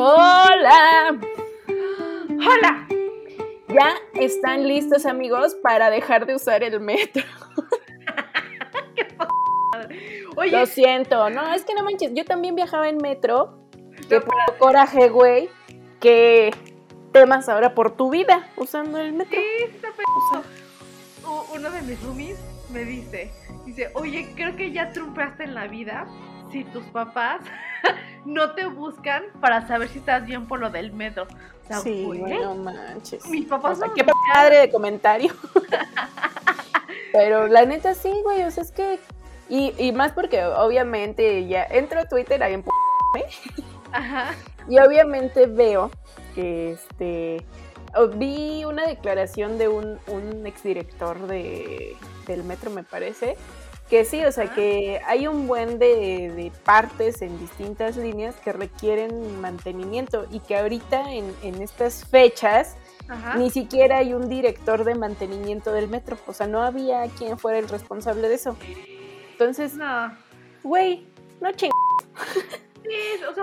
Hola. 0.00 1.18
Hola. 2.28 2.86
¿Ya 3.66 3.96
están 4.14 4.68
listos 4.68 5.06
amigos 5.06 5.56
para 5.60 5.90
dejar 5.90 6.24
de 6.24 6.36
usar 6.36 6.62
el 6.62 6.78
metro? 6.78 7.24
Oye. 10.36 10.52
Lo 10.52 10.66
siento, 10.66 11.30
no, 11.30 11.52
es 11.52 11.64
que 11.64 11.74
no 11.74 11.82
manches, 11.82 12.12
yo 12.14 12.24
también 12.24 12.54
viajaba 12.54 12.88
en 12.88 12.98
metro. 12.98 13.58
Qué 14.08 14.22
coraje, 14.60 15.08
güey, 15.08 15.50
que 15.98 16.54
temas 17.10 17.48
ahora 17.48 17.74
por 17.74 17.96
tu 17.96 18.08
vida 18.08 18.48
usando 18.56 18.98
el 18.98 19.14
metro. 19.14 19.36
Sí, 19.36 19.64
está 19.64 19.88
Uno 21.52 21.72
de 21.72 21.82
mis 21.82 22.00
roomies 22.04 22.38
me 22.70 22.84
dice, 22.84 23.32
dice, 23.66 23.90
oye, 23.94 24.32
creo 24.36 24.54
que 24.54 24.70
ya 24.70 24.92
trumpeaste 24.92 25.42
en 25.42 25.56
la 25.56 25.66
vida 25.66 26.06
si 26.52 26.62
tus 26.62 26.84
papás 26.84 27.40
no 28.24 28.54
te 28.54 28.66
buscan 28.66 29.24
para 29.40 29.66
saber 29.66 29.88
si 29.88 29.98
estás 29.98 30.24
bien 30.26 30.46
por 30.46 30.60
lo 30.60 30.70
del 30.70 30.92
metro. 30.92 31.26
sí, 31.82 32.06
no 32.06 32.54
manches. 32.54 33.26
Mis 33.28 33.46
papás 33.46 33.78
Qué 33.94 34.04
padre 34.32 34.58
de 34.60 34.70
comentario. 34.70 35.32
Pero 37.12 37.48
la 37.48 37.64
neta 37.64 37.94
sí, 37.94 38.12
güey, 38.22 38.42
o 38.42 38.50
sea, 38.50 38.62
es 38.62 38.72
que... 38.72 38.98
Y, 39.48 39.72
y 39.78 39.92
más 39.92 40.12
porque 40.12 40.44
obviamente 40.44 41.46
ya 41.46 41.64
entro 41.64 42.00
a 42.00 42.04
Twitter 42.04 42.42
ahí 42.42 42.54
en... 42.54 42.64
Ajá. 43.92 44.34
Y 44.68 44.78
obviamente 44.78 45.46
veo 45.46 45.90
que 46.34 46.72
este... 46.72 47.44
Vi 48.16 48.64
una 48.66 48.86
declaración 48.86 49.56
de 49.56 49.68
un, 49.68 49.98
un 50.08 50.46
exdirector 50.46 51.26
de, 51.26 51.96
del 52.26 52.44
metro, 52.44 52.70
me 52.70 52.84
parece, 52.84 53.36
que 53.88 54.04
sí, 54.04 54.24
o 54.24 54.32
sea, 54.32 54.52
que 54.52 55.00
hay 55.06 55.26
un 55.26 55.46
buen 55.46 55.78
de, 55.78 56.52
partes 56.64 57.22
en 57.22 57.38
distintas 57.38 57.96
líneas 57.96 58.36
que 58.36 58.52
requieren 58.52 59.40
mantenimiento 59.40 60.26
y 60.30 60.40
que 60.40 60.56
ahorita 60.56 61.12
en, 61.12 61.62
estas 61.62 62.04
fechas 62.04 62.76
ni 63.36 63.50
siquiera 63.50 63.98
hay 63.98 64.12
un 64.12 64.28
director 64.28 64.84
de 64.84 64.94
mantenimiento 64.94 65.72
del 65.72 65.88
metro, 65.88 66.18
o 66.26 66.32
sea, 66.34 66.46
no 66.46 66.62
había 66.62 67.06
quien 67.16 67.38
fuera 67.38 67.58
el 67.58 67.68
responsable 67.68 68.28
de 68.28 68.34
eso. 68.34 68.56
Entonces, 69.32 69.72
güey, 70.62 71.06
no, 71.40 71.52
ching. 71.52 71.70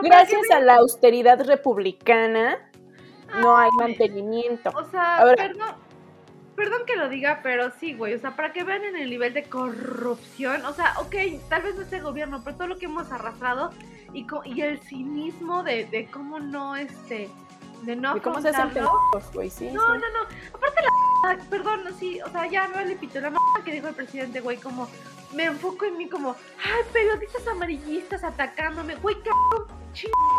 Gracias 0.04 0.52
a 0.52 0.60
la 0.60 0.76
austeridad 0.76 1.44
republicana, 1.46 2.70
no 3.42 3.58
hay 3.58 3.70
mantenimiento. 3.80 4.70
O 4.76 4.84
sea, 4.86 5.18
Ahora, 5.18 5.48
perdón 5.48 5.85
que 6.86 6.96
lo 6.96 7.10
diga, 7.10 7.40
pero 7.44 7.72
sí, 7.80 7.94
güey, 7.94 8.14
o 8.14 8.20
sea, 8.20 8.36
para 8.36 8.54
que 8.54 8.64
vean 8.64 8.84
en 8.84 8.96
el 8.96 9.10
nivel 9.10 9.34
de 9.34 9.44
corrupción, 9.44 10.64
o 10.66 10.74
sea, 10.74 10.94
ok, 11.00 11.16
tal 11.50 11.64
vez 11.64 11.76
no 11.76 11.82
este 11.82 12.00
gobierno, 12.00 12.42
pero 12.44 12.56
todo 12.56 12.68
lo 12.68 12.78
que 12.78 12.86
hemos 12.86 13.12
arrastrado 13.12 13.72
y, 14.14 14.26
y 14.46 14.62
el 14.62 14.80
cinismo 14.80 15.64
de, 15.64 15.86
de 15.86 16.06
cómo 16.08 16.40
no, 16.40 16.76
este, 16.76 17.30
de 17.82 17.96
no 17.96 18.22
cómo 18.22 18.42
se 18.42 18.50
hacen 18.50 18.86
güey, 19.34 19.50
sí. 19.50 19.70
No, 19.72 19.88
no, 19.88 19.96
no, 19.96 20.22
aparte 20.54 20.82
la, 20.82 21.44
perdón, 21.50 21.82
sí, 22.00 22.20
o 22.22 22.30
sea, 22.30 22.48
ya 22.48 22.68
me 22.68 22.76
vale 22.76 22.96
pito, 22.96 23.20
la 23.20 23.30
mamá 23.30 23.64
que 23.64 23.72
dijo 23.72 23.88
el 23.88 23.96
presidente, 23.96 24.42
güey, 24.42 24.58
como, 24.58 24.88
me 25.34 25.46
enfoco 25.46 25.86
en 25.86 25.98
mí 25.98 26.08
como, 26.08 26.36
ay, 26.64 26.84
periodistas 26.94 27.48
amarillistas 27.48 28.24
atacándome, 28.24 28.96
güey, 28.96 29.16
cabrón, 29.16 29.68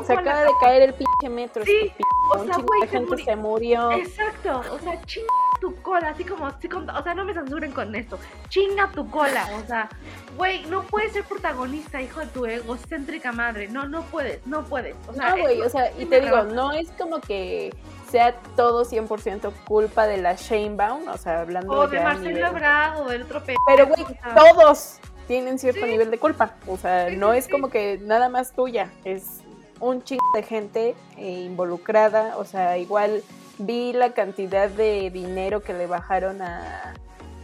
Se 0.06 0.12
acaba 0.12 0.42
de 0.42 0.50
caer 0.60 0.82
el 0.82 0.94
pinche 0.94 1.28
metro. 1.28 1.64
Sí, 1.64 1.92
o 2.34 2.44
sea, 2.44 2.56
güey, 2.58 2.88
gente 2.88 3.24
se 3.24 3.36
murió. 3.36 3.90
Exacto, 3.92 4.62
o 4.70 4.78
sea, 4.78 5.00
ching 5.02 5.24
tu 5.60 5.74
cola, 5.82 6.10
así 6.10 6.24
como, 6.24 6.46
o 6.46 7.02
sea, 7.02 7.14
no 7.14 7.24
me 7.24 7.34
censuren 7.34 7.72
con 7.72 7.94
esto, 7.94 8.18
chinga 8.48 8.90
tu 8.92 9.08
cola, 9.10 9.48
o 9.62 9.66
sea, 9.66 9.88
güey, 10.36 10.64
no 10.66 10.82
puedes 10.82 11.12
ser 11.12 11.24
protagonista, 11.24 12.00
hijo 12.00 12.20
de 12.20 12.26
tu 12.26 12.46
egocéntrica 12.46 13.32
madre, 13.32 13.68
no, 13.68 13.88
no 13.88 14.02
puedes, 14.02 14.46
no 14.46 14.64
puedes, 14.64 14.94
o 15.08 15.14
sea, 15.14 15.30
no, 15.30 15.42
güey, 15.42 15.60
o 15.60 15.68
sea, 15.68 15.90
y 15.98 16.06
te 16.06 16.20
digo, 16.20 16.42
no 16.44 16.72
es 16.72 16.90
como 16.92 17.20
que 17.20 17.74
sea 18.10 18.34
todo 18.56 18.84
100% 18.84 19.52
culpa 19.64 20.06
de 20.06 20.18
la 20.18 20.34
Shanebaum, 20.34 21.08
o 21.08 21.16
sea, 21.16 21.40
hablando 21.40 21.72
o 21.72 21.88
de 21.88 22.00
Marcelo 22.00 22.52
Bravo, 22.52 23.08
del 23.08 23.22
otro 23.22 23.42
Pero, 23.66 23.86
güey, 23.86 24.04
todos 24.34 24.98
tienen 25.26 25.58
cierto 25.58 25.86
nivel 25.86 26.10
de 26.10 26.18
culpa, 26.18 26.54
o 26.66 26.76
sea, 26.76 27.10
no 27.10 27.32
es 27.32 27.48
como 27.48 27.68
que 27.68 27.98
nada 28.02 28.28
más 28.28 28.52
tuya, 28.52 28.90
es 29.04 29.40
un 29.80 30.02
chingo 30.02 30.24
de 30.34 30.42
gente 30.42 30.94
eh, 31.16 31.42
involucrada, 31.44 32.36
o 32.38 32.44
sea, 32.44 32.78
igual 32.78 33.22
vi 33.58 33.92
la 33.92 34.12
cantidad 34.12 34.68
de 34.68 35.10
dinero 35.10 35.62
que 35.62 35.72
le 35.72 35.86
bajaron 35.86 36.42
a, 36.42 36.94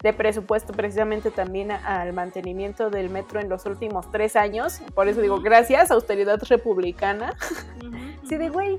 de 0.03 0.13
presupuesto 0.13 0.73
precisamente 0.73 1.31
también 1.31 1.71
al 1.71 2.13
mantenimiento 2.13 2.91
del 2.91 3.09
metro 3.09 3.41
en 3.41 3.49
los 3.49 3.65
últimos 3.67 4.11
tres 4.11 4.37
años. 4.37 4.81
Por 4.95 5.09
eso 5.09 5.21
digo, 5.21 5.41
gracias, 5.41 5.91
austeridad 5.91 6.43
republicana. 6.49 7.35
Sí, 8.29 8.37
de 8.37 8.49
güey, 8.49 8.77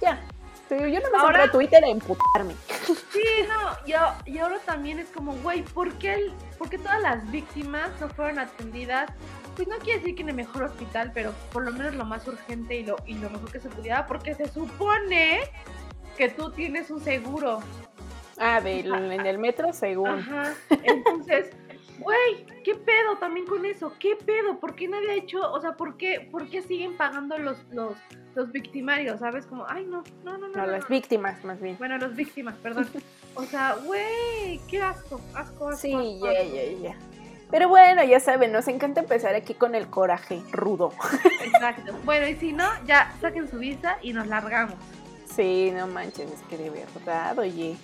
ya. 0.00 0.20
Yo 0.68 0.76
no 0.78 1.10
me 1.10 1.18
ahora, 1.18 1.44
a 1.44 1.50
Twitter 1.50 1.82
a 1.82 1.88
emputarme. 1.88 2.54
Sí, 3.12 3.22
no, 3.48 3.70
y, 3.86 4.30
y 4.30 4.38
ahora 4.38 4.58
también 4.64 4.98
es 4.98 5.08
como, 5.08 5.32
güey, 5.36 5.62
¿por 5.62 5.92
qué, 5.94 6.30
¿por 6.58 6.68
qué 6.68 6.78
todas 6.78 7.00
las 7.00 7.28
víctimas 7.30 7.88
no 8.00 8.08
fueron 8.10 8.38
atendidas? 8.38 9.10
Pues 9.56 9.66
no 9.66 9.78
quiere 9.78 10.00
decir 10.00 10.14
que 10.14 10.22
en 10.22 10.28
el 10.28 10.34
mejor 10.34 10.64
hospital, 10.64 11.12
pero 11.14 11.32
por 11.50 11.64
lo 11.64 11.72
menos 11.72 11.94
lo 11.94 12.04
más 12.04 12.28
urgente 12.28 12.76
y 12.76 12.84
lo, 12.84 12.96
y 13.06 13.14
lo 13.14 13.30
mejor 13.30 13.50
que 13.50 13.60
se 13.60 13.70
pudiera, 13.70 14.06
porque 14.06 14.34
se 14.34 14.48
supone 14.48 15.40
que 16.16 16.28
tú 16.28 16.50
tienes 16.50 16.90
un 16.90 17.00
seguro. 17.00 17.60
Ah, 18.38 18.60
en 18.64 19.26
el 19.26 19.38
metro 19.38 19.72
según. 19.72 20.08
Ajá. 20.08 20.54
Entonces, 20.82 21.50
güey, 21.98 22.46
¿qué 22.64 22.74
pedo 22.74 23.16
también 23.18 23.46
con 23.46 23.64
eso? 23.64 23.92
¿Qué 23.98 24.16
pedo? 24.16 24.58
¿Por 24.58 24.74
qué 24.74 24.88
nadie 24.88 25.10
ha 25.10 25.14
hecho, 25.14 25.40
o 25.52 25.60
sea, 25.60 25.72
por 25.72 25.96
qué, 25.96 26.28
por 26.30 26.48
qué 26.48 26.62
siguen 26.62 26.96
pagando 26.96 27.38
los, 27.38 27.58
los, 27.72 27.96
los 28.34 28.52
victimarios? 28.52 29.20
¿Sabes? 29.20 29.46
Como, 29.46 29.64
ay, 29.68 29.84
no, 29.84 30.02
no, 30.24 30.36
no, 30.36 30.48
no. 30.48 30.56
No, 30.56 30.66
las 30.66 30.86
víctimas, 30.88 31.42
más 31.44 31.60
bien. 31.60 31.76
Bueno, 31.78 31.96
las 31.96 32.14
víctimas, 32.14 32.56
perdón. 32.56 32.88
O 33.34 33.44
sea, 33.44 33.76
güey, 33.84 34.60
qué 34.68 34.82
asco, 34.82 35.20
asco, 35.34 35.68
asco. 35.68 35.80
Sí, 35.80 36.20
ya, 36.22 36.42
ya, 36.42 36.90
ya. 36.90 36.98
Pero 37.50 37.68
bueno, 37.68 38.02
ya 38.02 38.18
saben, 38.18 38.50
nos 38.50 38.66
encanta 38.66 39.00
empezar 39.00 39.34
aquí 39.34 39.54
con 39.54 39.74
el 39.74 39.86
coraje 39.86 40.42
rudo. 40.50 40.92
Exacto. 41.40 41.94
Bueno, 42.04 42.26
y 42.26 42.34
si 42.34 42.52
no, 42.52 42.68
ya 42.86 43.14
saquen 43.20 43.48
su 43.48 43.58
visa 43.58 43.98
y 44.02 44.12
nos 44.12 44.26
largamos. 44.26 44.74
Sí, 45.36 45.70
no 45.70 45.86
manches, 45.86 46.32
es 46.32 46.40
que 46.48 46.56
de 46.56 46.70
verdad, 46.70 47.38
oye. 47.38 47.76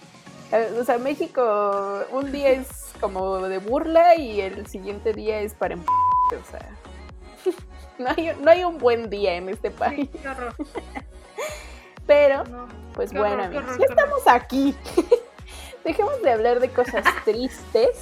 Eh, 0.52 0.76
o 0.80 0.84
sea, 0.84 0.96
México 0.96 2.02
un 2.10 2.32
día 2.32 2.50
es 2.50 2.66
como 2.98 3.40
de 3.40 3.58
burla 3.58 4.16
y 4.16 4.40
el 4.40 4.66
siguiente 4.66 5.12
día 5.12 5.40
es 5.40 5.52
para 5.52 5.74
em... 5.74 5.82
O 5.82 6.50
sea, 6.50 6.66
no 7.98 8.08
hay, 8.16 8.34
no 8.40 8.50
hay 8.50 8.64
un 8.64 8.78
buen 8.78 9.10
día 9.10 9.34
en 9.34 9.50
este 9.50 9.70
país. 9.70 10.08
qué 10.22 10.28
horror. 10.28 10.54
Pero, 12.06 12.42
pues 12.94 13.12
bueno, 13.12 13.44
amigos, 13.44 13.78
ya 13.78 13.86
estamos 13.86 14.22
aquí. 14.26 14.74
Dejemos 15.84 16.20
de 16.22 16.30
hablar 16.30 16.58
de 16.60 16.70
cosas 16.70 17.04
tristes. 17.24 17.98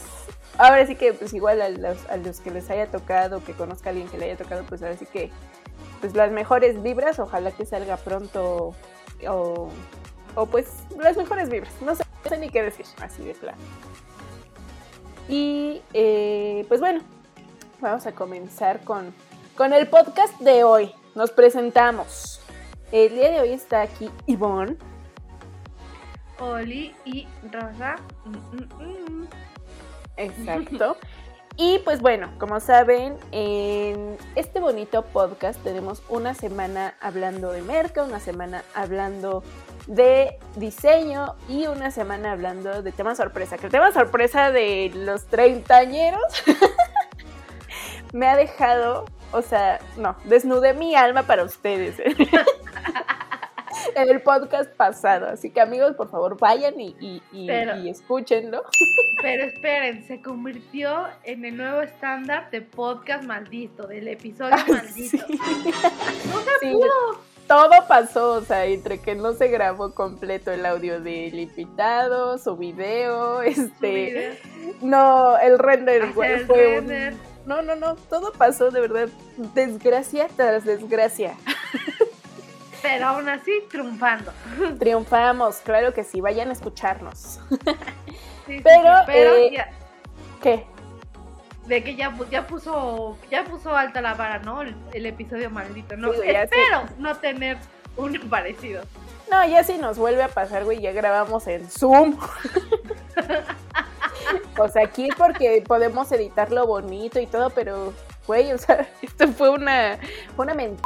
Ahora 0.59 0.87
sí 0.87 0.95
que, 0.95 1.13
pues 1.13 1.35
igual 1.35 1.61
a 1.61 1.69
los, 1.69 2.07
a 2.09 2.17
los 2.17 2.41
que 2.41 2.51
les 2.51 2.71
haya 2.71 2.87
tocado, 2.87 3.43
que 3.45 3.53
conozca 3.53 3.89
a 3.89 3.91
alguien 3.91 4.09
que 4.09 4.17
le 4.17 4.27
haya 4.27 4.37
tocado, 4.37 4.65
pues 4.65 4.83
ahora 4.83 4.97
sí 4.97 5.07
que, 5.07 5.31
pues 6.01 6.15
las 6.15 6.31
mejores 6.31 6.83
vibras. 6.83 7.19
Ojalá 7.19 7.51
que 7.53 7.67
salga 7.67 7.97
pronto 7.97 8.75
o, 9.29 9.71
pues 10.51 10.69
las 10.99 11.17
mejores 11.17 11.49
vibras. 11.49 11.73
No 11.83 11.95
sé, 11.95 12.05
ni 12.39 12.49
qué 12.51 12.63
decir, 12.63 12.87
así 13.01 13.25
de 13.25 13.35
plano. 13.35 13.59
Y 15.29 15.83
eh, 15.93 16.65
pues 16.69 16.81
bueno, 16.81 17.01
vamos 17.81 18.07
a 18.07 18.13
comenzar 18.13 18.83
con, 18.85 19.15
con 19.57 19.73
el 19.73 19.89
podcast 19.89 20.39
de 20.41 20.65
hoy. 20.65 20.93
Nos 21.15 21.31
presentamos. 21.31 22.41
El 22.93 23.15
día 23.15 23.31
de 23.31 23.41
hoy 23.41 23.53
está 23.53 23.83
aquí 23.83 24.11
Ivonne. 24.27 24.77
Oli 26.39 26.95
y 27.05 27.27
Rosa. 27.53 27.97
Mm, 28.25 28.57
mm, 28.57 29.23
mm. 29.23 29.29
Exacto. 30.17 30.97
Y 31.63 31.79
pues 31.81 32.01
bueno, 32.01 32.31
como 32.39 32.59
saben, 32.59 33.19
en 33.33 34.17
este 34.35 34.61
bonito 34.61 35.03
podcast 35.03 35.63
tenemos 35.63 36.03
una 36.09 36.33
semana 36.33 36.95
hablando 37.03 37.53
de 37.53 37.61
merca, 37.61 38.03
una 38.03 38.19
semana 38.19 38.65
hablando 38.75 39.45
de 39.87 40.39
diseño 40.57 41.35
y 41.51 41.67
una 41.67 41.91
semana 41.91 42.33
hablando 42.33 42.81
de 42.81 42.93
tema 42.93 43.15
sorpresa. 43.15 43.59
Que 43.59 43.67
el 43.67 43.73
tema 43.73 43.93
sorpresa 43.93 44.51
de 44.51 44.91
los 44.95 45.27
treintañeros 45.27 46.23
me 48.15 48.27
ha 48.27 48.37
dejado, 48.37 49.05
o 49.31 49.43
sea, 49.43 49.81
no, 49.99 50.17
desnudé 50.25 50.73
mi 50.73 50.95
alma 50.95 51.25
para 51.25 51.45
ustedes. 51.45 51.97
en 53.95 54.09
el 54.11 54.21
podcast 54.23 54.71
pasado. 54.73 55.27
Así 55.29 55.51
que 55.51 55.61
amigos, 55.61 55.95
por 55.97 56.11
favor, 56.11 56.39
vayan 56.39 56.79
y, 56.81 57.23
y, 57.33 57.89
escúchenlo. 57.89 58.63
Pero 59.23 59.45
esperen, 59.45 60.05
se 60.07 60.21
convirtió 60.21 61.07
en 61.25 61.45
el 61.45 61.57
nuevo 61.57 61.83
estándar 61.83 62.51
de 62.51 62.63
podcast 62.63 63.25
maldito, 63.25 63.87
del 63.87 64.09
episodio 64.09 64.57
maldito. 64.69 65.25
No 66.31 66.41
se 66.61 66.73
pudo. 66.73 67.31
Todo 67.47 67.71
pasó, 67.89 68.35
o 68.35 68.41
sea, 68.43 68.65
entre 68.67 69.01
que 69.01 69.17
no 69.17 69.33
se 69.33 69.49
grabó 69.49 69.93
completo 69.93 70.53
el 70.53 70.65
audio 70.65 71.01
del 71.01 71.37
invitado, 71.37 72.39
su 72.39 72.57
video, 72.57 73.43
este, 73.43 74.39
no, 74.83 75.37
el 75.37 75.59
render 75.59 76.13
fue 76.13 76.47
un, 76.79 77.19
no, 77.47 77.63
no, 77.63 77.75
no, 77.75 77.97
todo 77.97 78.33
pasó 78.33 78.71
de 78.71 78.81
verdad, 78.81 79.09
desgracia 79.55 80.29
tras 80.37 80.65
desgracia. 80.65 81.35
Pero 82.83 83.07
aún 83.07 83.29
así, 83.29 83.53
triunfando. 83.71 84.33
Triunfamos, 84.79 85.57
claro 85.57 85.93
que 85.93 86.05
sí, 86.05 86.21
vayan 86.21 86.51
a 86.51 86.53
escucharnos. 86.53 87.41
pero, 88.47 88.95
pero 89.07 89.37
eh, 89.37 89.65
¿qué? 90.43 90.67
De 91.67 91.85
que 91.85 91.95
ya, 91.95 92.17
ya 92.31 92.47
puso 92.47 93.17
ya 93.31 93.45
puso 93.45 93.77
alta 93.77 94.01
la 94.01 94.15
vara, 94.15 94.39
¿no? 94.41 94.63
El, 94.63 95.07
episodio 95.07 95.51
maldito, 95.51 95.97
¿no? 95.97 96.13
Espero 96.13 96.85
no 96.99 97.17
tener 97.17 97.59
uno 97.97 98.19
parecido. 98.31 98.83
No, 99.31 99.47
ya 99.47 99.63
si 99.63 99.79
nos 99.79 99.97
vuelve 99.97 100.25
a 100.25 100.29
pasar, 100.29 100.65
güey, 100.65 100.81
ya 100.81 100.93
grabamos 100.93 101.47
en 101.47 101.69
Zoom. 101.71 102.19
o 104.59 104.69
sea, 104.69 104.85
aquí 104.85 105.09
porque 105.17 105.63
podemos 105.67 106.11
editarlo 106.11 106.67
bonito 106.67 107.21
y 107.21 107.27
todo, 107.27 107.51
pero, 107.51 107.93
güey, 108.27 108.53
o 108.53 108.59
sea, 108.59 108.89
esto 109.03 109.29
fue 109.29 109.51
una, 109.51 109.99
fue 110.35 110.47
una 110.47 110.55
mentira 110.55 110.83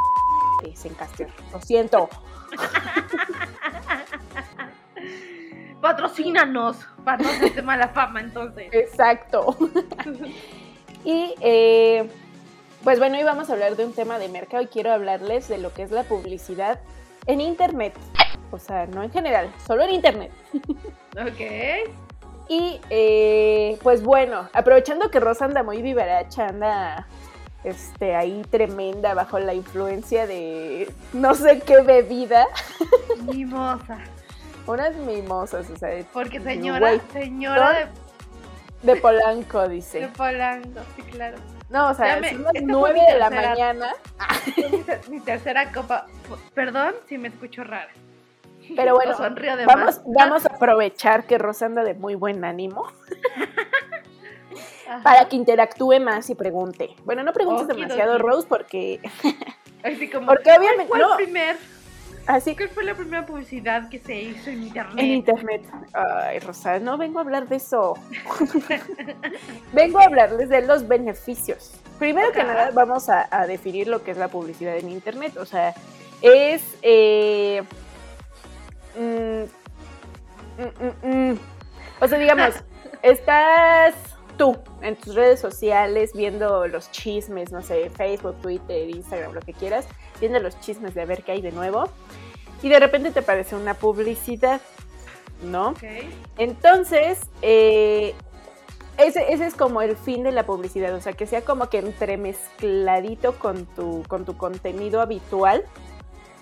Caster. 0.99 1.29
Lo 1.53 1.61
siento. 1.61 2.09
Patrocínanos 5.81 6.79
para 7.05 7.23
no 7.23 7.29
hacerte 7.29 7.63
mala 7.63 7.89
fama, 7.89 8.21
entonces. 8.21 8.69
Exacto. 8.73 9.57
y 11.05 11.35
eh, 11.41 12.09
pues 12.83 12.99
bueno, 12.99 13.19
hoy 13.19 13.25
vamos 13.25 13.51
a 13.51 13.55
hablar 13.55 13.77
de 13.77 13.85
un 13.85 13.93
tema 13.93 14.19
de 14.19 14.29
mercado 14.29 14.63
y 14.63 14.67
quiero 14.67 14.93
hablarles 14.93 15.49
de 15.49 15.59
lo 15.59 15.73
que 15.73 15.83
es 15.83 15.91
la 15.91 16.05
publicidad 16.05 16.81
en 17.27 17.41
Internet. 17.41 17.95
O 18.51 18.59
sea, 18.59 18.87
no 18.87 19.03
en 19.03 19.11
general, 19.11 19.53
solo 19.67 19.85
en 19.85 19.91
Internet. 19.91 20.33
ok. 21.13 21.41
Y 22.49 22.81
eh, 22.91 23.79
pues 23.83 24.03
bueno, 24.03 24.49
aprovechando 24.53 25.11
que 25.11 25.19
Rosa 25.19 25.47
anda 25.47 25.63
muy 25.63 25.81
vivaracha, 25.81 26.49
anda 26.49 27.07
este, 27.65 28.15
ahí 28.15 28.43
tremenda 28.51 29.15
bajo 29.15 29.39
la 29.39 29.55
influencia 29.55 30.27
de 30.27 30.93
no 31.13 31.35
sé 31.35 31.61
qué 31.61 31.81
bebida. 31.81 32.47
Mimosa. 33.25 33.99
Unas 34.67 34.95
mimosas, 34.97 35.69
o 35.71 35.77
sea. 35.77 36.05
Porque 36.13 36.41
señora, 36.41 36.99
señora 37.13 37.73
de... 37.73 37.87
De 38.83 39.01
Polanco, 39.01 39.67
dice. 39.67 40.01
De 40.01 40.09
Polanco, 40.09 40.81
sí, 40.95 41.03
claro. 41.03 41.39
No, 41.71 41.91
o 41.91 41.95
sea, 41.95 42.23
son 42.23 42.43
las 42.43 42.53
nueve 42.63 43.01
de 43.09 43.19
la 43.19 43.31
mañana. 43.31 43.95
Mi, 45.11 45.21
tercera 45.21 45.73
copa. 45.73 46.07
Perdón 46.55 46.95
si 47.09 47.17
me 47.17 47.29
escucho 47.29 47.65
rara. 47.65 47.91
Pero 48.77 48.95
bueno, 48.95 49.15
vamos, 49.67 50.01
vamos 50.07 50.47
a 50.47 50.55
aprovechar 50.55 51.27
que 51.27 51.37
Rosa 51.39 51.67
anda 51.67 51.83
de 51.83 51.95
muy 51.95 52.15
buen 52.15 52.45
ánimo. 52.45 52.87
para 55.03 55.29
que 55.29 55.37
interactúe 55.37 56.01
más 56.01 56.29
y 56.31 56.35
pregunte. 56.35 56.95
Bueno, 57.05 57.23
no 57.23 57.33
preguntes 57.33 57.67
demasiado, 57.67 58.19
Rose, 58.19 58.47
porque. 58.49 59.01
Así 59.83 60.09
como, 60.09 60.27
porque 60.27 60.51
obviamente. 60.51 60.87
¿Cuál 60.89 61.05
fue 61.17 61.25
primer? 61.25 61.57
Así 62.27 62.55
que 62.55 62.69
fue 62.69 62.85
la 62.85 62.95
primera 62.95 63.27
publicidad 63.27 63.91
que 63.91 63.99
se 63.99 64.15
hizo 64.17 64.49
en 64.49 64.63
internet. 64.63 64.99
En 64.99 65.07
internet. 65.11 65.63
Ay, 65.93 66.39
Rosa, 66.39 66.79
no 66.79 66.97
vengo 66.97 67.19
a 67.19 67.23
hablar 67.23 67.49
de 67.49 67.57
eso. 67.57 67.95
vengo 69.75 69.99
a 69.99 70.05
hablarles 70.05 70.49
de 70.49 70.63
los 70.63 70.89
beneficios. 70.89 71.73
Primero 71.99 72.33
que 72.33 72.43
nada, 72.43 72.71
vamos 72.73 73.09
a, 73.11 73.47
definir 73.47 73.89
lo 73.89 74.03
que 74.03 74.13
es 74.13 74.17
la 74.17 74.29
publicidad 74.29 74.77
en 74.79 74.89
internet. 74.89 75.37
O 75.37 75.45
sea, 75.45 75.75
es. 76.23 76.63
Eh, 76.81 77.63
mm, 78.99 79.43
mm, 80.63 81.33
mm, 81.33 81.39
o 82.01 82.09
sea, 82.09 82.19
digamos, 82.19 82.55
estás 83.03 83.95
tú 84.37 84.57
en 84.83 84.97
tus 84.97 85.15
redes 85.15 85.41
sociales 85.41 86.13
viendo 86.15 86.67
los 86.67 86.91
chismes, 86.91 87.53
no 87.53 87.63
sé, 87.63 87.91
Facebook, 87.91 88.37
Twitter, 88.43 88.89
Instagram, 88.89 89.33
lo 89.33 89.41
que 89.41 89.53
quieras, 89.53 89.87
viendo 90.21 90.39
los 90.41 90.59
chismes 90.61 90.95
de 90.95 91.03
a 91.03 91.05
ver 91.05 91.23
qué 91.23 91.33
hay 91.33 91.41
de 91.41 91.53
nuevo 91.53 91.89
y 92.65 92.69
de 92.71 92.81
repente 92.81 93.11
te 93.11 93.21
aparece 93.21 93.57
una 93.57 93.75
publicidad, 93.75 94.61
¿no? 95.43 95.75
Entonces, 96.39 97.21
eh, 97.43 98.15
ese, 98.97 99.33
ese, 99.33 99.47
es 99.47 99.55
como 99.55 99.83
el 99.83 99.97
fin 99.97 100.23
de 100.23 100.33
la 100.33 100.47
publicidad, 100.47 100.95
o 100.95 101.01
sea, 101.01 101.13
que 101.13 101.27
sea 101.27 101.43
como 101.43 101.69
que 101.69 101.79
entremezcladito 101.79 103.39
con 103.39 103.67
tu, 103.67 104.03
con 104.09 104.25
tu 104.25 104.39
contenido 104.39 105.03
habitual 105.03 105.65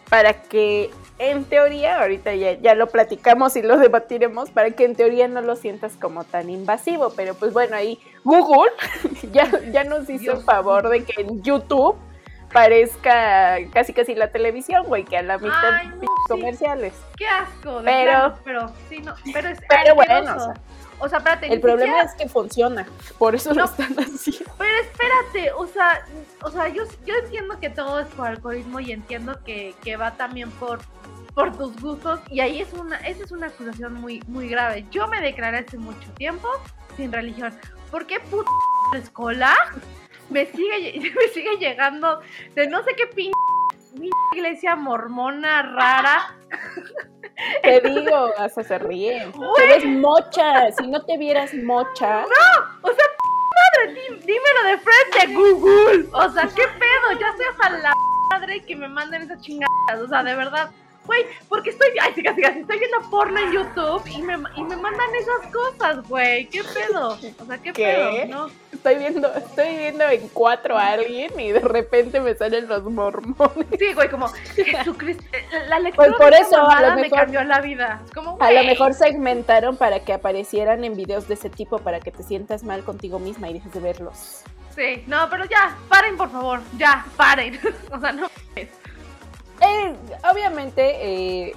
para 0.08 0.42
que 0.42 0.90
en 1.30 1.44
teoría, 1.44 2.00
ahorita 2.00 2.34
ya, 2.34 2.74
lo 2.74 2.88
platicamos 2.88 3.54
y 3.56 3.62
lo 3.62 3.76
debatiremos, 3.78 4.50
para 4.50 4.72
que 4.72 4.84
en 4.84 4.96
teoría 4.96 5.28
no 5.28 5.40
lo 5.40 5.54
sientas 5.54 5.92
como 5.94 6.24
tan 6.24 6.50
invasivo, 6.50 7.12
pero 7.14 7.34
pues 7.34 7.52
bueno, 7.52 7.76
ahí 7.76 8.00
Google 8.24 8.72
ya, 9.32 9.48
ya 9.70 9.84
nos 9.84 10.10
hizo 10.10 10.32
el 10.32 10.42
favor 10.42 10.88
de 10.88 11.04
que 11.04 11.22
en 11.22 11.42
YouTube 11.42 11.96
parezca 12.52 13.56
casi 13.72 13.92
casi 13.92 14.14
la 14.14 14.28
televisión, 14.28 14.84
güey, 14.86 15.04
que 15.04 15.16
a 15.16 15.22
la 15.22 15.38
mitad 15.38 15.82
comerciales. 16.28 16.92
Qué 17.16 17.26
asco, 17.26 17.80
pero, 17.84 18.34
pero 18.44 18.72
sí, 18.88 18.98
no, 18.98 19.14
pero 19.32 19.48
es 19.48 19.58
pero 19.69 19.94
bueno, 19.94 20.54
o 20.98 21.08
sea, 21.08 21.19
espérate. 21.19 21.52
El 21.52 21.60
problema 21.60 22.02
es 22.02 22.14
que 22.14 22.28
funciona, 22.28 22.86
por 23.19 23.34
eso 23.34 23.52
lo 23.54 23.64
están 23.64 23.94
haciendo. 23.98 24.52
Pero 24.58 24.78
espérate, 24.80 25.52
o 25.52 25.66
sea, 25.66 26.04
o 26.42 26.50
sea, 26.50 26.69
yo, 26.69 26.84
yo 27.04 27.14
entiendo 27.24 27.58
que 27.58 27.70
todo 27.70 28.00
es 28.00 28.06
por 28.08 28.28
algoritmo 28.28 28.80
y 28.80 28.92
entiendo 28.92 29.38
que, 29.44 29.74
que 29.82 29.96
va 29.96 30.12
también 30.12 30.50
por, 30.52 30.80
por 31.34 31.56
tus 31.56 31.81
gustos 31.81 32.20
y 32.31 32.40
ahí 32.40 32.61
es 32.61 32.73
una, 32.75 32.96
esa 32.99 33.25
es 33.25 33.32
una 33.32 33.46
acusación 33.46 33.94
muy, 33.94 34.23
muy 34.29 34.49
grave. 34.49 34.84
Yo 34.90 35.08
me 35.08 35.20
declaré 35.20 35.58
hace 35.58 35.79
mucho 35.79 36.11
tiempo 36.14 36.49
sin 36.96 37.12
religión. 37.12 37.52
¿Por 37.90 38.06
qué 38.06 38.20
puta 38.20 38.50
escolar 38.94 39.56
me 40.31 40.46
sigue, 40.46 41.00
me 41.17 41.29
sigue 41.32 41.56
llegando 41.58 42.20
de 42.55 42.67
no 42.69 42.82
sé 42.84 42.94
qué 42.96 43.06
pinche 43.06 43.32
iglesia 44.34 44.76
mormona 44.76 45.62
rara? 45.62 46.37
Te 47.62 47.81
digo, 47.81 48.31
hasta 48.38 48.62
se 48.62 48.79
ríe. 48.79 49.26
Eres 49.62 49.84
mocha. 49.87 50.70
Si 50.73 50.87
no 50.87 51.05
te 51.05 51.17
vieras 51.19 51.52
mocha. 51.55 52.23
No, 52.23 52.81
o 52.82 52.93
sea, 52.93 53.05
madre, 53.76 53.94
dímelo 54.25 54.64
de 54.67 54.79
frente, 54.79 55.34
Google. 55.34 56.08
O 56.12 56.29
sea, 56.31 56.43
¿qué 56.44 56.62
pedo? 56.62 57.19
Ya 57.19 57.34
seas 57.37 57.56
a 57.61 57.70
la 57.79 57.93
madre 58.31 58.62
que 58.64 58.76
me 58.76 58.87
manden 58.87 59.23
esas 59.23 59.40
chingadas. 59.40 60.00
O 60.00 60.08
sea, 60.08 60.23
de 60.23 60.34
verdad. 60.34 60.70
Güey, 61.06 61.26
porque 61.49 61.70
estoy, 61.70 61.88
ay, 62.00 62.12
sí, 62.14 62.22
casi, 62.22 62.40
casi, 62.40 62.60
estoy 62.60 62.78
viendo 62.78 63.10
porno 63.10 63.38
en 63.40 63.52
YouTube 63.52 64.02
y 64.06 64.22
me, 64.22 64.34
y 64.56 64.62
me 64.62 64.76
mandan 64.76 65.08
esas 65.16 65.52
cosas, 65.52 66.08
güey. 66.08 66.46
¿Qué 66.46 66.62
pedo? 66.62 67.19
O 67.40 67.44
sea, 67.44 67.58
¿qué, 67.58 67.72
pedo? 67.72 68.26
¿No? 68.26 68.50
Estoy 68.72 68.96
viendo, 68.96 69.32
estoy 69.34 69.76
viendo 69.76 70.04
en 70.08 70.28
cuatro 70.28 70.76
a 70.76 70.88
alguien 70.88 71.38
y 71.38 71.50
de 71.50 71.60
repente 71.60 72.20
me 72.20 72.34
salen 72.34 72.69
los 72.69 72.84
mormones. 72.84 73.66
Sí, 73.78 73.93
güey, 73.94 74.08
como 74.08 74.28
Jesucristo. 74.28 75.24
La 75.69 75.81
lectura 75.81 76.08
pues 76.08 76.19
por 76.19 76.34
eso 76.34 76.69
a 76.69 76.81
lo 76.81 76.94
mejor, 76.94 77.00
me 77.00 77.10
cambió 77.10 77.44
la 77.44 77.60
vida. 77.60 78.03
Como, 78.15 78.38
a 78.41 78.53
lo 78.53 78.65
mejor 78.65 78.94
segmentaron 78.94 79.76
para 79.76 80.05
que 80.05 80.12
aparecieran 80.12 80.84
en 80.84 80.94
videos 80.94 81.26
de 81.26 81.34
ese 81.34 81.50
tipo 81.50 81.79
para 81.79 82.00
que 82.00 82.12
te 82.12 82.22
sientas 82.22 82.62
mal 82.62 82.84
contigo 82.84 83.19
misma 83.19 83.50
y 83.50 83.55
dejes 83.55 83.72
de 83.72 83.81
verlos. 83.81 84.44
Sí, 84.74 85.05
no, 85.06 85.29
pero 85.29 85.44
ya, 85.44 85.76
paren 85.88 86.17
por 86.17 86.31
favor, 86.31 86.60
ya, 86.79 87.05
paren. 87.17 87.58
o 87.93 88.00
sea, 88.00 88.12
no. 88.12 88.29
Eh, 89.62 89.94
obviamente, 90.31 90.82
eh, 91.00 91.52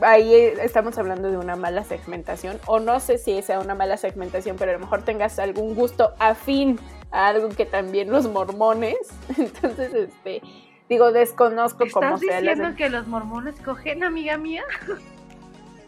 ahí 0.00 0.34
estamos 0.34 0.98
hablando 0.98 1.30
de 1.30 1.36
una 1.36 1.56
mala 1.56 1.84
segmentación, 1.84 2.58
o 2.66 2.80
no 2.80 3.00
sé 3.00 3.18
si 3.18 3.40
sea 3.42 3.60
una 3.60 3.74
mala 3.74 3.96
segmentación, 3.96 4.56
pero 4.56 4.72
a 4.72 4.74
lo 4.74 4.80
mejor 4.80 5.02
tengas 5.02 5.38
algún 5.38 5.74
gusto 5.74 6.14
afín 6.18 6.78
a 7.10 7.28
algo 7.28 7.48
que 7.50 7.64
también 7.64 8.10
los 8.10 8.28
mormones. 8.28 8.96
Entonces, 9.38 9.94
este, 9.94 10.42
digo, 10.88 11.12
desconozco 11.12 11.84
cómo 11.92 12.18
sea. 12.18 12.38
¿Estás 12.38 12.56
diciendo 12.56 12.76
que 12.76 12.88
los 12.88 13.06
mormones 13.06 13.54
cogen, 13.60 14.04
amiga 14.04 14.36
mía? 14.36 14.64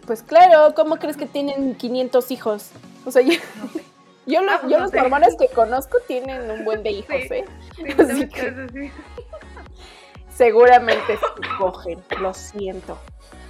Pues 0.06 0.22
claro, 0.22 0.74
¿cómo 0.74 0.96
crees 0.96 1.16
que 1.16 1.26
tienen 1.26 1.74
500 1.74 2.30
hijos? 2.30 2.70
O 3.04 3.10
sea, 3.10 3.22
yo, 3.22 3.32
yo, 4.26 4.42
los, 4.42 4.54
ah, 4.94 5.00
mormones 5.00 5.36
que 5.36 5.48
conozco 5.48 5.98
tienen 6.06 6.50
un 6.50 6.64
buen 6.64 6.82
de 6.82 6.90
hijos, 6.90 7.16
¿eh? 7.30 7.44
Sí, 7.76 7.84
que 8.28 8.90
seguramente 10.38 11.16
se 11.16 11.56
cogen, 11.58 12.02
lo 12.20 12.32
siento. 12.32 12.96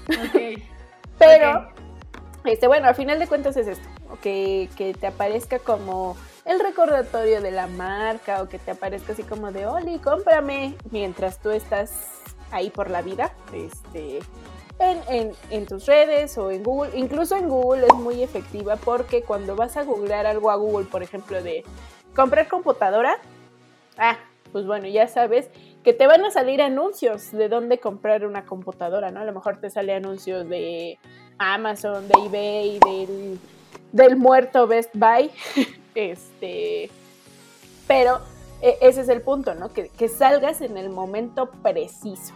Pero, 1.18 1.68
este, 2.44 2.66
bueno, 2.66 2.88
al 2.88 2.94
final 2.94 3.18
de 3.18 3.26
cuentas 3.26 3.56
es 3.58 3.66
esto, 3.66 3.88
que, 4.22 4.70
que 4.74 4.94
te 4.94 5.06
aparezca 5.06 5.58
como 5.58 6.16
el 6.46 6.58
recordatorio 6.60 7.42
de 7.42 7.50
la 7.50 7.66
marca 7.66 8.42
o 8.42 8.48
que 8.48 8.58
te 8.58 8.70
aparezca 8.70 9.12
así 9.12 9.22
como 9.22 9.52
de, 9.52 9.66
Oli, 9.66 9.98
cómprame, 9.98 10.76
mientras 10.90 11.40
tú 11.40 11.50
estás 11.50 11.92
ahí 12.52 12.70
por 12.70 12.88
la 12.88 13.02
vida, 13.02 13.34
este, 13.52 14.20
en, 14.78 15.00
en, 15.10 15.32
en, 15.50 15.66
tus 15.66 15.84
redes 15.84 16.38
o 16.38 16.50
en 16.50 16.62
Google. 16.62 16.96
Incluso 16.96 17.36
en 17.36 17.50
Google 17.50 17.86
es 17.86 17.94
muy 17.94 18.22
efectiva 18.22 18.76
porque 18.76 19.22
cuando 19.22 19.56
vas 19.56 19.76
a 19.76 19.82
googlear 19.82 20.24
algo 20.24 20.50
a 20.50 20.54
Google, 20.54 20.86
por 20.86 21.02
ejemplo, 21.02 21.42
de 21.42 21.64
comprar 22.14 22.48
computadora, 22.48 23.18
ah, 23.98 24.16
pues 24.52 24.66
bueno, 24.66 24.88
ya 24.88 25.06
sabes 25.08 25.50
que 25.88 25.94
te 25.94 26.06
van 26.06 26.22
a 26.22 26.30
salir 26.30 26.60
anuncios 26.60 27.32
de 27.32 27.48
dónde 27.48 27.78
comprar 27.78 28.26
una 28.26 28.44
computadora, 28.44 29.10
¿no? 29.10 29.20
A 29.20 29.24
lo 29.24 29.32
mejor 29.32 29.58
te 29.58 29.70
sale 29.70 29.94
anuncios 29.94 30.46
de 30.46 30.98
Amazon, 31.38 32.06
de 32.08 32.14
eBay, 32.26 32.78
del, 32.78 33.40
del 33.92 34.16
muerto 34.16 34.66
Best 34.66 34.90
Buy, 34.92 35.30
este, 35.94 36.90
pero 37.86 38.20
e, 38.60 38.76
ese 38.82 39.00
es 39.00 39.08
el 39.08 39.22
punto, 39.22 39.54
¿no? 39.54 39.72
Que, 39.72 39.88
que 39.88 40.10
salgas 40.10 40.60
en 40.60 40.76
el 40.76 40.90
momento 40.90 41.48
preciso. 41.62 42.34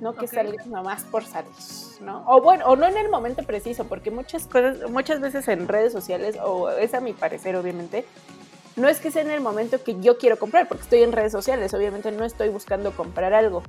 no 0.00 0.14
que 0.14 0.26
salgas 0.26 0.66
nomás 0.66 1.04
por 1.04 1.26
salir, 1.26 1.52
¿no? 2.00 2.24
O 2.26 2.40
bueno, 2.40 2.64
o 2.68 2.74
no 2.74 2.86
en 2.86 2.96
el 2.96 3.10
momento 3.10 3.42
preciso, 3.42 3.84
porque 3.84 4.10
muchas 4.10 4.46
cosas, 4.46 4.88
muchas 4.88 5.20
veces 5.20 5.46
en 5.48 5.68
redes 5.68 5.92
sociales, 5.92 6.38
o 6.42 6.70
es 6.70 6.94
a 6.94 7.00
mi 7.00 7.12
parecer, 7.12 7.54
obviamente, 7.54 8.06
no 8.78 8.88
es 8.88 9.00
que 9.00 9.10
sea 9.10 9.22
en 9.22 9.30
el 9.30 9.40
momento 9.40 9.82
que 9.82 9.98
yo 10.00 10.18
quiero 10.18 10.38
comprar, 10.38 10.68
porque 10.68 10.84
estoy 10.84 11.02
en 11.02 11.12
redes 11.12 11.32
sociales, 11.32 11.74
obviamente 11.74 12.10
no 12.12 12.24
estoy 12.24 12.48
buscando 12.48 12.92
comprar 12.92 13.34
algo. 13.34 13.62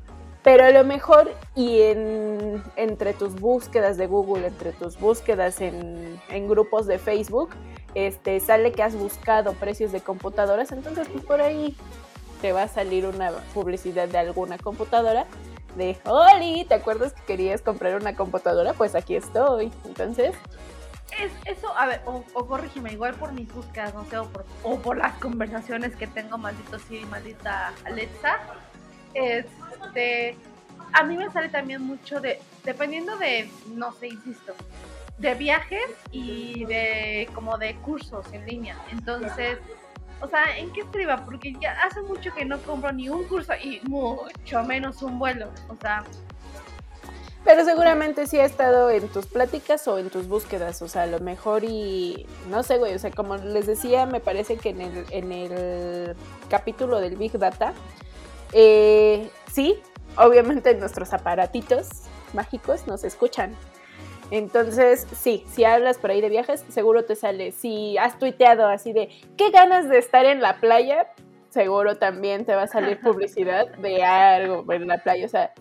Pero 0.44 0.64
a 0.64 0.70
lo 0.70 0.86
mejor 0.86 1.34
y 1.54 1.82
en, 1.82 2.64
entre 2.78 3.14
tus 3.14 3.36
búsquedas 3.36 3.98
de 3.98 4.08
Google, 4.08 4.48
entre 4.48 4.72
tus 4.72 4.98
búsquedas 4.98 5.60
en, 5.60 6.20
en, 6.30 6.48
grupos 6.48 6.88
de 6.88 6.98
Facebook, 6.98 7.50
este, 7.94 8.40
sale 8.40 8.72
que 8.72 8.82
has 8.82 8.96
buscado 8.96 9.54
precios 9.54 9.92
de 9.92 10.00
computadoras, 10.00 10.72
entonces 10.72 11.10
pues 11.12 11.26
por 11.26 11.42
ahí 11.42 11.76
te 12.42 12.54
va 12.54 12.64
a 12.64 12.68
salir 12.70 13.06
una 13.06 13.32
publicidad 13.54 14.08
de 14.08 14.18
alguna 14.18 14.58
computadora 14.58 15.26
de, 15.76 15.98
Oli, 16.06 16.66
¿te 16.66 16.76
acuerdas 16.76 17.14
que 17.14 17.22
querías 17.24 17.62
comprar 17.62 17.96
una 17.96 18.16
computadora? 18.16 18.74
Pues 18.74 18.96
aquí 18.96 19.16
estoy. 19.16 19.72
Entonces... 19.86 20.36
Es, 21.18 21.32
eso, 21.46 21.76
a 21.78 21.88
ver, 21.88 22.02
o, 22.06 22.24
corrígeme, 22.46 22.94
igual 22.94 23.16
por 23.16 23.32
mis 23.34 23.52
búsquedas, 23.52 23.94
no 23.94 24.06
sé, 24.06 24.18
o 24.18 24.28
por, 24.28 24.46
o 24.64 24.80
por 24.80 24.98
las 24.98 25.14
conversaciones 25.16 25.96
que 25.96 26.08
tengo, 26.08 26.38
maldito 26.38 26.78
Siri, 26.80 27.06
maldita 27.06 27.74
Alexa, 27.86 28.38
este, 29.14 30.38
a 30.94 31.04
mí 31.04 31.18
me 31.18 31.30
sale 31.32 31.50
también 31.50 31.82
mucho 31.82 32.20
de, 32.20 32.40
dependiendo 32.64 33.18
de, 33.18 33.50
no 33.74 33.92
sé, 33.94 34.08
insisto, 34.08 34.54
de 35.18 35.36
viajes 35.36 35.90
y 36.12 36.66
de 36.66 37.30
como 37.34 37.58
de 37.58 37.76
cursos 37.78 38.26
en 38.32 38.46
línea. 38.46 38.78
Entonces, 38.92 39.60
o 40.22 40.28
sea, 40.28 40.58
¿en 40.58 40.72
qué 40.72 40.82
estriba? 40.82 41.26
Porque 41.26 41.54
ya 41.60 41.78
hace 41.84 42.02
mucho 42.02 42.34
que 42.34 42.46
no 42.46 42.62
compro 42.62 42.92
ni 42.92 43.10
un 43.10 43.24
curso 43.26 43.54
y 43.62 43.82
mucho 43.88 44.64
menos 44.66 45.02
un 45.02 45.20
vuelo. 45.20 45.50
O 45.68 45.76
sea. 45.76 46.04
Pero 47.46 47.64
seguramente 47.64 48.28
sí 48.28 48.38
ha 48.38 48.46
estado 48.46 48.90
en 48.90 49.08
tus 49.08 49.26
pláticas 49.26 49.88
o 49.88 49.98
en 49.98 50.10
tus 50.10 50.28
búsquedas. 50.28 50.82
O 50.82 50.88
sea, 50.88 51.04
a 51.04 51.08
lo 51.08 51.20
mejor 51.20 51.64
y. 51.64 52.28
No 52.50 52.64
sé, 52.64 52.78
güey. 52.78 52.94
O 52.94 53.00
sea, 53.00 53.12
como 53.12 53.38
les 53.38 53.66
decía, 53.66 54.06
me 54.06 54.20
parece 54.20 54.58
que 54.58 54.70
en 54.70 54.82
el, 54.82 55.06
en 55.10 55.32
el 55.32 56.16
capítulo 56.50 57.00
del 57.00 57.16
Big 57.16 57.38
Data. 57.38 57.74
Eh, 58.52 59.30
sí, 59.52 59.80
obviamente 60.18 60.74
nuestros 60.76 61.14
aparatitos 61.14 61.88
mágicos 62.34 62.88
nos 62.88 63.04
escuchan. 63.04 63.56
Entonces, 64.32 65.08
sí, 65.16 65.44
si 65.52 65.64
hablas 65.64 65.98
por 65.98 66.12
ahí 66.12 66.22
de 66.22 66.30
viajes, 66.30 66.64
seguro 66.70 67.06
te 67.06 67.16
sale. 67.16 67.52
Si 67.52 67.98
has 67.98 68.20
tuiteado 68.20 68.68
así 68.68 68.94
de, 68.94 69.10
¿qué 69.38 69.50
ganas 69.50 69.90
de 69.90 69.98
estar 69.98 70.26
en 70.26 70.42
la 70.42 70.60
playa? 70.60 71.08
Seguro 71.50 71.98
también 71.98 72.46
te 72.46 72.54
va 72.54 72.64
a 72.64 72.68
salir 72.68 73.00
publicidad 73.02 73.68
de 73.78 74.04
algo 74.04 74.72
en 74.72 74.88
la 74.88 75.00
playa. 75.00 75.26
O 75.26 75.30
sea, 75.30 75.52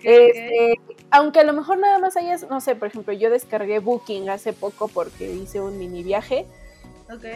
este, 0.00 0.74
aunque 1.14 1.38
a 1.38 1.44
lo 1.44 1.52
mejor 1.52 1.78
nada 1.78 2.00
más 2.00 2.16
hayas, 2.16 2.48
no 2.50 2.60
sé, 2.60 2.74
por 2.74 2.88
ejemplo, 2.88 3.12
yo 3.12 3.30
descargué 3.30 3.78
Booking 3.78 4.28
hace 4.30 4.52
poco 4.52 4.88
porque 4.88 5.30
hice 5.30 5.60
un 5.60 5.78
mini 5.78 6.02
viaje. 6.02 6.44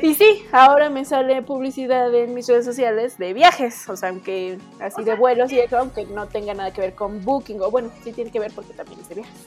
Y 0.03 0.15
sí, 0.15 0.45
ahora 0.51 0.91
me 0.91 1.05
sale 1.05 1.43
publicidad 1.43 2.13
en 2.13 2.35
mis 2.35 2.49
redes 2.49 2.65
sociales 2.65 3.19
de 3.19 3.35
viajes, 3.35 3.89
o 3.89 3.97
sea, 3.97 4.09
aunque 4.09 4.59
así 4.81 5.05
de 5.05 5.15
vuelos 5.15 5.53
y 5.53 5.61
eso, 5.61 5.79
aunque 5.79 6.07
no 6.07 6.27
tenga 6.27 6.55
nada 6.55 6.73
que 6.73 6.81
ver 6.81 6.95
con 6.95 7.25
Booking, 7.25 7.61
o 7.61 7.71
bueno, 7.71 7.93
sí 8.03 8.13
tiene 8.13 8.33
que 8.33 8.41
ver 8.41 8.51
porque 8.53 8.73
también 8.73 8.99
es 8.99 9.09
de 9.11 9.15
viajes. 9.17 9.47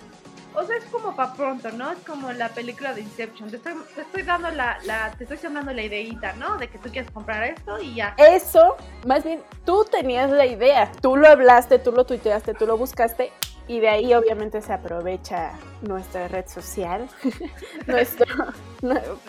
O 0.54 0.64
sea, 0.64 0.78
es 0.78 0.86
como 0.86 1.14
para 1.16 1.34
pronto, 1.34 1.72
¿no? 1.72 1.92
Es 1.92 2.00
como 2.00 2.32
la 2.32 2.50
película 2.50 2.94
de 2.94 3.02
Inception. 3.02 3.50
Te 3.50 3.56
estoy, 3.58 3.74
te 3.96 4.02
estoy 4.02 4.24
dando 4.24 4.50
la, 4.52 4.78
la, 4.84 5.12
te 5.18 5.24
estoy 5.24 5.38
sembrando 5.38 5.74
la 5.74 5.82
ideita, 5.82 6.34
¿no? 6.34 6.58
De 6.58 6.70
que 6.70 6.78
tú 6.78 6.90
quieres 6.90 7.10
comprar 7.12 7.44
esto 7.44 7.82
y 7.82 7.96
ya. 7.96 8.16
Eso, 8.18 8.76
más 9.06 9.24
bien, 9.24 9.42
tú 9.66 9.86
tenías 9.90 10.30
la 10.30 10.46
idea. 10.46 10.92
Tú 11.02 11.16
lo 11.16 11.28
hablaste, 11.28 11.80
tú 11.80 11.94
lo 11.94 12.06
tuiteaste, 12.06 12.54
tú 12.54 12.66
lo 12.66 12.78
buscaste. 12.78 13.32
Y 13.68 13.80
de 13.80 13.90
ahí 13.90 14.14
obviamente 14.14 14.62
se 14.62 14.74
aprovecha 14.74 15.54
nuestra 15.82 16.28
red 16.28 16.48
social. 16.48 17.08
Nuestro, 17.88 18.26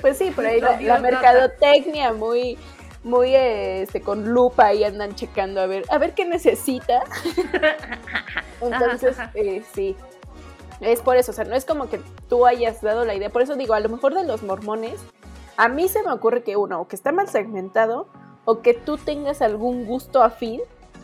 pues 0.00 0.18
sí, 0.18 0.30
por 0.30 0.46
ahí 0.46 0.60
la, 0.60 0.98
mercadotecnia 0.98 2.12
muy, 2.12 2.58
muy 3.04 3.34
este, 3.34 4.00
con 4.00 4.30
lupa 4.30 4.72
y 4.74 4.84
andan 4.84 5.14
checando 5.14 5.60
a 5.60 5.66
ver, 5.66 5.84
a 5.90 5.98
ver 5.98 6.14
qué 6.14 6.24
necesita. 6.24 7.04
Entonces, 8.60 9.16
eh, 9.34 9.62
sí, 9.74 9.96
es 10.80 11.00
por 11.00 11.16
eso, 11.16 11.30
o 11.30 11.34
sea, 11.34 11.44
no 11.44 11.54
es 11.54 11.64
como 11.64 11.88
que 11.88 12.00
tú 12.28 12.46
hayas 12.46 12.80
dado 12.80 13.04
la 13.04 13.14
idea. 13.14 13.30
Por 13.30 13.42
eso 13.42 13.54
digo, 13.54 13.74
a 13.74 13.80
lo 13.80 13.88
mejor 13.88 14.14
de 14.14 14.24
los 14.24 14.42
mormones, 14.42 15.00
a 15.56 15.68
mí 15.68 15.88
se 15.88 16.02
me 16.02 16.12
ocurre 16.12 16.42
que 16.42 16.56
uno, 16.56 16.80
o 16.80 16.88
que 16.88 16.96
está 16.96 17.12
mal 17.12 17.28
segmentado, 17.28 18.08
o 18.44 18.60
que 18.62 18.74
tú 18.74 18.96
tengas 18.96 19.42
algún 19.42 19.86
gusto 19.86 20.22
afín 20.22 20.60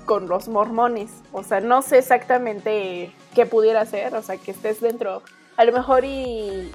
con 0.09 0.27
los 0.27 0.49
mormones. 0.49 1.11
O 1.33 1.43
sea, 1.43 1.61
no 1.61 1.83
sé 1.83 1.99
exactamente 1.99 3.13
qué 3.35 3.45
pudiera 3.45 3.85
ser, 3.85 4.15
o 4.15 4.23
sea, 4.23 4.39
que 4.39 4.53
estés 4.53 4.81
dentro, 4.81 5.23
a 5.59 5.65
lo 5.67 5.73
mejor 5.73 6.03
y, 6.07 6.73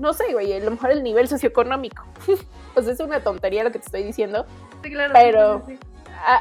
no 0.00 0.12
sé, 0.12 0.32
güey, 0.32 0.52
a 0.52 0.58
lo 0.58 0.72
mejor 0.72 0.90
el 0.90 1.04
nivel 1.04 1.28
socioeconómico. 1.28 2.02
sea, 2.82 2.92
es 2.92 2.98
una 2.98 3.20
tontería 3.20 3.62
lo 3.62 3.70
que 3.70 3.78
te 3.78 3.84
estoy 3.84 4.02
diciendo. 4.02 4.46
Sí, 4.82 4.90
claro. 4.90 5.12
Pero 5.14 5.62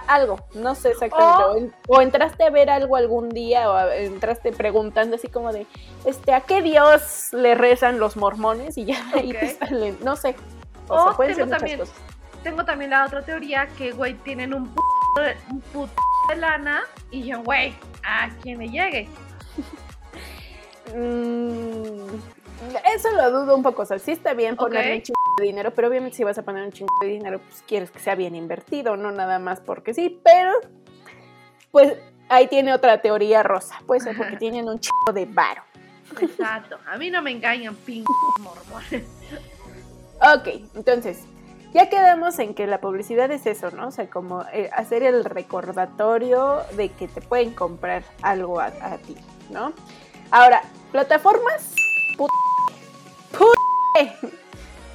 algo, 0.07 0.39
no 0.55 0.73
sé 0.73 0.89
exactamente. 0.89 1.75
O, 1.87 2.01
entraste 2.01 2.43
a 2.43 2.49
ver 2.49 2.71
algo 2.71 2.95
algún 2.95 3.29
día 3.29 3.69
o 3.69 3.89
entraste 3.91 4.51
preguntando 4.51 5.17
así 5.17 5.27
como 5.27 5.53
de, 5.53 5.67
este, 6.05 6.33
¿a 6.33 6.41
qué 6.41 6.63
Dios 6.63 7.29
le 7.33 7.53
rezan 7.53 7.99
los 7.99 8.17
mormones? 8.17 8.79
Y 8.79 8.85
ya 8.85 9.05
ahí 9.13 9.31
te 9.31 9.55
salen, 9.55 9.95
no 10.03 10.15
sé. 10.15 10.35
O, 10.87 11.03
sea, 11.03 11.13
pueden 11.15 11.35
ser 11.35 11.45
muchas 11.45 11.59
también, 11.59 11.79
cosas. 11.79 11.95
Tengo 12.43 12.65
también 12.65 12.89
la 12.89 13.05
otra 13.05 13.21
teoría 13.21 13.67
que, 13.77 13.91
güey, 13.91 14.15
tienen 14.15 14.55
un 14.55 14.67
puto, 14.67 15.00
un 15.49 15.61
puto 15.61 15.93
de 16.29 16.35
lana 16.35 16.83
y 17.09 17.23
yo, 17.23 17.41
güey, 17.43 17.73
a 18.03 18.29
quien 18.41 18.57
me 18.57 18.69
llegue. 18.69 19.07
Mm, 20.95 22.15
eso 22.95 23.11
lo 23.15 23.31
dudo 23.31 23.55
un 23.55 23.63
poco. 23.63 23.83
O 23.83 23.85
sea, 23.85 23.99
sí 23.99 24.11
está 24.11 24.33
bien 24.33 24.55
ponerle 24.55 24.95
un 24.95 25.01
chingo 25.01 25.19
de 25.37 25.45
dinero, 25.45 25.71
pero 25.71 25.87
obviamente 25.87 26.17
si 26.17 26.23
vas 26.23 26.37
a 26.37 26.43
poner 26.43 26.63
un 26.63 26.71
chingo 26.71 26.93
de 27.01 27.07
dinero, 27.07 27.39
pues 27.39 27.63
quieres 27.67 27.91
que 27.91 27.99
sea 27.99 28.15
bien 28.15 28.35
invertido, 28.35 28.97
no 28.97 29.11
nada 29.11 29.39
más 29.39 29.59
porque 29.61 29.93
sí. 29.93 30.19
Pero, 30.23 30.51
pues 31.71 31.97
ahí 32.29 32.47
tiene 32.47 32.73
otra 32.73 33.01
teoría 33.01 33.43
rosa. 33.43 33.81
Puede 33.85 34.01
ser 34.01 34.17
porque 34.17 34.37
tienen 34.37 34.67
un 34.67 34.79
chingo 34.79 35.13
de 35.13 35.25
varo. 35.25 35.63
Exacto. 36.19 36.77
A 36.87 36.97
mí 36.97 37.09
no 37.09 37.21
me 37.21 37.31
engañan, 37.31 37.75
ping 37.75 38.03
mormones. 38.39 39.05
Ok, 40.21 40.47
entonces, 40.75 41.23
ya 41.73 41.89
quedamos 41.89 42.37
en 42.39 42.53
que 42.53 42.67
la 42.67 42.81
publicidad 42.81 43.31
es 43.31 43.45
eso, 43.45 43.71
¿no? 43.71 43.87
O 43.87 43.91
sea, 43.91 44.09
como 44.09 44.43
eh, 44.53 44.69
hacer 44.73 45.03
el 45.03 45.23
recordatorio 45.23 46.61
de 46.75 46.89
que 46.89 47.07
te 47.07 47.21
pueden 47.21 47.53
comprar 47.53 48.03
algo 48.21 48.59
a, 48.59 48.65
a 48.81 48.97
ti, 48.97 49.15
¿no? 49.49 49.73
Ahora, 50.31 50.61
plataformas 50.91 51.75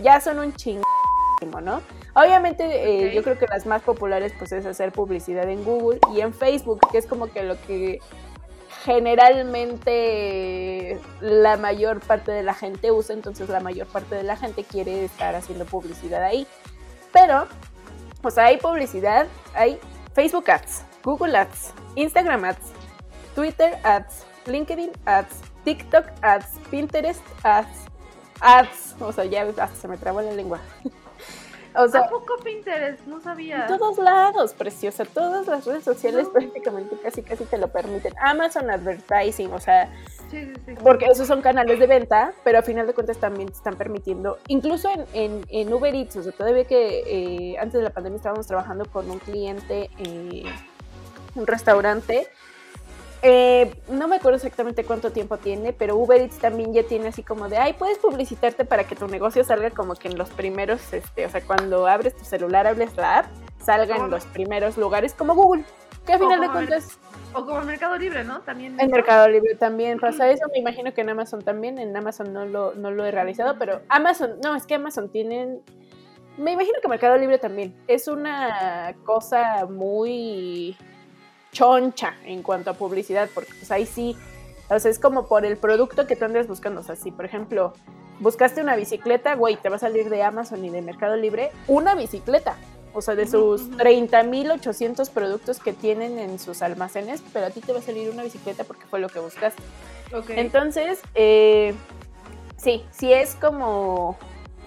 ya 0.02 0.20
son 0.20 0.38
un 0.38 0.52
chingo, 0.54 0.82
¿no? 1.62 1.82
Obviamente 2.14 2.64
eh, 2.64 3.14
yo 3.14 3.22
creo 3.22 3.38
que 3.38 3.46
las 3.46 3.66
más 3.66 3.82
populares 3.82 4.32
pues 4.38 4.52
es 4.52 4.64
hacer 4.64 4.92
publicidad 4.92 5.48
en 5.48 5.62
Google 5.64 6.00
y 6.14 6.20
en 6.20 6.32
Facebook, 6.32 6.80
que 6.90 6.98
es 6.98 7.06
como 7.06 7.26
que 7.26 7.42
lo 7.42 7.60
que 7.62 8.00
generalmente 8.84 11.00
la 11.20 11.56
mayor 11.56 12.00
parte 12.00 12.32
de 12.32 12.42
la 12.42 12.54
gente 12.54 12.90
usa, 12.90 13.14
entonces 13.14 13.48
la 13.48 13.60
mayor 13.60 13.86
parte 13.86 14.14
de 14.14 14.22
la 14.22 14.36
gente 14.36 14.64
quiere 14.64 15.04
estar 15.04 15.34
haciendo 15.34 15.64
publicidad 15.64 16.22
ahí. 16.22 16.46
Pero, 17.12 17.46
pues 18.22 18.38
hay 18.38 18.58
publicidad, 18.58 19.26
hay 19.54 19.78
Facebook 20.14 20.50
Ads, 20.50 20.84
Google 21.02 21.36
Ads, 21.36 21.72
Instagram 21.94 22.44
Ads, 22.44 22.72
Twitter 23.34 23.78
Ads, 23.82 24.24
LinkedIn 24.46 24.92
Ads, 25.04 25.36
TikTok 25.64 26.06
Ads, 26.22 26.46
Pinterest 26.70 27.22
Ads, 27.42 27.86
ads, 28.40 28.94
o 29.00 29.12
sea, 29.12 29.24
ya 29.24 29.42
hasta 29.42 29.68
se 29.68 29.88
me 29.88 29.96
trabó 29.96 30.22
la 30.22 30.32
lengua. 30.32 30.60
O 31.78 31.88
sea, 31.88 32.02
¿A 32.02 32.08
poco 32.08 32.36
Pinterest? 32.42 33.06
No 33.06 33.20
sabía. 33.20 33.66
En 33.66 33.78
todos 33.78 33.98
lados, 33.98 34.54
preciosa. 34.54 35.04
Todas 35.04 35.46
las 35.46 35.64
redes 35.66 35.84
sociales 35.84 36.28
prácticamente 36.32 36.96
casi 37.02 37.22
casi 37.22 37.44
te 37.44 37.58
lo 37.58 37.68
permiten. 37.68 38.14
Amazon 38.20 38.70
Advertising, 38.70 39.52
o 39.52 39.60
sea, 39.60 39.92
sí, 40.30 40.44
sí, 40.46 40.52
sí. 40.66 40.74
porque 40.82 41.06
esos 41.06 41.26
son 41.26 41.42
canales 41.42 41.78
de 41.78 41.86
venta, 41.86 42.32
pero 42.44 42.58
a 42.58 42.62
final 42.62 42.86
de 42.86 42.94
cuentas 42.94 43.18
también 43.18 43.48
te 43.48 43.54
están 43.54 43.76
permitiendo, 43.76 44.38
incluso 44.48 44.90
en, 45.12 45.44
en, 45.48 45.72
Uber 45.72 45.94
Eats, 45.94 46.16
o 46.16 46.22
sea, 46.22 46.32
todavía 46.32 46.64
que 46.64 47.52
eh, 47.52 47.58
antes 47.58 47.74
de 47.74 47.82
la 47.82 47.90
pandemia 47.90 48.16
estábamos 48.16 48.46
trabajando 48.46 48.84
con 48.86 49.10
un 49.10 49.18
cliente, 49.18 49.90
eh, 49.98 50.44
un 51.34 51.46
restaurante, 51.46 52.28
eh, 53.22 53.74
no 53.88 54.08
me 54.08 54.16
acuerdo 54.16 54.36
exactamente 54.36 54.84
cuánto 54.84 55.10
tiempo 55.10 55.38
tiene, 55.38 55.72
pero 55.72 55.96
Uber 55.96 56.20
Eats 56.20 56.38
también 56.38 56.72
ya 56.72 56.82
tiene 56.82 57.08
así 57.08 57.22
como 57.22 57.48
de, 57.48 57.56
ay, 57.56 57.72
puedes 57.72 57.98
publicitarte 57.98 58.64
para 58.64 58.84
que 58.84 58.94
tu 58.94 59.08
negocio 59.08 59.42
salga 59.44 59.70
como 59.70 59.94
que 59.94 60.08
en 60.08 60.18
los 60.18 60.28
primeros, 60.30 60.92
este, 60.92 61.26
o 61.26 61.30
sea, 61.30 61.40
cuando 61.40 61.86
abres 61.86 62.14
tu 62.16 62.24
celular, 62.24 62.66
hables 62.66 62.96
la 62.96 63.20
app, 63.20 63.26
salga 63.60 63.96
en 63.96 64.10
los 64.10 64.24
primeros 64.26 64.76
lugares 64.76 65.14
como 65.14 65.34
Google, 65.34 65.64
que 66.04 66.12
a 66.12 66.18
final 66.18 66.40
de 66.40 66.48
cuentas... 66.48 66.98
O 67.32 67.44
como 67.44 67.60
el 67.60 67.66
Mercado 67.66 67.98
Libre, 67.98 68.24
¿no? 68.24 68.40
También. 68.40 68.78
En 68.80 68.90
Mercado 68.90 69.28
Libre 69.28 69.56
también 69.56 69.98
pasa 69.98 70.30
eso, 70.30 70.46
me 70.52 70.58
imagino 70.58 70.94
que 70.94 71.00
en 71.00 71.10
Amazon 71.10 71.42
también, 71.42 71.78
en 71.78 71.94
Amazon 71.96 72.32
no 72.32 72.46
lo, 72.46 72.74
no 72.74 72.90
lo 72.90 73.04
he 73.04 73.10
realizado, 73.10 73.56
pero 73.58 73.82
Amazon, 73.88 74.38
no, 74.42 74.54
es 74.54 74.66
que 74.66 74.74
Amazon 74.74 75.10
tienen... 75.10 75.62
Me 76.38 76.52
imagino 76.52 76.78
que 76.82 76.88
Mercado 76.88 77.16
Libre 77.16 77.38
también. 77.38 77.74
Es 77.88 78.08
una 78.08 78.94
cosa 79.04 79.66
muy 79.66 80.76
choncha 81.56 82.14
en 82.24 82.42
cuanto 82.42 82.70
a 82.70 82.74
publicidad, 82.74 83.30
porque 83.34 83.52
pues 83.54 83.70
ahí 83.70 83.86
sí 83.86 84.14
O 84.68 84.78
sea, 84.78 84.90
es 84.90 84.98
como 84.98 85.26
por 85.26 85.46
el 85.46 85.56
producto 85.56 86.06
que 86.06 86.16
tú 86.16 86.24
andas 86.26 86.46
buscando. 86.46 86.80
O 86.80 86.84
sea, 86.84 86.96
si 86.96 87.10
por 87.10 87.24
ejemplo 87.24 87.72
buscaste 88.20 88.60
una 88.60 88.76
bicicleta, 88.76 89.34
güey, 89.34 89.56
te 89.56 89.68
va 89.68 89.76
a 89.76 89.78
salir 89.78 90.10
de 90.10 90.22
Amazon 90.22 90.64
y 90.64 90.70
de 90.70 90.82
Mercado 90.82 91.16
Libre 91.16 91.50
una 91.66 91.94
bicicleta. 91.94 92.56
O 92.92 93.02
sea, 93.02 93.14
de 93.14 93.26
sus 93.26 93.70
30.800 93.72 95.10
productos 95.10 95.58
que 95.60 95.74
tienen 95.74 96.18
en 96.18 96.38
sus 96.38 96.62
almacenes, 96.62 97.22
pero 97.32 97.46
a 97.46 97.50
ti 97.50 97.60
te 97.60 97.72
va 97.72 97.80
a 97.80 97.82
salir 97.82 98.10
una 98.10 98.22
bicicleta 98.22 98.64
porque 98.64 98.86
fue 98.86 99.00
lo 99.00 99.08
que 99.08 99.18
buscaste. 99.18 99.62
Entonces, 100.30 101.00
eh, 101.14 101.74
sí, 102.56 102.84
sí 102.90 103.12
es 103.12 103.34
como... 103.34 104.16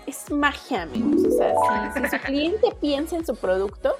Es 0.05 0.31
magia, 0.31 0.84
amigos. 0.84 1.24
O 1.25 1.38
sea, 1.38 1.53
si, 1.93 2.01
si 2.01 2.10
su 2.10 2.17
cliente 2.24 2.67
piensa 2.79 3.15
en 3.15 3.25
su 3.25 3.36
producto, 3.36 3.96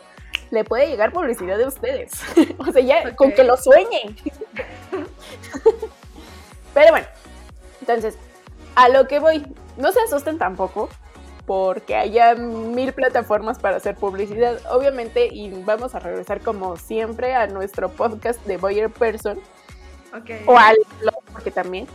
le 0.52 0.64
puede 0.64 0.88
llegar 0.88 1.12
publicidad 1.12 1.58
de 1.58 1.66
ustedes. 1.66 2.12
o 2.58 2.72
sea, 2.72 2.82
ya 2.82 3.16
con 3.16 3.32
que 3.32 3.44
lo 3.44 3.58
sueñen. 3.58 4.16
Pero 6.74 6.92
bueno, 6.92 7.08
entonces, 7.82 8.18
a 8.76 8.90
lo 8.90 9.08
que 9.08 9.20
voy, 9.20 9.46
no 9.78 9.92
se 9.92 10.00
asusten 10.02 10.38
tampoco 10.38 10.90
porque 11.46 11.96
haya 11.96 12.36
mil 12.36 12.94
plataformas 12.94 13.58
para 13.58 13.78
hacer 13.78 13.96
publicidad, 13.96 14.60
obviamente, 14.70 15.28
y 15.32 15.50
vamos 15.64 15.96
a 15.96 16.00
regresar 16.00 16.42
como 16.42 16.78
siempre 16.78 17.34
a 17.34 17.48
nuestro 17.48 17.90
podcast 17.90 18.46
de 18.46 18.58
Boyer 18.58 18.92
Person, 18.92 19.40
o 20.46 20.58
al 20.58 20.76
blog, 21.00 21.24
porque 21.32 21.50
también 21.50 21.88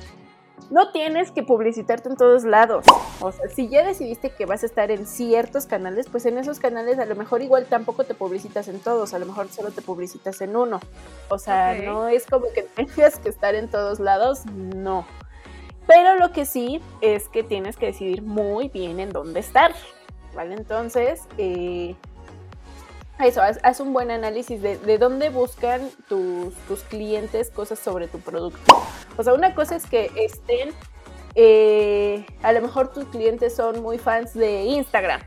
no 0.71 0.90
tienes 0.90 1.30
que 1.30 1.42
publicitarte 1.42 2.09
en 2.09 2.16
todos 2.16 2.44
lados. 2.44 2.85
O 3.21 3.33
sea, 3.33 3.49
si 3.49 3.68
ya 3.68 3.85
decidiste 3.85 4.30
que 4.30 4.47
vas 4.47 4.62
a 4.62 4.66
estar 4.66 4.90
en 4.90 5.06
ciertos 5.06 5.66
canales, 5.66 6.06
pues 6.11 6.26
en 6.26 6.38
esos 6.38 6.59
canales 6.59 6.99
a 6.99 7.06
lo 7.06 7.16
mejor 7.16 7.42
igual 7.42 7.66
tampoco 7.66 8.04
te 8.04 8.14
publicitas 8.14 8.68
en 8.68 8.80
todos, 8.80 9.14
a 9.14 9.18
lo 9.18 9.26
mejor 9.26 9.49
solo 9.49 9.71
te 9.71 9.83
publicitas 9.83 10.40
en 10.40 10.56
uno. 10.56 10.80
O 11.28 11.38
sea, 11.38 11.75
no 11.75 12.09
es 12.09 12.26
como 12.26 12.47
que 12.54 12.62
tengas 12.75 13.18
que 13.18 13.28
estar 13.28 13.54
en 13.54 13.68
todos 13.68 14.00
lados, 14.00 14.47
no. 14.47 15.06
Pero 15.87 16.16
lo 16.16 16.33
que 16.33 16.47
sí 16.47 16.80
es 17.00 17.28
que 17.28 17.42
tienes 17.42 17.76
que 17.76 17.87
decidir 17.87 18.23
muy 18.23 18.68
bien 18.68 19.00
en 19.00 19.11
dónde 19.11 19.40
estar. 19.40 19.75
¿Vale? 20.35 20.54
Entonces, 20.54 21.23
eh, 21.38 21.94
eso, 23.21 23.40
haz, 23.42 23.80
un 23.80 23.92
buen 23.92 24.11
análisis 24.11 24.61
de, 24.61 24.99
dónde 24.99 25.30
buscan 25.30 25.88
tus, 26.09 26.83
clientes 26.88 27.50
cosas 27.50 27.78
sobre 27.78 28.09
tu 28.09 28.18
producto. 28.18 28.83
O 29.16 29.23
sea, 29.23 29.35
una 29.35 29.54
cosa 29.54 29.76
es 29.76 29.87
que 29.87 30.11
estén, 30.16 30.71
eh, 31.35 32.26
a 32.42 32.52
lo 32.52 32.61
mejor 32.61 32.92
tus 32.92 33.04
clientes 33.06 33.54
son 33.54 33.83
muy 33.83 33.99
fans 33.99 34.35
de 34.35 34.64
Instagram, 34.64 35.21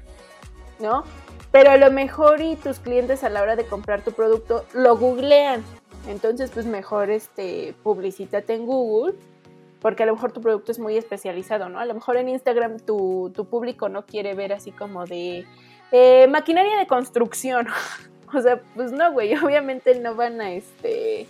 ¿no? 0.79 1.03
Pero 1.51 1.72
a 1.72 1.77
lo 1.77 1.89
mejor 1.91 2.41
y 2.41 2.56
tus 2.58 2.79
clientes 2.79 3.24
a 3.24 3.29
la 3.29 3.41
hora 3.41 3.56
de 3.56 3.65
comprar 3.65 4.01
tu 4.03 4.12
producto 4.12 4.65
lo 4.74 4.98
googlean. 4.98 5.63
Entonces, 6.08 6.51
pues 6.53 6.65
mejor 6.65 7.10
este, 7.10 7.74
publicítate 7.84 8.53
en 8.53 8.65
Google 8.65 9.15
porque 9.82 10.03
a 10.03 10.06
lo 10.06 10.15
mejor 10.15 10.32
tu 10.32 10.41
producto 10.41 10.72
es 10.72 10.79
muy 10.79 10.98
especializado, 10.98 11.70
¿no? 11.70 11.79
A 11.79 11.86
lo 11.86 11.94
mejor 11.94 12.17
en 12.17 12.29
Instagram 12.29 12.79
tu, 12.79 13.32
tu 13.34 13.46
público 13.46 13.89
no 13.89 14.06
quiere 14.06 14.34
ver 14.34 14.51
así 14.53 14.72
como 14.72 15.06
de 15.06 15.46
eh, 15.91 16.27
maquinaria 16.27 16.77
de 16.77 16.88
construcción. 16.88 17.67
o 18.34 18.41
sea, 18.41 18.62
pues 18.75 18.91
no, 18.91 19.12
güey, 19.12 19.36
obviamente 19.44 19.96
no 20.00 20.15
van 20.15 20.41
a, 20.41 20.51
este, 20.51 21.27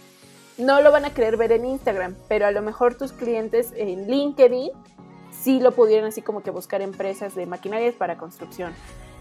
no 0.57 0.81
lo 0.81 0.91
van 0.91 1.05
a 1.05 1.13
querer 1.13 1.37
ver 1.37 1.51
en 1.51 1.65
Instagram, 1.65 2.15
pero 2.27 2.45
a 2.47 2.51
lo 2.51 2.61
mejor 2.61 2.95
tus 2.95 3.11
clientes 3.11 3.73
en 3.75 4.07
LinkedIn 4.07 4.71
sí 5.31 5.59
lo 5.59 5.71
pudieran 5.71 6.07
así 6.09 6.21
como 6.21 6.41
que 6.41 6.51
buscar 6.51 6.81
empresas 6.81 7.35
de 7.35 7.45
maquinarias 7.45 7.95
para 7.95 8.17
construcción. 8.17 8.73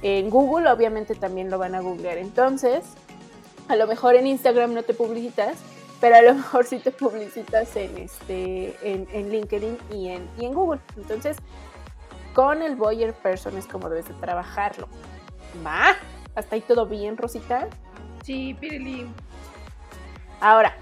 En 0.03 0.31
Google 0.31 0.71
obviamente 0.71 1.15
también 1.15 1.51
lo 1.51 1.59
van 1.59 1.75
a 1.75 1.81
googlear. 1.81 2.19
Entonces, 2.19 2.85
a 3.69 3.77
lo 3.77 3.87
mejor 3.87 4.15
en 4.15 4.27
Instagram 4.27 4.75
no 4.75 4.83
te 4.83 4.95
publicitas, 4.95 5.59
pero 6.01 6.17
a 6.17 6.23
lo 6.23 6.35
mejor 6.35 6.65
sí 6.65 6.79
te 6.79 6.91
publicitas 6.91 7.75
en, 7.77 7.97
este, 7.99 8.77
en, 8.83 9.31
LinkedIn 9.31 9.79
y 9.93 10.09
en, 10.09 10.29
y 10.39 10.47
en 10.47 10.55
Google. 10.55 10.81
Entonces, 10.97 11.37
con 12.35 12.63
el 12.63 12.77
Boyer 12.77 13.15
Person 13.15 13.57
es 13.57 13.67
como 13.67 13.89
debes 13.89 14.09
de 14.09 14.15
trabajarlo. 14.15 14.89
Va, 15.65 15.97
hasta 16.35 16.57
ahí 16.57 16.61
todo 16.61 16.87
bien, 16.87 17.17
Rosita. 17.17 17.69
Sí, 18.25 18.55
Pirili. 18.59 19.07
Ahora, 20.41 20.75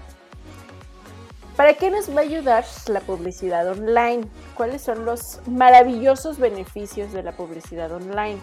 ¿para 1.55 1.73
qué 1.75 1.91
nos 1.91 2.09
va 2.09 2.21
a 2.21 2.23
ayudar 2.23 2.65
la 2.87 3.01
publicidad 3.01 3.69
online? 3.69 4.25
¿Cuáles 4.55 4.81
son 4.81 5.05
los 5.05 5.39
maravillosos 5.47 6.39
beneficios 6.39 7.13
de 7.13 7.23
la 7.23 7.31
publicidad 7.33 7.91
online? 7.91 8.39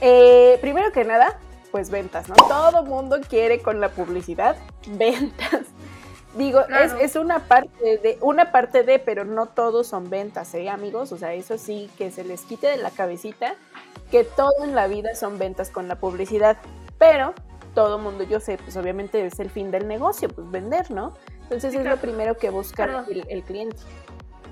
Eh, 0.00 0.58
primero 0.60 0.92
que 0.92 1.04
nada, 1.04 1.38
pues 1.70 1.90
ventas, 1.90 2.28
¿no? 2.28 2.36
Todo 2.36 2.84
mundo 2.84 3.18
quiere 3.28 3.60
con 3.60 3.80
la 3.80 3.90
publicidad 3.90 4.56
ventas. 4.86 5.66
Digo, 6.38 6.60
es, 6.60 6.94
es, 7.00 7.16
una 7.16 7.40
parte 7.40 7.98
de, 7.98 8.16
una 8.20 8.52
parte 8.52 8.84
de, 8.84 9.00
pero 9.00 9.24
no 9.24 9.46
todos 9.46 9.88
son 9.88 10.08
ventas, 10.08 10.54
¿eh, 10.54 10.70
amigos? 10.70 11.10
O 11.10 11.18
sea, 11.18 11.34
eso 11.34 11.58
sí, 11.58 11.90
que 11.98 12.12
se 12.12 12.22
les 12.22 12.42
quite 12.42 12.68
de 12.68 12.76
la 12.76 12.90
cabecita 12.90 13.56
que 14.10 14.24
todo 14.24 14.64
en 14.64 14.74
la 14.74 14.86
vida 14.86 15.14
son 15.14 15.38
ventas 15.38 15.70
con 15.70 15.88
la 15.88 15.96
publicidad, 15.96 16.56
pero 16.96 17.34
todo 17.74 17.98
mundo, 17.98 18.24
yo 18.24 18.40
sé, 18.40 18.56
pues 18.56 18.76
obviamente 18.76 19.24
es 19.26 19.38
el 19.40 19.50
fin 19.50 19.70
del 19.70 19.86
negocio, 19.86 20.28
pues 20.28 20.50
vender, 20.50 20.90
¿no? 20.90 21.12
Entonces 21.42 21.74
es 21.74 21.84
lo 21.84 21.96
primero 21.96 22.36
que 22.36 22.50
busca 22.50 23.04
el, 23.08 23.42
cliente. 23.42 23.76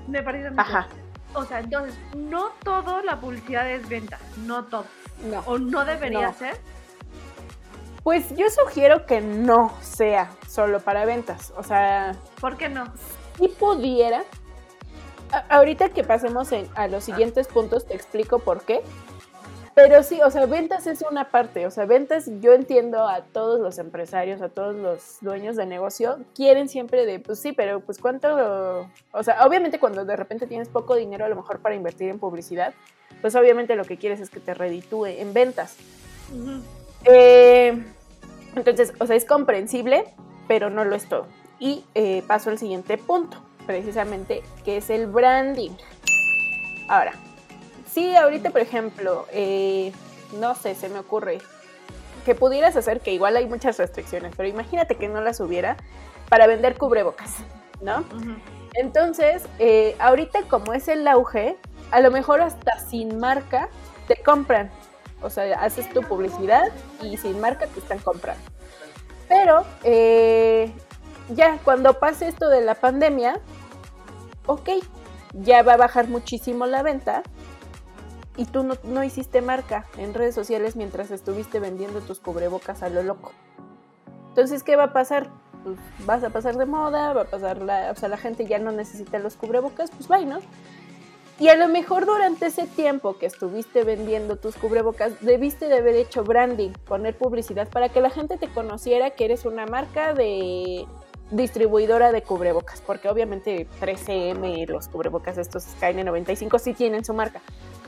Me 0.07 0.21
parece 0.21 0.51
Ajá. 0.57 0.87
O 1.33 1.45
sea, 1.45 1.59
entonces, 1.59 1.97
no 2.15 2.51
todo 2.63 3.01
la 3.01 3.19
publicidad 3.19 3.69
es 3.69 3.87
venta, 3.87 4.19
no 4.45 4.65
todo. 4.65 4.85
No. 5.29 5.39
O 5.45 5.57
no 5.57 5.85
debería 5.85 6.33
ser. 6.33 6.57
Pues 8.07 8.33
yo 8.37 8.49
sugiero 8.49 9.05
que 9.05 9.19
no 9.19 9.73
sea 9.81 10.31
solo 10.47 10.79
para 10.79 11.03
ventas. 11.03 11.51
O 11.57 11.63
sea. 11.63 12.15
¿Por 12.39 12.55
qué 12.55 12.69
no? 12.69 12.85
Si 13.37 13.49
pudiera. 13.49 14.23
ahorita 15.49 15.89
que 15.89 16.05
pasemos 16.05 16.47
a 16.73 16.87
los 16.87 17.03
siguientes 17.03 17.49
puntos, 17.49 17.85
te 17.85 17.95
explico 17.95 18.39
por 18.39 18.61
qué. 18.61 18.81
Pero 19.75 20.03
sí, 20.03 20.21
o 20.23 20.31
sea, 20.31 20.45
ventas 20.45 20.87
es 20.87 21.01
una 21.01 21.31
parte, 21.31 21.67
o 21.67 21.69
sea, 21.69 21.85
ventas, 21.85 22.29
yo 22.39 22.53
entiendo 22.53 23.05
a 23.05 23.23
todos 23.23 23.59
los 23.59 23.77
empresarios, 23.77 24.41
a 24.41 24.47
todos 24.47 24.73
los 24.73 25.17
dueños 25.19 25.57
de 25.57 25.65
negocio, 25.65 26.17
quieren 26.33 26.69
siempre 26.69 27.05
de, 27.05 27.19
pues 27.19 27.39
sí, 27.39 27.51
pero 27.51 27.81
pues 27.81 27.97
cuánto, 27.97 28.87
o 29.11 29.23
sea, 29.23 29.45
obviamente 29.45 29.79
cuando 29.79 30.05
de 30.05 30.15
repente 30.15 30.47
tienes 30.47 30.69
poco 30.69 30.95
dinero 30.95 31.25
a 31.25 31.29
lo 31.29 31.35
mejor 31.35 31.59
para 31.59 31.75
invertir 31.75 32.07
en 32.07 32.19
publicidad, 32.19 32.73
pues 33.19 33.35
obviamente 33.35 33.75
lo 33.75 33.83
que 33.83 33.97
quieres 33.97 34.21
es 34.21 34.29
que 34.29 34.39
te 34.39 34.53
reditúe 34.53 35.07
en 35.07 35.33
ventas. 35.33 35.75
Eh, 37.03 37.83
entonces, 38.57 38.93
o 38.99 39.07
sea, 39.07 39.15
es 39.15 39.25
comprensible, 39.25 40.05
pero 40.47 40.69
no 40.69 40.83
lo 40.85 40.95
es 40.95 41.07
todo. 41.07 41.27
Y 41.59 41.85
eh, 41.95 42.23
paso 42.27 42.49
al 42.49 42.57
siguiente 42.57 42.97
punto, 42.97 43.37
precisamente, 43.65 44.43
que 44.63 44.77
es 44.77 44.89
el 44.89 45.07
branding. 45.07 45.71
Ahora, 46.89 47.13
Sí, 47.97 48.15
ahorita, 48.15 48.51
por 48.51 48.61
ejemplo, 48.61 49.25
eh, 49.31 49.91
no 50.39 50.53
sé, 50.53 50.75
se 50.75 50.87
me 50.87 50.99
ocurre 50.99 51.39
que 52.25 52.35
pudieras 52.35 52.75
hacer, 52.75 53.01
que 53.01 53.11
igual 53.11 53.35
hay 53.35 53.47
muchas 53.47 53.79
restricciones, 53.79 54.33
pero 54.37 54.47
imagínate 54.47 54.97
que 54.97 55.07
no 55.07 55.19
las 55.19 55.39
hubiera 55.39 55.77
para 56.29 56.45
vender 56.45 56.77
cubrebocas, 56.77 57.37
¿no? 57.81 58.05
Entonces, 58.75 59.45
eh, 59.57 59.95
ahorita 59.97 60.43
como 60.43 60.73
es 60.73 60.87
el 60.89 61.07
auge, 61.07 61.57
a 61.89 61.99
lo 61.99 62.11
mejor 62.11 62.41
hasta 62.41 62.77
sin 62.77 63.17
marca 63.17 63.67
te 64.07 64.21
compran. 64.21 64.69
O 65.21 65.29
sea, 65.29 65.61
haces 65.61 65.89
tu 65.89 66.01
publicidad 66.01 66.65
y 67.01 67.17
sin 67.17 67.39
marca 67.39 67.67
te 67.67 67.79
están 67.79 67.99
comprando. 67.99 68.43
Pero 69.27 69.65
eh, 69.83 70.71
ya 71.29 71.57
cuando 71.63 71.99
pase 71.99 72.27
esto 72.27 72.49
de 72.49 72.61
la 72.61 72.75
pandemia, 72.75 73.39
ok, 74.45 74.69
ya 75.33 75.63
va 75.63 75.73
a 75.73 75.77
bajar 75.77 76.07
muchísimo 76.07 76.65
la 76.65 76.83
venta 76.83 77.23
y 78.37 78.45
tú 78.45 78.63
no, 78.83 79.03
hiciste 79.03 79.41
marca 79.41 79.85
en 79.97 80.13
redes 80.13 80.35
sociales 80.35 80.75
mientras 80.75 81.11
estuviste 81.11 81.59
vendiendo 81.59 82.01
tus 82.01 82.19
cubrebocas 82.19 82.83
a 82.83 82.89
lo 82.89 83.01
loco. 83.01 83.31
Entonces, 84.29 84.63
¿qué 84.63 84.75
va 84.75 84.83
a 84.83 84.93
pasar? 84.93 85.29
Pues 85.63 85.77
vas 86.05 86.23
a 86.23 86.29
pasar 86.29 86.55
de 86.55 86.67
moda, 86.67 87.13
va 87.13 87.23
a 87.23 87.25
pasar 87.25 87.63
la, 87.63 87.91
o 87.91 87.95
sea, 87.95 88.09
la 88.09 88.17
gente 88.17 88.45
ya 88.45 88.59
no 88.59 88.71
necesita 88.71 89.17
los 89.17 89.35
cubrebocas, 89.35 89.89
pues 89.89 90.07
vaya, 90.07 90.27
¿no? 90.27 90.39
Y 91.39 91.49
a 91.49 91.55
lo 91.55 91.67
mejor 91.67 92.07
durante 92.07 92.47
ese 92.47 92.65
tiempo 92.65 93.17
que 93.17 93.27
estuviste 93.27 93.83
vendiendo 93.83 94.37
tus 94.37 94.55
cubrebocas, 94.55 95.21
debiste 95.21 95.67
de 95.67 95.77
haber 95.77 95.95
hecho 95.95 96.23
branding, 96.23 96.71
poner 96.85 97.15
publicidad 97.15 97.69
para 97.69 97.89
que 97.89 98.01
la 98.01 98.09
gente 98.09 98.37
te 98.37 98.47
conociera 98.47 99.11
que 99.11 99.25
eres 99.25 99.45
una 99.45 99.67
marca 99.67 100.13
de 100.13 100.85
distribuidora 101.29 102.11
de 102.11 102.23
cubrebocas, 102.23 102.81
porque 102.81 103.07
obviamente 103.09 103.67
3M, 103.79 104.67
los 104.67 104.87
cubrebocas 104.87 105.37
estos 105.37 105.65
KN95 105.79 106.57
sí 106.57 106.73
tienen 106.73 107.05
su 107.05 107.13
marca, 107.13 107.41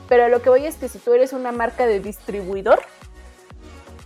pero 0.08 0.30
lo 0.30 0.42
que 0.42 0.50
voy 0.50 0.66
es 0.66 0.76
que 0.76 0.88
si 0.88 1.00
tú 1.00 1.14
eres 1.14 1.34
una 1.34 1.52
marca 1.52 1.88
de 1.88 2.00
distribuidor, 2.00 2.80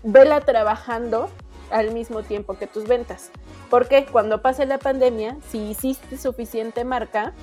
vela 0.03 0.39
trabajando 0.41 1.29
al 1.69 1.91
mismo 1.91 2.23
tiempo 2.23 2.57
que 2.57 2.67
tus 2.67 2.87
ventas. 2.87 3.31
Porque 3.69 4.05
cuando 4.05 4.41
pase 4.41 4.65
la 4.65 4.77
pandemia, 4.77 5.37
si 5.49 5.57
hiciste 5.57 6.17
suficiente 6.17 6.83
marca, 6.85 7.33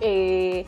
eh, 0.00 0.66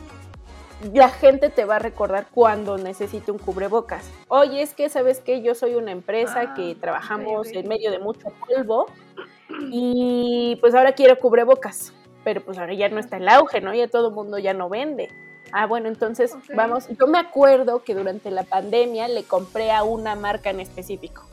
la 0.93 1.09
gente 1.09 1.49
te 1.49 1.65
va 1.65 1.77
a 1.77 1.79
recordar 1.79 2.27
cuando 2.31 2.77
necesite 2.77 3.31
un 3.31 3.37
cubrebocas. 3.37 4.09
Oye, 4.27 4.61
es 4.61 4.73
que 4.73 4.89
sabes 4.89 5.19
que 5.19 5.41
yo 5.41 5.55
soy 5.55 5.75
una 5.75 5.91
empresa 5.91 6.53
que 6.53 6.73
ah, 6.75 6.79
trabajamos 6.79 7.47
en 7.51 7.67
medio 7.67 7.91
de 7.91 7.99
mucho 7.99 8.29
polvo 8.47 8.87
y 9.71 10.57
pues 10.61 10.75
ahora 10.75 10.93
quiero 10.93 11.17
cubrebocas, 11.19 11.93
pero 12.23 12.41
pues 12.41 12.57
ahora 12.57 12.73
ya 12.73 12.89
no 12.89 12.99
está 12.99 13.17
el 13.17 13.27
auge, 13.27 13.61
¿no? 13.61 13.73
Ya 13.73 13.87
todo 13.87 14.09
el 14.09 14.13
mundo 14.13 14.37
ya 14.37 14.53
no 14.53 14.69
vende. 14.69 15.09
Ah, 15.51 15.65
bueno, 15.65 15.87
entonces 15.87 16.35
vamos, 16.55 16.87
yo 16.89 17.07
me 17.07 17.17
acuerdo 17.17 17.83
que 17.83 17.95
durante 17.95 18.31
la 18.31 18.43
pandemia 18.43 19.07
le 19.07 19.23
compré 19.23 19.71
a 19.71 19.83
una 19.83 20.15
marca 20.15 20.49
en 20.49 20.59
específico. 20.59 21.23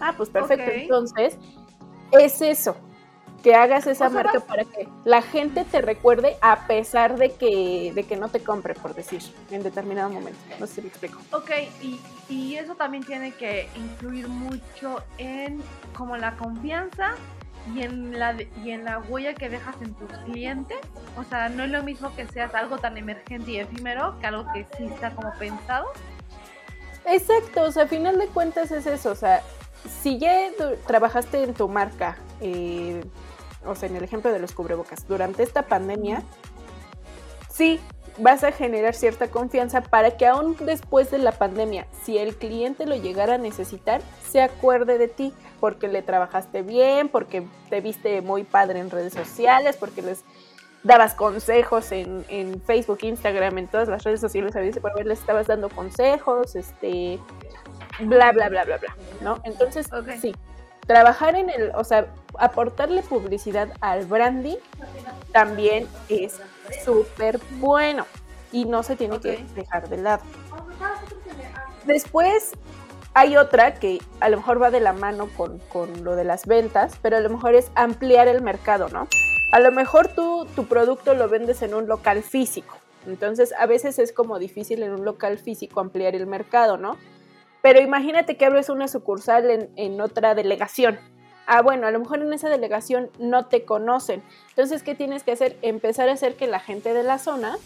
Ah, 0.00 0.14
pues 0.16 0.30
perfecto, 0.30 0.70
entonces 0.70 1.36
es 2.12 2.40
eso, 2.40 2.76
que 3.42 3.54
hagas 3.54 3.86
esa 3.86 4.08
marca 4.08 4.40
para 4.40 4.64
que 4.64 4.88
la 5.04 5.20
gente 5.20 5.64
te 5.64 5.80
recuerde 5.80 6.36
a 6.40 6.66
pesar 6.66 7.18
de 7.18 7.32
que, 7.32 7.92
de 7.94 8.04
que 8.04 8.16
no 8.16 8.28
te 8.28 8.40
compre, 8.40 8.74
por 8.74 8.94
decir, 8.94 9.22
en 9.50 9.62
determinado 9.62 10.10
momento. 10.10 10.38
No 10.60 10.66
sé 10.66 10.76
si 10.76 10.82
me 10.82 10.88
explico. 10.88 11.20
Ok, 11.32 11.50
y, 11.80 12.00
y 12.28 12.56
eso 12.56 12.74
también 12.76 13.04
tiene 13.04 13.32
que 13.32 13.68
influir 13.74 14.28
mucho 14.28 15.02
en 15.18 15.60
como 15.96 16.16
la 16.16 16.36
confianza 16.36 17.14
y 17.74 17.82
en 17.82 18.18
la 18.18 18.34
y 18.64 18.70
en 18.70 18.84
la 18.84 18.98
huella 18.98 19.34
que 19.34 19.48
dejas 19.48 19.76
en 19.82 19.94
tus 19.94 20.10
clientes. 20.24 20.78
O 21.16 21.24
sea, 21.24 21.48
no 21.48 21.64
es 21.64 21.70
lo 21.70 21.82
mismo 21.82 22.14
que 22.14 22.26
seas 22.26 22.54
algo 22.54 22.78
tan 22.78 22.96
emergente 22.96 23.50
y 23.52 23.58
efímero 23.58 24.18
que 24.20 24.26
algo 24.26 24.46
que 24.52 24.66
sí 24.76 24.84
está 24.84 25.10
como 25.10 25.32
pensado. 25.34 25.86
Exacto, 27.04 27.62
o 27.62 27.72
sea, 27.72 27.84
a 27.84 27.86
final 27.86 28.18
de 28.18 28.26
cuentas 28.28 28.70
es 28.70 28.86
eso, 28.86 29.10
o 29.10 29.16
sea, 29.16 29.42
si 30.02 30.18
ya 30.18 30.50
trabajaste 30.86 31.42
en 31.42 31.52
tu 31.52 31.68
marca, 31.68 32.16
eh, 32.40 33.02
o 33.66 33.74
sea, 33.74 33.88
en 33.88 33.96
el 33.96 34.04
ejemplo 34.04 34.32
de 34.32 34.38
los 34.38 34.52
cubrebocas, 34.52 35.06
durante 35.06 35.42
esta 35.42 35.62
pandemia, 35.62 36.22
sí 37.50 37.80
vas 38.18 38.44
a 38.44 38.52
generar 38.52 38.94
cierta 38.94 39.28
confianza 39.28 39.82
para 39.82 40.16
que 40.16 40.26
aún 40.26 40.56
después 40.60 41.10
de 41.10 41.18
la 41.18 41.32
pandemia, 41.32 41.86
si 42.04 42.18
el 42.18 42.36
cliente 42.36 42.86
lo 42.86 42.96
llegara 42.96 43.34
a 43.34 43.38
necesitar, 43.38 44.02
se 44.28 44.42
acuerde 44.42 44.98
de 44.98 45.08
ti, 45.08 45.32
porque 45.60 45.88
le 45.88 46.02
trabajaste 46.02 46.62
bien, 46.62 47.08
porque 47.08 47.46
te 47.70 47.80
viste 47.80 48.20
muy 48.20 48.44
padre 48.44 48.80
en 48.80 48.90
redes 48.90 49.14
sociales, 49.14 49.76
porque 49.76 50.02
les 50.02 50.24
dabas 50.82 51.14
consejos 51.14 51.92
en, 51.92 52.24
en 52.28 52.60
Facebook, 52.62 52.98
Instagram, 53.02 53.58
en 53.58 53.68
todas 53.68 53.88
las 53.88 54.02
redes 54.02 54.20
sociales, 54.20 54.56
a 54.56 54.60
veces 54.60 54.82
por 54.82 54.94
ver 54.94 55.06
les 55.06 55.20
estabas 55.20 55.46
dando 55.46 55.68
consejos, 55.68 56.56
este, 56.56 57.18
bla, 58.00 58.32
bla, 58.32 58.48
bla, 58.48 58.64
bla, 58.64 58.78
bla, 58.78 58.96
¿no? 59.20 59.40
Entonces, 59.44 59.88
sí, 60.20 60.34
trabajar 60.86 61.36
en 61.36 61.50
el, 61.50 61.72
o 61.74 61.84
sea, 61.84 62.06
aportarle 62.38 63.02
publicidad 63.02 63.68
al 63.80 64.06
branding 64.06 64.56
también 65.32 65.86
es 66.08 66.40
súper 66.84 67.40
bueno 67.58 68.06
y 68.50 68.64
no 68.64 68.82
se 68.82 68.96
tiene 68.96 69.18
que 69.20 69.44
dejar 69.54 69.88
de 69.88 69.98
lado. 69.98 70.22
Después 71.84 72.52
hay 73.14 73.36
otra 73.36 73.74
que 73.74 74.00
a 74.20 74.28
lo 74.28 74.38
mejor 74.38 74.62
va 74.62 74.70
de 74.70 74.80
la 74.80 74.92
mano 74.92 75.28
con, 75.36 75.58
con, 75.58 76.04
lo 76.04 76.16
de 76.16 76.24
las 76.24 76.46
ventas, 76.46 76.94
pero 77.02 77.16
a 77.16 77.20
lo 77.20 77.30
mejor 77.30 77.54
es 77.54 77.70
ampliar 77.74 78.28
el 78.28 78.42
mercado, 78.42 78.88
¿no? 78.88 79.08
A 79.52 79.60
lo 79.60 79.70
mejor 79.70 80.08
tú 80.08 80.46
tu 80.56 80.66
producto 80.66 81.14
lo 81.14 81.28
vendes 81.28 81.62
en 81.62 81.74
un 81.74 81.86
local 81.86 82.22
físico, 82.22 82.78
entonces 83.06 83.52
a 83.58 83.66
veces 83.66 83.98
es 83.98 84.12
como 84.12 84.38
difícil 84.38 84.82
en 84.82 84.92
un 84.92 85.04
local 85.04 85.38
físico 85.38 85.80
ampliar 85.80 86.14
el 86.14 86.26
mercado, 86.26 86.78
¿no? 86.78 86.96
Pero 87.62 87.80
imagínate 87.80 88.36
que 88.36 88.44
abres 88.44 88.68
una 88.68 88.88
sucursal 88.88 89.48
en, 89.48 89.70
en 89.76 90.00
otra 90.00 90.34
delegación. 90.34 90.98
Ah, 91.46 91.62
bueno, 91.62 91.86
a 91.86 91.90
lo 91.90 91.98
mejor 91.98 92.20
en 92.20 92.32
esa 92.32 92.48
delegación 92.48 93.10
no 93.18 93.46
te 93.46 93.64
conocen. 93.64 94.22
Entonces, 94.50 94.82
¿qué 94.82 94.94
tienes 94.94 95.22
que 95.22 95.32
hacer? 95.32 95.56
Empezar 95.62 96.08
a 96.08 96.12
hacer 96.12 96.34
que 96.34 96.46
la 96.46 96.60
gente 96.60 96.92
de 96.92 97.02
la 97.02 97.18
zona 97.18 97.56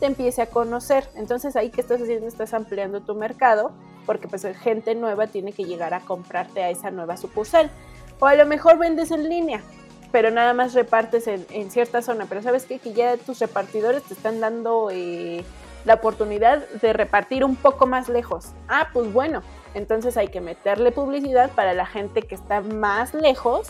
te 0.00 0.06
empiece 0.06 0.42
a 0.42 0.46
conocer. 0.46 1.08
Entonces, 1.14 1.56
ahí 1.56 1.70
que 1.70 1.80
estás 1.80 2.00
haciendo, 2.00 2.26
estás 2.26 2.54
ampliando 2.54 3.02
tu 3.02 3.14
mercado, 3.14 3.72
porque 4.06 4.26
pues 4.26 4.44
gente 4.58 4.94
nueva 4.94 5.26
tiene 5.28 5.52
que 5.52 5.64
llegar 5.64 5.94
a 5.94 6.00
comprarte 6.00 6.62
a 6.62 6.70
esa 6.70 6.90
nueva 6.90 7.16
sucursal. 7.16 7.70
O 8.18 8.26
a 8.26 8.34
lo 8.34 8.46
mejor 8.46 8.78
vendes 8.78 9.10
en 9.10 9.28
línea, 9.28 9.62
pero 10.10 10.30
nada 10.30 10.52
más 10.54 10.74
repartes 10.74 11.26
en, 11.26 11.46
en 11.50 11.70
cierta 11.70 12.02
zona. 12.02 12.26
Pero 12.28 12.42
sabes 12.42 12.64
qué? 12.66 12.78
que 12.78 12.92
ya 12.92 13.16
tus 13.16 13.38
repartidores 13.38 14.02
te 14.02 14.14
están 14.14 14.40
dando 14.40 14.90
eh, 14.90 15.44
la 15.84 15.94
oportunidad 15.94 16.66
de 16.68 16.92
repartir 16.92 17.44
un 17.44 17.56
poco 17.56 17.86
más 17.86 18.08
lejos. 18.08 18.52
Ah, 18.68 18.88
pues 18.92 19.12
bueno, 19.12 19.42
entonces 19.74 20.16
hay 20.16 20.28
que 20.28 20.40
meterle 20.40 20.92
publicidad 20.92 21.50
para 21.52 21.74
la 21.74 21.86
gente 21.86 22.22
que 22.22 22.34
está 22.34 22.60
más 22.60 23.14
lejos 23.14 23.68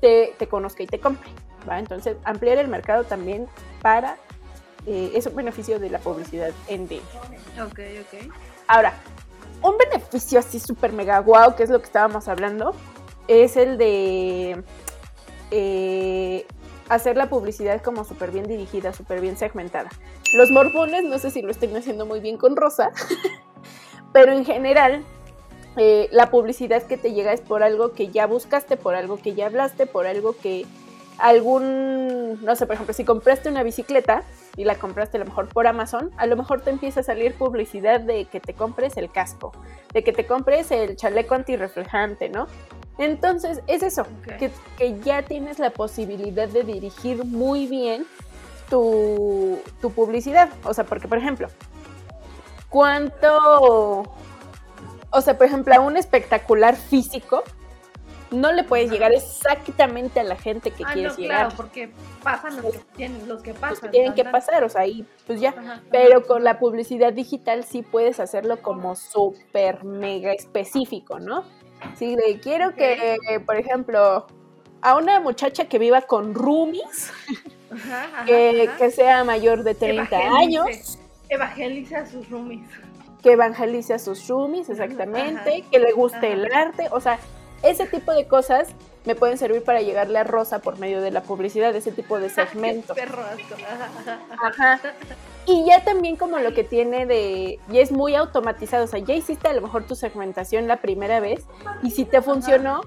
te, 0.00 0.46
conozca 0.48 0.82
y 0.82 0.86
te 0.86 0.98
compre. 1.00 1.28
¿va? 1.68 1.78
Entonces, 1.78 2.16
ampliar 2.24 2.58
el 2.58 2.68
mercado 2.68 3.04
también 3.04 3.48
para 3.80 4.16
eh, 4.86 5.12
es 5.14 5.26
un 5.26 5.34
beneficio 5.34 5.78
de 5.78 5.90
la 5.90 5.98
publicidad 5.98 6.50
en 6.68 6.88
línea. 6.88 7.04
Ok, 7.64 7.80
ok. 8.00 8.32
Ahora, 8.66 8.92
un 9.62 9.78
beneficio 9.78 10.38
así 10.38 10.60
súper 10.60 10.92
mega 10.92 11.18
guau, 11.20 11.56
que 11.56 11.62
es 11.62 11.70
lo 11.70 11.78
que 11.78 11.86
estábamos 11.86 12.28
hablando, 12.28 12.74
es 13.28 13.56
el 13.56 13.78
de 13.78 14.62
eh, 15.50 16.46
hacer 16.88 17.16
la 17.16 17.28
publicidad 17.28 17.82
como 17.82 18.04
súper 18.04 18.30
bien 18.30 18.46
dirigida, 18.46 18.92
súper 18.92 19.20
bien 19.20 19.36
segmentada. 19.36 19.90
Los 20.34 20.50
morbones, 20.50 21.04
no 21.04 21.18
sé 21.18 21.30
si 21.30 21.42
lo 21.42 21.50
estén 21.50 21.76
haciendo 21.76 22.06
muy 22.06 22.20
bien 22.20 22.36
con 22.36 22.56
Rosa, 22.56 22.92
pero 24.12 24.32
en 24.32 24.44
general 24.44 25.04
eh, 25.76 26.08
la 26.12 26.30
publicidad 26.30 26.82
que 26.82 26.96
te 26.96 27.12
llega 27.12 27.32
es 27.32 27.40
por 27.40 27.62
algo 27.62 27.92
que 27.92 28.08
ya 28.08 28.26
buscaste, 28.26 28.76
por 28.76 28.94
algo 28.94 29.16
que 29.16 29.34
ya 29.34 29.46
hablaste, 29.46 29.86
por 29.86 30.06
algo 30.06 30.36
que 30.36 30.66
algún, 31.18 32.42
no 32.42 32.56
sé, 32.56 32.66
por 32.66 32.74
ejemplo, 32.74 32.94
si 32.94 33.04
compraste 33.04 33.48
una 33.48 33.62
bicicleta 33.62 34.22
y 34.56 34.64
la 34.64 34.76
compraste 34.76 35.16
a 35.16 35.20
lo 35.20 35.26
mejor 35.26 35.48
por 35.48 35.66
Amazon, 35.66 36.10
a 36.16 36.26
lo 36.26 36.36
mejor 36.36 36.60
te 36.60 36.70
empieza 36.70 37.00
a 37.00 37.02
salir 37.02 37.34
publicidad 37.34 38.00
de 38.00 38.24
que 38.26 38.40
te 38.40 38.54
compres 38.54 38.96
el 38.96 39.10
casco, 39.10 39.52
de 39.92 40.02
que 40.02 40.12
te 40.12 40.26
compres 40.26 40.70
el 40.70 40.96
chaleco 40.96 41.34
antirreflejante, 41.34 42.28
¿no? 42.28 42.46
Entonces, 42.98 43.60
es 43.66 43.82
eso, 43.82 44.06
que, 44.38 45.00
ya 45.00 45.22
tienes 45.22 45.58
la 45.58 45.70
posibilidad 45.70 46.48
de 46.48 46.62
dirigir 46.62 47.24
muy 47.24 47.66
bien 47.66 48.06
tu, 48.70 49.58
publicidad. 49.94 50.48
O 50.64 50.74
sea, 50.74 50.84
porque, 50.84 51.08
por 51.08 51.18
ejemplo, 51.18 51.48
¿cuánto... 52.68 54.04
O 55.10 55.20
sea, 55.20 55.36
por 55.38 55.46
ejemplo, 55.46 55.74
a 55.74 55.80
un 55.80 55.96
espectacular 55.96 56.74
físico, 56.74 57.44
no 58.30 58.52
le 58.52 58.64
puedes 58.64 58.90
llegar 58.90 59.12
exactamente 59.12 60.18
a 60.18 60.24
la 60.24 60.34
gente 60.34 60.72
que 60.72 60.82
ah, 60.84 60.90
quieres 60.92 61.12
no, 61.12 61.18
llegar. 61.18 61.38
Claro, 61.38 61.56
porque 61.56 61.92
pasan 62.22 62.56
los 62.56 62.72
que 62.72 62.80
tienen, 62.96 63.28
los 63.28 63.42
que 63.42 63.54
pasan. 63.54 63.92
tienen 63.92 64.14
que 64.14 64.24
pasar, 64.24 64.64
o 64.64 64.68
sea, 64.68 64.82
ahí 64.82 65.06
pues 65.26 65.40
ya. 65.40 65.82
Pero 65.92 66.24
con 66.26 66.42
la 66.42 66.58
publicidad 66.58 67.12
digital 67.12 67.62
sí 67.62 67.82
puedes 67.82 68.18
hacerlo 68.18 68.60
como 68.60 68.96
súper 68.96 69.84
mega 69.84 70.32
específico, 70.32 71.20
¿no? 71.20 71.44
Sí, 71.96 72.16
de 72.16 72.40
quiero 72.40 72.74
que, 72.74 73.16
por 73.44 73.56
ejemplo, 73.56 74.26
a 74.82 74.96
una 74.96 75.20
muchacha 75.20 75.64
que 75.66 75.78
viva 75.78 76.02
con 76.02 76.34
roomies, 76.34 77.12
que, 78.26 78.90
sea 78.90 79.24
mayor 79.24 79.62
de 79.62 79.74
30 79.74 80.16
años. 80.16 80.98
Evangelice 81.28 81.96
a 81.96 82.06
sus 82.06 82.28
roomies. 82.28 82.68
Que 83.22 83.32
evangelice 83.32 83.94
a 83.94 83.98
sus 83.98 84.28
roomies, 84.28 84.68
exactamente. 84.68 85.64
Que 85.70 85.78
le 85.78 85.92
guste 85.92 86.32
el 86.32 86.52
arte. 86.52 86.88
O 86.90 87.00
sea, 87.00 87.18
ese 87.62 87.86
tipo 87.86 88.12
de 88.12 88.28
cosas 88.28 88.68
me 89.04 89.14
pueden 89.14 89.38
servir 89.38 89.62
para 89.62 89.82
llegarle 89.82 90.18
a 90.18 90.24
Rosa 90.24 90.60
por 90.60 90.78
medio 90.78 91.00
de 91.00 91.10
la 91.10 91.22
publicidad, 91.22 91.74
ese 91.74 91.92
tipo 91.92 92.18
de 92.18 92.30
segmento. 92.30 92.94
Ajá. 94.42 94.80
Y 95.46 95.66
ya 95.66 95.84
también 95.84 96.16
como 96.16 96.38
lo 96.38 96.54
que 96.54 96.64
tiene 96.64 97.04
de, 97.04 97.58
y 97.70 97.78
es 97.78 97.92
muy 97.92 98.14
automatizado, 98.14 98.84
o 98.84 98.86
sea, 98.86 98.98
ya 99.00 99.14
hiciste 99.14 99.48
a 99.48 99.52
lo 99.52 99.60
mejor 99.60 99.84
tu 99.84 99.94
segmentación 99.94 100.66
la 100.66 100.78
primera 100.78 101.20
vez 101.20 101.44
y 101.82 101.90
si 101.90 102.06
te 102.06 102.22
funcionó, 102.22 102.80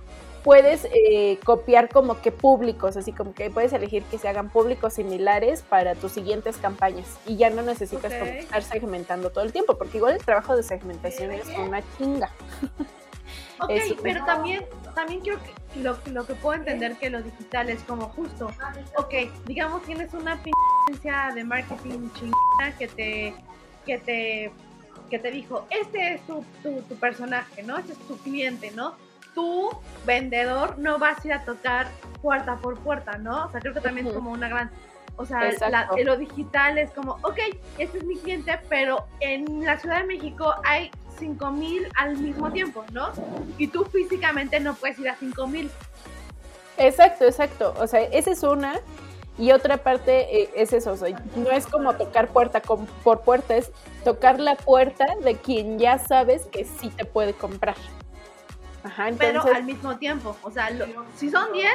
puedes 0.43 0.87
eh, 0.93 1.37
copiar 1.43 1.89
como 1.89 2.19
que 2.21 2.31
públicos, 2.31 2.97
así 2.97 3.11
como 3.11 3.33
que 3.33 3.51
puedes 3.51 3.73
elegir 3.73 4.03
que 4.03 4.17
se 4.17 4.27
hagan 4.27 4.49
públicos 4.49 4.93
similares 4.93 5.61
para 5.61 5.93
tus 5.93 6.13
siguientes 6.13 6.57
campañas 6.57 7.05
y 7.27 7.35
ya 7.35 7.49
no 7.51 7.61
necesitas 7.61 8.11
estar 8.13 8.63
segmentando 8.63 9.29
todo 9.29 9.43
el 9.43 9.51
tiempo, 9.51 9.77
porque 9.77 9.97
igual 9.97 10.15
el 10.15 10.23
trabajo 10.23 10.55
de 10.55 10.63
segmentación 10.63 11.31
es 11.33 11.47
una 11.59 11.83
chinga. 11.97 12.31
Ok, 13.59 13.71
pero 14.01 14.23
también, 14.25 14.65
también 14.97 15.21
creo 15.21 15.37
que 15.43 15.79
lo, 15.79 15.95
lo, 16.11 16.25
que 16.25 16.33
puedo 16.33 16.55
entender 16.55 16.95
que 16.95 17.11
lo 17.11 17.21
digital 17.21 17.69
es 17.69 17.79
como 17.83 18.09
justo, 18.09 18.51
ok, 18.97 19.13
digamos 19.45 19.83
tienes 19.83 20.11
una 20.15 20.33
agencia 20.33 21.31
de 21.35 21.43
marketing 21.43 22.09
chingada 22.13 22.75
que 22.79 22.87
te, 22.87 23.33
que 23.85 23.99
te, 23.99 24.51
que 25.07 25.19
te 25.19 25.31
dijo, 25.31 25.67
este 25.69 26.15
es 26.15 26.21
tu, 26.25 26.43
tu, 26.63 26.81
tu 26.81 26.95
personaje, 26.95 27.61
¿no? 27.61 27.77
Este 27.77 27.93
es 27.93 27.99
tu 27.99 28.17
cliente, 28.17 28.71
¿no? 28.71 28.95
Tu 29.35 29.69
vendedor 30.03 30.79
no 30.79 30.97
vas 30.97 31.23
a 31.23 31.27
ir 31.27 31.33
a 31.33 31.45
tocar 31.45 31.87
puerta 32.23 32.55
por 32.55 32.79
puerta, 32.79 33.19
¿no? 33.19 33.45
O 33.45 33.51
sea, 33.51 33.61
creo 33.61 33.75
que 33.75 33.81
también 33.81 34.07
es 34.07 34.13
como 34.13 34.31
una 34.31 34.49
gran 34.49 34.71
o 35.19 35.25
sea, 35.25 35.49
lo 36.05 36.15
digital 36.17 36.77
es 36.77 36.91
como, 36.91 37.13
ok, 37.23 37.39
este 37.79 37.97
es 37.97 38.03
mi 38.03 38.17
cliente, 38.17 38.59
pero 38.69 39.07
en 39.19 39.65
la 39.65 39.77
Ciudad 39.79 40.01
de 40.01 40.05
México 40.05 40.53
hay 40.63 40.91
5000 41.17 41.87
al 41.95 42.17
mismo 42.17 42.51
tiempo, 42.51 42.85
¿no? 42.91 43.11
Y 43.57 43.67
tú 43.67 43.85
físicamente 43.85 44.59
no 44.59 44.75
puedes 44.75 44.97
ir 44.99 45.09
a 45.09 45.15
5000. 45.15 45.69
Exacto, 46.77 47.25
exacto. 47.25 47.73
O 47.79 47.87
sea, 47.87 48.01
esa 48.01 48.31
es 48.31 48.43
una. 48.43 48.79
Y 49.37 49.51
otra 49.51 49.77
parte 49.77 50.41
eh, 50.41 50.49
es 50.55 50.73
eso, 50.73 50.93
o 50.93 50.97
sea, 50.97 51.21
no 51.35 51.51
es 51.51 51.67
como 51.67 51.93
tocar 51.93 52.27
puerta 52.29 52.59
por 52.59 53.21
puerta, 53.21 53.55
es 53.55 53.71
tocar 54.03 54.39
la 54.39 54.55
puerta 54.55 55.05
de 55.23 55.35
quien 55.35 55.77
ya 55.77 55.99
sabes 55.99 56.47
que 56.47 56.65
sí 56.65 56.89
te 56.89 57.05
puede 57.05 57.33
comprar. 57.33 57.75
Ajá, 58.83 59.09
entonces... 59.09 59.39
Pero 59.43 59.55
al 59.55 59.63
mismo 59.63 59.97
tiempo, 59.97 60.35
o 60.41 60.49
sea, 60.49 60.71
si 61.15 61.29
son 61.29 61.53
10, 61.53 61.69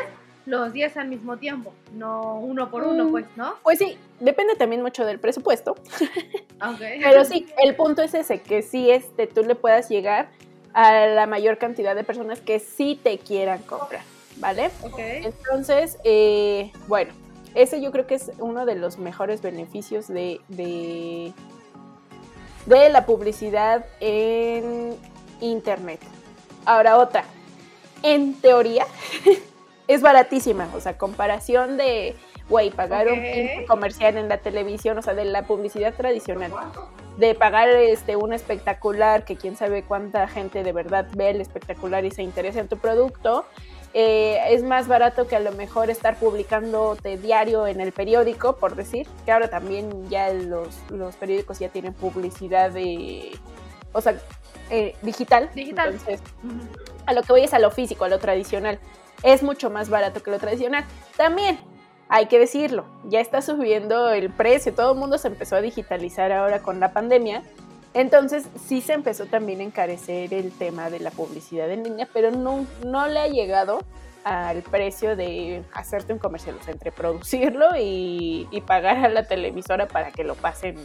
los 0.47 0.73
10 0.73 0.97
al 0.97 1.09
mismo 1.09 1.37
tiempo, 1.37 1.73
no 1.93 2.37
uno 2.37 2.71
por 2.71 2.85
uno, 2.85 3.05
mm, 3.05 3.11
pues, 3.11 3.27
¿no? 3.37 3.55
Pues 3.63 3.79
sí, 3.79 3.97
depende 4.21 4.57
también 4.57 4.83
mucho 4.83 5.05
del 5.05 5.19
presupuesto. 5.19 5.77
Okay. 6.75 7.01
Pero 7.03 7.25
sí, 7.25 7.47
el 7.63 7.77
punto 7.77 8.03
es 8.03 8.15
ese, 8.15 8.41
que 8.41 8.63
sí 8.63 8.91
este, 8.91 9.27
tú 9.27 9.43
le 9.45 9.55
puedas 9.55 9.89
llegar 9.89 10.29
a 10.75 11.07
la 11.07 11.27
mayor 11.27 11.59
cantidad 11.59 11.95
de 11.95 12.05
personas 12.05 12.41
que 12.41 12.59
sí 12.59 12.99
te 13.03 13.19
quieran 13.19 13.63
comprar, 13.63 14.03
¿vale? 14.37 14.71
Okay. 14.83 15.25
Entonces, 15.25 15.99
eh, 16.05 16.73
bueno, 16.89 17.13
ese 17.55 17.81
yo 17.81 17.93
creo 17.93 18.07
que 18.07 18.15
es 18.15 18.33
uno 18.39 18.67
de 18.67 18.75
los 18.75 18.99
mejores 18.99 19.43
beneficios 19.43 20.09
de, 20.09 20.41
de, 20.49 21.33
de 22.67 22.89
la 22.89 23.07
publicidad 23.07 23.85
en 24.01 24.97
Internet. 25.41 26.01
Ahora 26.65 26.97
otra, 26.99 27.25
en 28.03 28.35
teoría 28.35 28.87
es 29.89 30.03
baratísima, 30.03 30.69
o 30.75 30.81
sea, 30.81 30.97
comparación 30.97 31.77
de, 31.77 32.15
güey, 32.49 32.71
pagar 32.71 33.09
un 33.09 33.67
comercial 33.67 34.17
en 34.17 34.29
la 34.29 34.39
televisión, 34.39 34.99
o 34.99 35.03
sea, 35.03 35.15
de 35.15 35.25
la 35.25 35.47
publicidad 35.47 35.95
tradicional, 35.95 36.53
de 37.19 37.35
pagar 37.35 37.69
este 37.69 38.17
un 38.17 38.33
espectacular 38.33 39.25
que 39.25 39.37
quién 39.37 39.57
sabe 39.57 39.83
cuánta 39.83 40.29
gente 40.29 40.63
de 40.63 40.73
verdad 40.73 41.07
ve 41.15 41.31
el 41.31 41.41
espectacular 41.41 42.05
y 42.05 42.11
se 42.11 42.23
interesa 42.23 42.61
en 42.61 42.69
tu 42.69 42.79
producto, 42.79 43.45
eh, 43.95 44.41
es 44.49 44.63
más 44.63 44.89
barato 44.89 45.27
que 45.27 45.37
a 45.37 45.41
lo 45.41 45.53
mejor 45.53 45.91
estar 45.91 46.17
publicándote 46.17 47.19
diario 47.19 47.67
en 47.67 47.81
el 47.81 47.93
periódico, 47.93 48.57
por 48.57 48.75
decir, 48.75 49.07
que 49.27 49.33
ahora 49.33 49.51
también 49.51 50.09
ya 50.09 50.33
los, 50.33 50.79
los 50.91 51.17
periódicos 51.17 51.59
ya 51.59 51.69
tienen 51.69 51.93
publicidad 51.93 52.71
de, 52.71 53.33
o 53.93 54.01
sea, 54.01 54.19
eh, 54.71 54.97
digital. 55.03 55.51
Digital. 55.55 55.93
Entonces, 55.93 56.23
a 57.05 57.13
lo 57.13 57.23
que 57.23 57.33
voy 57.33 57.43
es 57.43 57.53
a 57.53 57.59
lo 57.59 57.71
físico, 57.71 58.05
a 58.05 58.09
lo 58.09 58.19
tradicional. 58.19 58.79
Es 59.23 59.43
mucho 59.43 59.71
más 59.71 59.89
barato 59.89 60.23
que 60.23 60.31
lo 60.31 60.39
tradicional. 60.39 60.85
También, 61.17 61.59
hay 62.09 62.27
que 62.27 62.39
decirlo, 62.39 62.85
ya 63.05 63.21
está 63.21 63.41
subiendo 63.41 64.11
el 64.11 64.31
precio, 64.31 64.75
todo 64.75 64.93
el 64.93 64.99
mundo 64.99 65.17
se 65.17 65.29
empezó 65.29 65.57
a 65.57 65.61
digitalizar 65.61 66.33
ahora 66.33 66.61
con 66.61 66.81
la 66.81 66.93
pandemia. 66.93 67.43
Entonces 67.95 68.47
sí 68.67 68.81
se 68.81 68.95
empezó 68.95 69.27
también 69.27 69.61
a 69.61 69.65
encarecer 69.65 70.33
el 70.35 70.51
tema 70.53 70.91
de 70.91 71.01
la 71.01 71.11
publicidad 71.11 71.71
en 71.71 71.85
línea, 71.85 72.09
pero 72.13 72.31
no, 72.31 72.67
no 72.85 73.09
le 73.09 73.21
ha 73.21 73.29
llegado 73.29 73.81
al 74.25 74.63
precio 74.63 75.17
de 75.17 75.63
hacerte 75.75 76.13
un 76.13 76.19
comercial, 76.19 76.57
o 76.61 76.63
sea, 76.63 76.73
entre 76.73 76.93
producirlo 76.93 77.77
y, 77.77 78.47
y 78.51 78.61
pagar 78.61 79.05
a 79.05 79.09
la 79.09 79.25
televisora 79.25 79.89
para 79.89 80.11
que 80.11 80.25
lo 80.25 80.35
pasen 80.35 80.77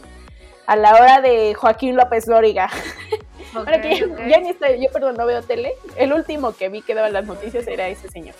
a 0.68 0.76
la 0.76 0.94
hora 0.96 1.22
de 1.22 1.54
Joaquín 1.54 1.96
López 1.96 2.28
Lóriga. 2.28 2.68
ya 4.28 4.38
ni 4.38 4.50
estoy, 4.50 4.84
yo 4.84 4.92
perdón, 4.92 5.16
no 5.16 5.24
veo 5.24 5.42
tele. 5.42 5.72
El 5.96 6.12
último 6.12 6.54
que 6.54 6.68
vi 6.68 6.82
que 6.82 6.94
daba 6.94 7.08
las 7.08 7.24
noticias 7.24 7.66
era 7.66 7.88
ese 7.88 8.08
señor. 8.10 8.34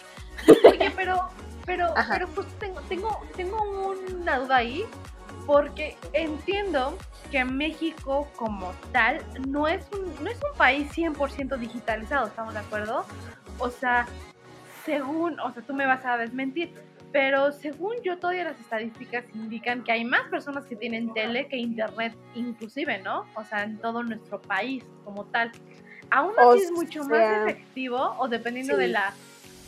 Oye, 0.47 0.93
pero, 0.95 1.31
pero, 1.65 1.95
pero 2.13 2.29
pues 2.29 2.47
tengo, 2.59 2.83
tengo, 2.83 3.23
tengo 3.35 3.63
una 4.11 4.41
duda 4.41 4.57
ahí, 4.57 4.85
porque 5.47 5.97
entiendo 6.13 6.99
que 7.31 7.47
México 7.47 8.29
como 8.37 8.75
tal 8.93 9.23
no 9.49 9.67
es 9.67 9.87
un, 9.93 10.23
no 10.23 10.31
es 10.31 10.37
un 10.37 10.57
país 10.59 10.87
100% 10.95 11.57
digitalizado, 11.57 12.27
¿estamos 12.27 12.53
de 12.53 12.61
acuerdo? 12.61 13.07
O 13.59 13.71
sea, 13.71 14.07
según, 14.85 15.41
o 15.41 15.51
sea, 15.55 15.63
tú 15.63 15.73
me 15.73 15.87
vas 15.87 16.05
a 16.05 16.19
desmentir, 16.19 16.75
pero 17.13 17.53
según 17.53 17.95
yo 18.05 18.19
todavía 18.19 18.45
las 18.45 18.61
estadísticas 18.61 19.25
indican 19.35 19.83
que 19.83 19.93
hay 19.93 20.05
más 20.05 20.29
personas 20.29 20.67
que 20.67 20.77
tienen 20.77 21.13
tele 21.15 21.49
que 21.49 21.57
internet 21.57 22.15
inclusive, 22.35 22.99
¿no? 23.03 23.27
O 23.35 23.45
sea, 23.45 23.65
en 23.65 23.79
todo 23.79 24.03
nuestro 24.03 24.41
país 24.41 24.85
como 25.05 25.25
tal. 25.27 25.53
Aún 26.11 26.33
así 26.39 26.61
es 26.61 26.73
mucho 26.73 27.05
más 27.05 27.47
efectivo 27.47 28.17
o 28.19 28.29
dependiendo 28.29 28.77
de 28.77 28.89
la 28.89 29.15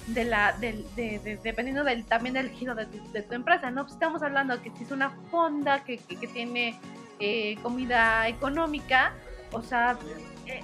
de 0.07 0.25
la 0.25 0.53
del 0.53 0.85
de, 0.97 1.39
dependiendo 1.43 1.85
del 1.85 2.05
también 2.05 2.35
del 2.35 2.51
giro 2.51 2.75
de, 2.75 2.87
tu 2.87 3.35
empresa, 3.35 3.71
¿no? 3.71 3.83
Pues 3.83 3.95
estamos 3.95 4.23
hablando 4.23 4.61
que 4.63 4.71
si 4.71 4.85
es 4.85 4.91
una 4.91 5.11
fonda 5.31 5.85
que, 5.85 5.99
que, 5.99 6.27
tiene 6.27 6.79
eh, 7.21 7.57
comida 7.63 8.27
económica, 8.29 9.13
o 9.53 9.63
sea, 9.63 9.99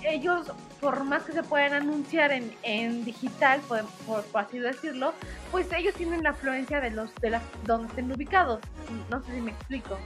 ellos, 0.04 0.52
por 0.80 1.04
más 1.04 1.24
que 1.24 1.32
se 1.32 1.42
puedan 1.42 1.72
anunciar 1.72 2.32
en, 2.32 2.54
en 2.62 3.04
digital, 3.04 3.60
por, 3.68 3.84
por, 4.06 4.24
así 4.34 4.58
decirlo, 4.58 5.12
pues 5.50 5.66
ellos 5.72 5.94
tienen 5.94 6.22
la 6.22 6.30
afluencia 6.30 6.80
de 6.80 6.90
los 6.90 7.14
de 7.16 7.30
la, 7.30 7.42
donde 7.64 7.88
estén 7.88 8.10
ubicados. 8.10 8.60
No 9.10 9.22
sé 9.24 9.34
si 9.34 9.40
me 9.40 9.50
explico. 9.50 9.98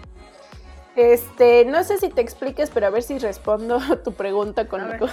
Este, 0.96 1.64
no 1.64 1.84
sé 1.84 1.98
si 1.98 2.08
te 2.08 2.20
expliques, 2.20 2.70
pero 2.70 2.86
a 2.86 2.90
ver 2.90 3.02
si 3.02 3.18
respondo 3.18 3.80
tu 4.04 4.12
pregunta 4.12 4.66
con 4.66 4.88
lo 4.88 4.96
que 4.98 5.08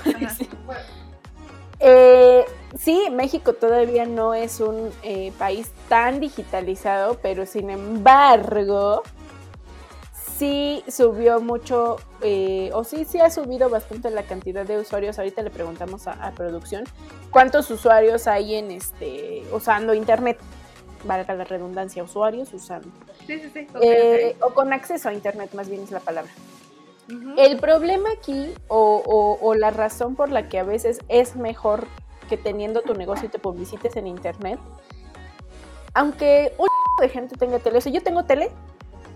eh, 1.79 2.45
sí, 2.77 3.03
México 3.11 3.53
todavía 3.53 4.05
no 4.05 4.33
es 4.33 4.59
un 4.59 4.89
eh, 5.03 5.31
país 5.37 5.71
tan 5.89 6.19
digitalizado, 6.19 7.19
pero 7.21 7.45
sin 7.45 7.69
embargo, 7.69 9.03
sí 10.37 10.83
subió 10.87 11.41
mucho, 11.41 11.97
eh, 12.21 12.69
o 12.73 12.83
sí, 12.83 13.05
sí 13.05 13.19
ha 13.19 13.29
subido 13.29 13.69
bastante 13.69 14.09
la 14.11 14.23
cantidad 14.23 14.65
de 14.65 14.77
usuarios. 14.77 15.17
Ahorita 15.17 15.41
le 15.41 15.49
preguntamos 15.49 16.07
a, 16.07 16.31
producción 16.31 16.83
cuántos 17.31 17.69
usuarios 17.71 18.27
hay 18.27 18.55
en 18.55 18.71
este 18.71 19.43
usando 19.51 19.93
internet. 19.93 20.37
Valga 21.03 21.33
la 21.33 21.43
redundancia, 21.43 22.03
usuarios 22.03 22.53
usando. 22.53 22.89
Sí, 23.25 23.39
sí, 23.39 23.49
sí. 23.53 23.67
Eh, 23.81 24.35
o 24.41 24.53
con 24.53 24.73
acceso 24.73 25.09
a 25.09 25.13
internet, 25.13 25.51
más 25.53 25.69
bien 25.69 25.83
es 25.83 25.91
la 25.91 25.99
palabra. 25.99 26.31
El 27.37 27.57
problema 27.57 28.09
aquí, 28.11 28.53
o, 28.67 29.37
o, 29.41 29.55
la 29.55 29.71
razón 29.71 30.15
por 30.15 30.29
la 30.29 30.49
que 30.49 30.59
a 30.59 30.63
veces 30.63 30.99
es 31.07 31.37
mejor 31.37 31.87
que 32.27 32.35
teniendo 32.35 32.81
tu 32.81 32.95
negocio 32.95 33.29
te 33.29 33.39
publicites 33.39 33.95
en 33.95 34.07
internet, 34.07 34.59
aunque 35.93 36.51
un 36.57 36.67
de 36.99 37.07
gente 37.07 37.37
tenga 37.37 37.59
tele, 37.59 37.77
o 37.77 37.81
sea, 37.81 37.93
yo 37.93 38.03
tengo 38.03 38.25
tele, 38.25 38.51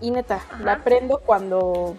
y 0.02 0.10
neta, 0.10 0.40
la 0.60 0.82
prendo 0.82 1.18
cuando 1.18 1.96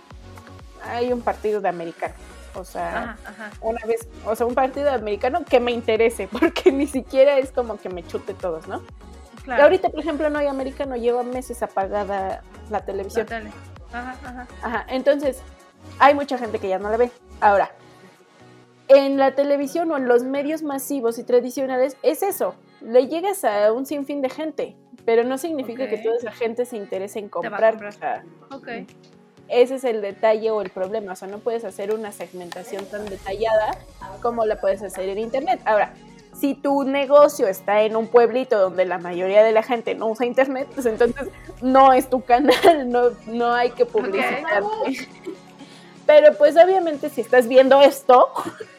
hay 0.83 1.11
un 1.11 1.21
partido 1.21 1.61
de 1.61 1.69
americano. 1.69 2.13
O 2.55 2.63
sea, 2.63 3.17
una 3.61 3.83
vez, 3.85 4.07
o 4.25 4.35
sea, 4.35 4.45
un 4.45 4.53
partido 4.53 4.85
de 4.85 4.91
americano 4.91 5.43
que 5.43 5.59
me 5.59 5.71
interese, 5.71 6.27
porque 6.31 6.71
ni 6.71 6.85
siquiera 6.85 7.39
es 7.39 7.51
como 7.51 7.77
que 7.77 7.89
me 7.89 8.05
chute 8.05 8.33
todos, 8.33 8.67
¿no? 8.67 8.83
Claro. 9.43 9.61
Y 9.61 9.63
ahorita, 9.63 9.89
por 9.89 9.99
ejemplo, 9.99 10.29
no 10.29 10.39
hay 10.39 10.47
americano, 10.47 10.95
lleva 10.95 11.23
meses 11.23 11.63
apagada 11.63 12.43
la 12.69 12.85
televisión. 12.85 13.25
Ajá, 13.91 14.15
ajá. 14.23 14.47
Ajá, 14.61 14.85
entonces, 14.89 15.41
hay 15.99 16.13
mucha 16.13 16.37
gente 16.37 16.59
que 16.59 16.67
ya 16.67 16.79
no 16.79 16.89
la 16.89 16.97
ve. 16.97 17.11
Ahora, 17.41 17.71
en 18.87 19.17
la 19.17 19.33
televisión 19.33 19.91
o 19.91 19.97
en 19.97 20.07
los 20.07 20.23
medios 20.23 20.61
masivos 20.61 21.17
y 21.17 21.23
tradicionales 21.23 21.97
es 22.03 22.21
eso, 22.21 22.55
le 22.81 23.07
llegas 23.07 23.43
a 23.43 23.71
un 23.71 23.85
sinfín 23.85 24.21
de 24.21 24.29
gente. 24.29 24.77
Pero 25.05 25.23
no 25.23 25.37
significa 25.37 25.87
que 25.89 25.97
toda 25.97 26.15
esa 26.15 26.31
gente 26.31 26.65
se 26.65 26.77
interese 26.77 27.19
en 27.19 27.29
comprar. 27.29 27.77
Ese 29.49 29.75
es 29.75 29.83
el 29.83 30.01
detalle 30.01 30.49
o 30.51 30.61
el 30.61 30.69
problema. 30.69 31.13
O 31.13 31.15
sea, 31.15 31.27
no 31.27 31.39
puedes 31.39 31.65
hacer 31.65 31.93
una 31.93 32.11
segmentación 32.11 32.85
tan 32.85 33.05
detallada 33.05 33.77
como 34.21 34.45
la 34.45 34.59
puedes 34.59 34.81
hacer 34.81 35.09
en 35.09 35.19
Internet. 35.19 35.59
Ahora, 35.65 35.93
si 36.33 36.55
tu 36.55 36.83
negocio 36.83 37.47
está 37.47 37.83
en 37.83 37.95
un 37.95 38.07
pueblito 38.07 38.59
donde 38.59 38.85
la 38.85 38.97
mayoría 38.97 39.43
de 39.43 39.51
la 39.51 39.63
gente 39.63 39.95
no 39.95 40.07
usa 40.07 40.25
Internet, 40.25 40.67
pues 40.73 40.85
entonces 40.85 41.27
no 41.61 41.93
es 41.93 42.09
tu 42.09 42.21
canal, 42.23 42.89
no, 42.89 43.11
no 43.27 43.53
hay 43.53 43.71
que 43.71 43.85
publicitarte. 43.85 45.07
Pero 46.05 46.33
pues 46.37 46.55
obviamente 46.57 47.09
si 47.09 47.21
estás 47.21 47.47
viendo 47.47 47.81
esto, 47.81 48.29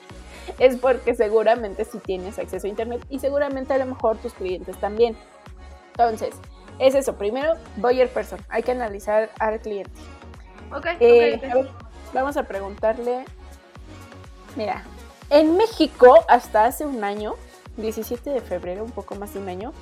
es 0.59 0.77
porque 0.77 1.15
seguramente 1.15 1.85
sí 1.85 1.99
tienes 1.99 2.39
acceso 2.39 2.67
a 2.67 2.71
Internet 2.71 3.05
y 3.09 3.19
seguramente 3.19 3.73
a 3.73 3.79
lo 3.79 3.87
mejor 3.87 4.17
tus 4.19 4.35
clientes 4.35 4.77
también. 4.79 5.17
Entonces, 5.97 6.35
es 6.79 6.95
eso. 6.95 7.17
Primero, 7.17 7.55
buyer 7.77 8.09
person. 8.09 8.41
Hay 8.49 8.63
que 8.63 8.73
analizar 8.73 9.31
al 9.39 9.61
cliente. 9.61 9.93
Ok, 10.73 10.87
eh, 10.99 11.41
vamos 12.13 12.37
a 12.37 12.43
preguntarle. 12.43 13.25
Mira, 14.57 14.85
en 15.31 15.57
México, 15.57 16.25
hasta 16.29 16.65
hace 16.65 16.85
un 16.85 17.05
año, 17.05 17.35
17 17.77 18.31
de 18.31 18.41
febrero, 18.41 18.85
un 18.85 18.91
poco 18.91 19.15
más 19.15 19.35
de 19.35 19.41
un 19.41 19.49
año, 19.49 19.73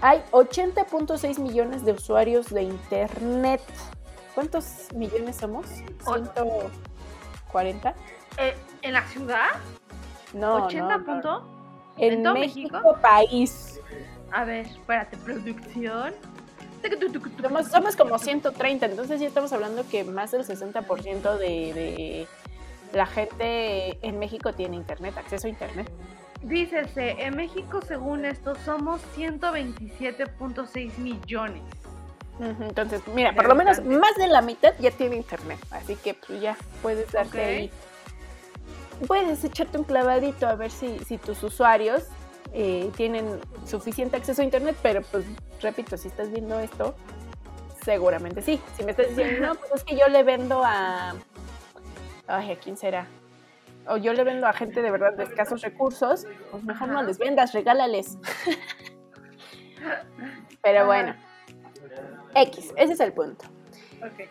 hay 0.00 0.22
80.6 0.32 1.38
millones 1.38 1.84
de 1.84 1.92
usuarios 1.92 2.50
de 2.50 2.62
Internet. 2.62 3.60
¿Cuántos 4.34 4.92
millones 4.94 5.36
somos? 5.36 5.66
140. 6.04 7.94
Eh, 8.38 8.56
¿En 8.82 8.92
la 8.92 9.06
ciudad? 9.08 9.48
No. 10.32 10.68
¿80 10.68 11.04
puntos? 11.04 11.42
En, 11.96 12.22
México, 12.22 12.96
país. 13.02 13.77
A 14.32 14.44
ver, 14.44 14.66
espérate, 14.66 15.16
producción. 15.16 16.14
Somos, 17.70 17.96
como 17.96 18.18
130, 18.18 18.86
entonces 18.86 19.20
ya 19.20 19.26
estamos 19.26 19.52
hablando 19.52 19.86
que 19.88 20.04
más 20.04 20.30
del 20.30 20.44
60% 20.46 21.36
de, 21.36 21.46
de 21.74 22.28
la 22.92 23.06
gente 23.06 23.98
en 24.06 24.18
México 24.18 24.52
tiene 24.52 24.76
internet, 24.76 25.16
acceso 25.18 25.46
a 25.46 25.50
internet. 25.50 25.90
Dícese, 26.42 27.22
en 27.22 27.36
México 27.36 27.80
según 27.82 28.24
esto 28.24 28.54
somos 28.64 29.00
127.6 29.16 30.98
millones. 30.98 31.62
Entonces, 32.40 33.02
mira, 33.12 33.34
por 33.34 33.48
lo 33.48 33.56
menos 33.56 33.82
más 33.82 34.14
de 34.16 34.28
la 34.28 34.40
mitad 34.42 34.72
ya 34.78 34.92
tiene 34.92 35.16
internet, 35.16 35.58
así 35.72 35.96
que 35.96 36.14
pues 36.14 36.40
ya 36.40 36.56
puedes 36.82 37.10
darte 37.10 37.44
ahí. 37.44 37.70
Puedes 39.08 39.42
echarte 39.42 39.78
un 39.78 39.84
clavadito 39.84 40.46
a 40.46 40.54
ver 40.54 40.70
si, 40.70 41.00
si 41.00 41.18
tus 41.18 41.42
usuarios 41.42 42.04
eh, 42.52 42.90
tienen 42.96 43.40
suficiente 43.66 44.16
acceso 44.16 44.42
a 44.42 44.44
internet, 44.44 44.76
pero 44.82 45.02
pues 45.02 45.24
repito, 45.60 45.96
si 45.96 46.08
estás 46.08 46.30
viendo 46.30 46.58
esto, 46.60 46.94
seguramente 47.84 48.42
sí. 48.42 48.60
Si 48.76 48.84
me 48.84 48.92
estás 48.92 49.08
diciendo, 49.08 49.48
no, 49.48 49.54
pues 49.54 49.72
es 49.76 49.84
que 49.84 49.96
yo 49.96 50.08
le 50.08 50.22
vendo 50.22 50.62
a... 50.64 51.14
Ay, 52.26 52.52
¿a 52.52 52.58
quién 52.58 52.76
será? 52.76 53.06
O 53.86 53.96
yo 53.96 54.12
le 54.12 54.22
vendo 54.24 54.46
a 54.46 54.52
gente 54.52 54.82
de 54.82 54.90
verdad 54.90 55.14
de 55.14 55.24
escasos 55.24 55.62
recursos, 55.62 56.26
pues 56.50 56.62
mejor 56.64 56.88
no 56.88 57.02
les 57.02 57.18
vendas, 57.18 57.52
regálales. 57.52 58.18
pero 60.62 60.86
bueno. 60.86 61.14
X, 62.34 62.72
ese 62.76 62.92
es 62.92 63.00
el 63.00 63.12
punto. 63.12 63.46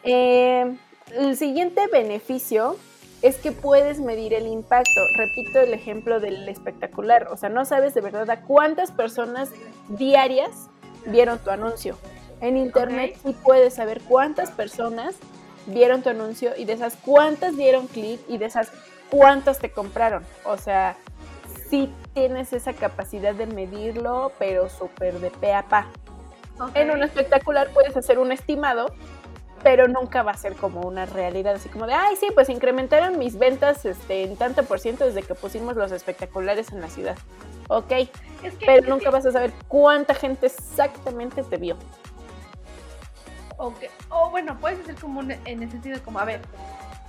Eh, 0.03 0.77
el 1.15 1.35
siguiente 1.35 1.87
beneficio 1.87 2.77
es 3.21 3.37
que 3.37 3.51
puedes 3.51 3.99
medir 3.99 4.33
el 4.33 4.47
impacto. 4.47 5.01
Repito 5.15 5.59
el 5.59 5.73
ejemplo 5.73 6.19
del 6.19 6.47
espectacular. 6.47 7.27
O 7.31 7.37
sea, 7.37 7.49
no 7.49 7.65
sabes 7.65 7.93
de 7.93 8.01
verdad 8.01 8.29
a 8.29 8.41
cuántas 8.41 8.91
personas 8.91 9.49
diarias 9.89 10.69
vieron 11.05 11.39
tu 11.39 11.49
anuncio. 11.49 11.97
En 12.41 12.57
internet 12.57 13.17
sí 13.23 13.35
puedes 13.43 13.73
saber 13.73 14.01
cuántas 14.01 14.51
personas 14.51 15.15
vieron 15.65 16.01
tu 16.01 16.09
anuncio 16.09 16.51
y 16.55 16.65
de 16.65 16.73
esas 16.73 16.95
cuántas 16.95 17.57
dieron 17.57 17.87
clic 17.87 18.19
y 18.27 18.37
de 18.37 18.45
esas 18.45 18.71
cuántas 19.09 19.59
te 19.59 19.71
compraron. 19.71 20.23
O 20.45 20.57
sea, 20.57 20.95
sí 21.69 21.91
tienes 22.13 22.53
esa 22.53 22.73
capacidad 22.73 23.33
de 23.33 23.47
medirlo, 23.47 24.31
pero 24.37 24.69
súper 24.69 25.19
de 25.19 25.31
pe 25.31 25.53
a 25.53 25.63
pa. 25.63 25.87
En 26.73 26.91
un 26.91 27.03
espectacular 27.03 27.69
puedes 27.69 27.95
hacer 27.95 28.17
un 28.17 28.31
estimado, 28.31 28.91
pero 29.63 29.87
nunca 29.87 30.23
va 30.23 30.31
a 30.31 30.37
ser 30.37 30.55
como 30.55 30.81
una 30.81 31.05
realidad, 31.05 31.55
así 31.55 31.69
como 31.69 31.87
de, 31.87 31.93
ay, 31.93 32.15
sí, 32.15 32.27
pues 32.33 32.49
incrementaron 32.49 33.17
mis 33.17 33.37
ventas 33.37 33.85
este, 33.85 34.23
en 34.23 34.37
tanto 34.37 34.63
por 34.63 34.79
ciento 34.79 35.05
desde 35.05 35.23
que 35.23 35.35
pusimos 35.35 35.75
los 35.75 35.91
espectaculares 35.91 36.71
en 36.71 36.81
la 36.81 36.89
ciudad. 36.89 37.17
Ok, 37.69 37.93
pero 38.65 38.87
nunca 38.87 39.09
vas 39.09 39.25
a 39.25 39.31
saber 39.31 39.51
cuánta 39.67 40.13
gente 40.13 40.47
exactamente 40.47 41.43
te 41.43 41.57
vio. 41.57 41.77
Ok, 43.57 43.85
o 44.09 44.29
bueno, 44.29 44.57
puedes 44.59 44.79
hacer 44.79 44.95
como 44.95 45.21
en 45.21 45.63
el 45.63 45.71
sentido 45.71 45.99
como, 46.03 46.19
a 46.19 46.25
ver, 46.25 46.41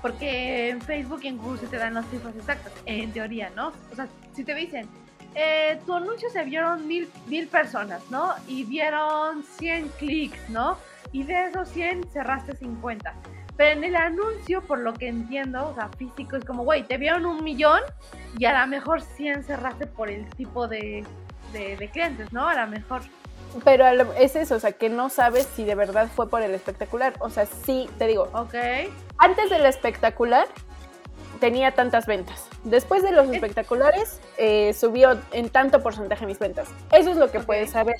porque 0.00 0.70
en 0.70 0.80
Facebook 0.80 1.20
y 1.22 1.28
en 1.28 1.38
Google 1.38 1.60
se 1.60 1.66
te 1.66 1.76
dan 1.76 1.94
las 1.94 2.06
cifras 2.08 2.34
exactas, 2.36 2.72
en 2.86 3.12
teoría, 3.12 3.50
¿no? 3.54 3.72
O 3.92 3.94
sea, 3.94 4.08
si 4.34 4.44
te 4.44 4.54
dicen, 4.54 4.88
eh, 5.34 5.80
tu 5.84 5.94
anuncio 5.94 6.30
se 6.30 6.42
vieron 6.44 6.86
mil, 6.86 7.08
mil 7.26 7.48
personas, 7.48 8.02
¿no? 8.10 8.34
Y 8.46 8.64
vieron 8.64 9.44
100 9.58 9.88
clics, 9.98 10.48
¿no? 10.48 10.78
Y 11.12 11.22
de 11.24 11.46
esos 11.46 11.68
100 11.70 12.10
cerraste 12.10 12.56
50. 12.56 13.14
Pero 13.56 13.78
en 13.78 13.84
el 13.84 13.96
anuncio, 13.96 14.62
por 14.62 14.78
lo 14.78 14.94
que 14.94 15.08
entiendo, 15.08 15.68
o 15.68 15.74
sea, 15.74 15.88
físico, 15.98 16.36
es 16.36 16.44
como, 16.44 16.62
güey, 16.62 16.84
te 16.84 16.96
vieron 16.96 17.26
un 17.26 17.42
millón 17.42 17.80
y 18.38 18.44
a 18.44 18.60
lo 18.60 18.66
mejor 18.68 19.02
100 19.02 19.42
cerraste 19.42 19.86
por 19.86 20.10
el 20.10 20.28
tipo 20.36 20.68
de, 20.68 21.04
de, 21.52 21.90
clientes, 21.92 22.32
¿no? 22.32 22.46
A 22.46 22.54
lo 22.54 22.70
mejor. 22.70 23.02
Pero 23.64 23.86
es 24.18 24.36
eso, 24.36 24.56
o 24.56 24.60
sea, 24.60 24.72
que 24.72 24.88
no 24.88 25.08
sabes 25.08 25.48
si 25.56 25.64
de 25.64 25.74
verdad 25.74 26.08
fue 26.14 26.28
por 26.28 26.42
el 26.42 26.54
espectacular. 26.54 27.14
O 27.18 27.30
sea, 27.30 27.46
sí, 27.46 27.88
te 27.98 28.06
digo. 28.06 28.28
Ok. 28.32 28.54
Antes 29.16 29.50
del 29.50 29.66
espectacular, 29.66 30.46
tenía 31.40 31.72
tantas 31.72 32.06
ventas. 32.06 32.46
Después 32.64 33.02
de 33.02 33.12
los 33.12 33.28
espectaculares, 33.28 34.20
eh, 34.36 34.72
subió 34.74 35.18
en 35.32 35.48
tanto 35.48 35.82
porcentaje 35.82 36.26
mis 36.26 36.38
ventas. 36.38 36.68
Eso 36.92 37.10
es 37.10 37.16
lo 37.16 37.30
que 37.30 37.40
puedes 37.40 37.70
saber. 37.70 37.96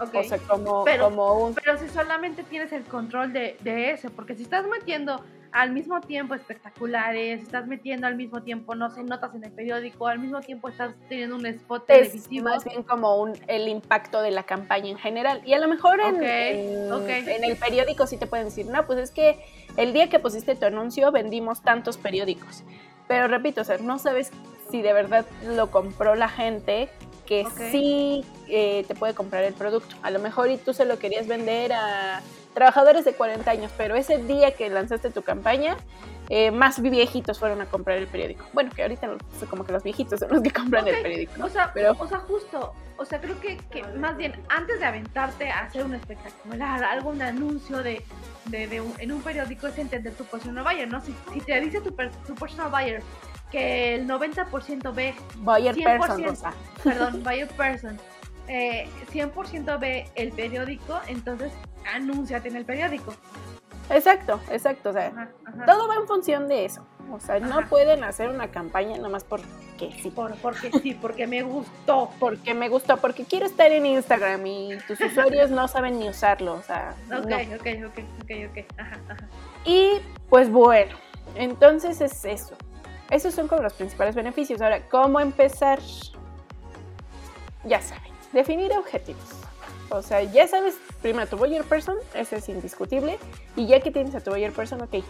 O 0.00 0.24
sea, 0.24 0.38
como, 0.38 0.84
pero, 0.84 1.04
como 1.04 1.44
un... 1.44 1.54
Pero 1.54 1.78
si 1.78 1.88
solamente 1.88 2.42
tienes 2.42 2.72
el 2.72 2.84
control 2.84 3.32
de, 3.32 3.56
de 3.60 3.90
eso, 3.90 4.10
porque 4.10 4.34
si 4.34 4.42
estás 4.42 4.66
metiendo 4.66 5.22
al 5.52 5.72
mismo 5.72 6.00
tiempo 6.00 6.34
espectaculares, 6.34 7.42
estás 7.42 7.66
metiendo 7.66 8.06
al 8.06 8.14
mismo 8.14 8.42
tiempo, 8.42 8.74
no 8.74 8.90
sé, 8.90 9.02
notas 9.02 9.34
en 9.34 9.44
el 9.44 9.52
periódico, 9.52 10.06
al 10.06 10.18
mismo 10.18 10.40
tiempo 10.40 10.68
estás 10.68 10.94
teniendo 11.08 11.36
un 11.36 11.46
spot 11.46 11.86
televisivo. 11.86 12.48
Es 12.48 12.54
más 12.54 12.64
bien 12.64 12.82
como 12.82 13.20
un, 13.20 13.32
el 13.48 13.68
impacto 13.68 14.22
de 14.22 14.30
la 14.30 14.44
campaña 14.44 14.88
en 14.88 14.98
general. 14.98 15.42
Y 15.44 15.54
a 15.54 15.58
lo 15.58 15.68
mejor 15.68 16.00
en, 16.00 16.22
en, 16.22 17.44
el 17.44 17.56
periódico 17.56 18.06
sí 18.06 18.16
te 18.16 18.26
pueden 18.26 18.46
decir, 18.46 18.66
no, 18.66 18.86
pues 18.86 18.98
es 18.98 19.10
que 19.10 19.44
el 19.76 19.92
día 19.92 20.08
que 20.08 20.18
pusiste 20.18 20.54
tu 20.54 20.66
anuncio 20.66 21.10
vendimos 21.10 21.62
tantos 21.62 21.96
periódicos. 21.96 22.62
Pero 23.08 23.26
repito, 23.26 23.62
o 23.62 23.64
sea, 23.64 23.78
no 23.78 23.98
sabes 23.98 24.30
si 24.70 24.82
de 24.82 24.92
verdad 24.92 25.26
lo 25.44 25.70
compró 25.70 26.14
la 26.14 26.28
gente 26.28 26.88
que 27.30 27.46
sí 27.70 28.24
eh, 28.48 28.84
te 28.88 28.96
puede 28.96 29.14
comprar 29.14 29.44
el 29.44 29.54
producto. 29.54 29.94
A 30.02 30.10
lo 30.10 30.18
mejor 30.18 30.50
y 30.50 30.56
tú 30.56 30.74
se 30.74 30.84
lo 30.84 30.98
querías 30.98 31.28
vender 31.28 31.72
a 31.72 32.22
trabajadores 32.54 33.04
de 33.04 33.12
40 33.12 33.48
años, 33.48 33.70
pero 33.76 33.94
ese 33.94 34.18
día 34.18 34.50
que 34.50 34.68
lanzaste 34.68 35.10
tu 35.10 35.22
campaña, 35.22 35.76
eh, 36.28 36.50
más 36.50 36.82
viejitos 36.82 37.38
fueron 37.38 37.60
a 37.60 37.66
comprar 37.66 37.98
el 37.98 38.08
periódico. 38.08 38.44
Bueno, 38.52 38.72
que 38.74 38.82
ahorita 38.82 39.16
como 39.48 39.64
que 39.64 39.70
los 39.70 39.84
viejitos 39.84 40.18
son 40.18 40.30
los 40.32 40.42
que 40.42 40.50
compran 40.50 40.88
el 40.88 41.02
periódico. 41.02 41.44
O, 41.44 41.48
sea, 41.48 41.70
pero... 41.72 41.94
o 42.00 42.08
sea, 42.08 42.18
justo, 42.18 42.74
o 42.96 43.04
sea, 43.04 43.20
creo 43.20 43.38
que, 43.38 43.58
que, 43.70 43.84
más 43.84 44.16
bien 44.16 44.32
antes 44.48 44.80
de 44.80 44.86
aventarte 44.86 45.50
a 45.50 45.60
hacer 45.60 45.84
un 45.84 45.94
espectacular, 45.94 46.82
algún 46.82 47.22
anuncio 47.22 47.80
de, 47.84 48.04
de, 48.46 48.82
en 48.98 49.12
un 49.12 49.22
periódico 49.22 49.68
es 49.68 49.78
entender 49.78 50.14
tu 50.14 50.24
personal 50.24 50.64
buyer, 50.64 50.88
¿no? 50.88 51.00
Si, 51.00 51.14
si 51.32 51.40
te 51.42 51.60
dice 51.60 51.80
tu, 51.80 51.92
tu 51.92 52.34
personal 52.34 52.72
buyer 52.72 53.04
que 53.50 53.94
el 53.96 54.08
90% 54.08 54.94
ve... 54.94 55.14
Buyer 55.36 55.74
person, 55.74 56.24
Perdón, 56.84 57.22
buyer 57.22 57.48
person. 57.48 57.98
Eh, 58.48 58.88
100% 59.12 59.78
ve 59.78 60.08
el 60.14 60.32
periódico, 60.32 61.00
entonces 61.06 61.52
anúnciate 61.94 62.48
en 62.48 62.56
el 62.56 62.64
periódico. 62.64 63.14
Exacto, 63.90 64.40
exacto. 64.50 64.90
O 64.90 64.92
sea, 64.92 65.30
todo 65.66 65.88
va 65.88 65.96
en 65.96 66.06
función 66.06 66.48
de 66.48 66.64
eso. 66.64 66.86
O 67.12 67.18
sea, 67.18 67.40
no 67.40 67.68
pueden 67.68 68.04
hacer 68.04 68.28
una 68.28 68.48
campaña 68.48 68.96
nomás 68.98 69.24
porque 69.24 69.46
sí. 70.00 70.10
Por, 70.10 70.34
porque 70.36 70.70
sí, 70.82 70.94
porque 70.94 71.26
me 71.26 71.42
gustó. 71.42 72.10
Porque 72.20 72.54
me 72.54 72.68
gustó, 72.68 72.96
porque 72.98 73.24
quiero 73.24 73.46
estar 73.46 73.70
en 73.72 73.86
Instagram 73.86 74.46
y 74.46 74.78
tus 74.86 75.00
usuarios 75.00 75.50
no 75.50 75.66
saben 75.66 75.98
ni 75.98 76.08
usarlo. 76.08 76.54
O 76.54 76.62
sea, 76.62 76.94
ok, 77.08 77.32
ok, 77.58 77.66
ok, 77.88 77.98
ok, 78.22 78.30
ok. 78.50 78.64
Ajá, 78.78 78.98
ajá. 79.08 79.28
Y 79.64 80.00
pues 80.28 80.50
bueno, 80.50 80.96
entonces 81.34 82.00
es 82.00 82.24
eso. 82.24 82.56
Esos 83.10 83.34
son 83.34 83.48
como 83.48 83.62
los 83.62 83.72
principales 83.72 84.14
beneficios. 84.14 84.60
Ahora, 84.62 84.88
¿cómo 84.88 85.20
empezar? 85.20 85.80
Ya 87.64 87.80
saben, 87.80 88.12
definir 88.32 88.72
objetivos. 88.72 89.24
O 89.90 90.02
sea, 90.02 90.22
ya 90.22 90.46
sabes, 90.46 90.76
primero 91.02 91.26
tu 91.26 91.36
buyer 91.36 91.64
person, 91.64 91.96
ese 92.14 92.36
es 92.36 92.48
indiscutible. 92.48 93.18
Y 93.56 93.66
ya 93.66 93.80
que 93.80 93.90
tienes 93.90 94.14
a 94.14 94.20
tu 94.20 94.30
buyer 94.30 94.52
person, 94.52 94.80
ok, 94.80 95.02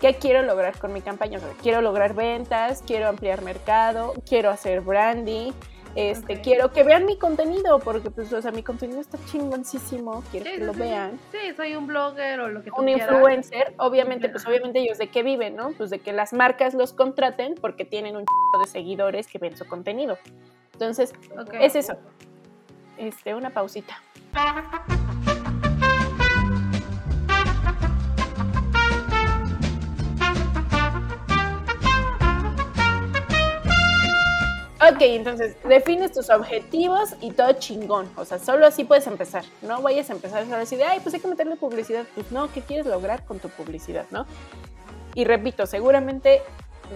¿qué 0.00 0.14
quiero 0.14 0.42
lograr 0.42 0.78
con 0.78 0.92
mi 0.92 1.00
campaña? 1.00 1.38
O 1.38 1.40
sea, 1.40 1.50
quiero 1.60 1.80
lograr 1.80 2.14
ventas, 2.14 2.84
quiero 2.86 3.08
ampliar 3.08 3.42
mercado, 3.42 4.14
quiero 4.28 4.50
hacer 4.50 4.80
branding, 4.80 5.50
este, 5.94 6.40
quiero 6.40 6.70
que 6.72 6.82
vean 6.82 7.06
mi 7.06 7.16
contenido, 7.16 7.78
porque 7.80 8.10
pues, 8.10 8.32
o 8.32 8.40
sea, 8.40 8.50
mi 8.50 8.62
contenido 8.62 9.00
está 9.00 9.18
chingoncísimo, 9.26 10.22
quiero 10.30 10.46
que 10.46 10.58
lo 10.58 10.72
vean. 10.72 11.18
Sí, 11.32 11.38
soy 11.56 11.74
un 11.76 11.86
blogger 11.86 12.40
o 12.40 12.48
lo 12.48 12.62
que 12.62 12.70
tú 12.70 12.80
Un 12.80 12.88
influencer, 12.88 13.74
obviamente, 13.78 14.28
pues 14.28 14.46
obviamente 14.46 14.80
ellos 14.80 14.98
de 14.98 15.08
qué 15.08 15.22
viven, 15.22 15.56
¿no? 15.56 15.72
Pues 15.72 15.90
de 15.90 15.98
que 15.98 16.12
las 16.12 16.32
marcas 16.32 16.74
los 16.74 16.92
contraten 16.92 17.54
porque 17.60 17.84
tienen 17.84 18.16
un 18.16 18.24
chingo 18.24 18.64
de 18.64 18.70
seguidores 18.70 19.26
que 19.26 19.38
ven 19.38 19.56
su 19.56 19.66
contenido. 19.66 20.18
Entonces, 20.72 21.12
es 21.60 21.74
eso. 21.74 21.96
Este, 22.96 23.34
una 23.34 23.50
pausita. 23.50 24.02
Ok, 34.80 35.00
entonces 35.00 35.56
defines 35.64 36.12
tus 36.12 36.30
objetivos 36.30 37.16
y 37.20 37.32
todo 37.32 37.52
chingón. 37.54 38.08
O 38.16 38.24
sea, 38.24 38.38
solo 38.38 38.64
así 38.64 38.84
puedes 38.84 39.08
empezar. 39.08 39.44
No 39.60 39.82
vayas 39.82 40.08
a 40.10 40.12
empezar 40.12 40.44
a 40.52 40.58
decir, 40.58 40.80
ay, 40.84 41.00
pues 41.00 41.14
hay 41.14 41.20
que 41.20 41.26
meterle 41.26 41.56
publicidad. 41.56 42.06
Pues 42.14 42.30
no, 42.30 42.52
¿qué 42.52 42.62
quieres 42.62 42.86
lograr 42.86 43.24
con 43.24 43.40
tu 43.40 43.48
publicidad, 43.48 44.06
no? 44.10 44.24
Y 45.14 45.24
repito, 45.24 45.66
seguramente 45.66 46.42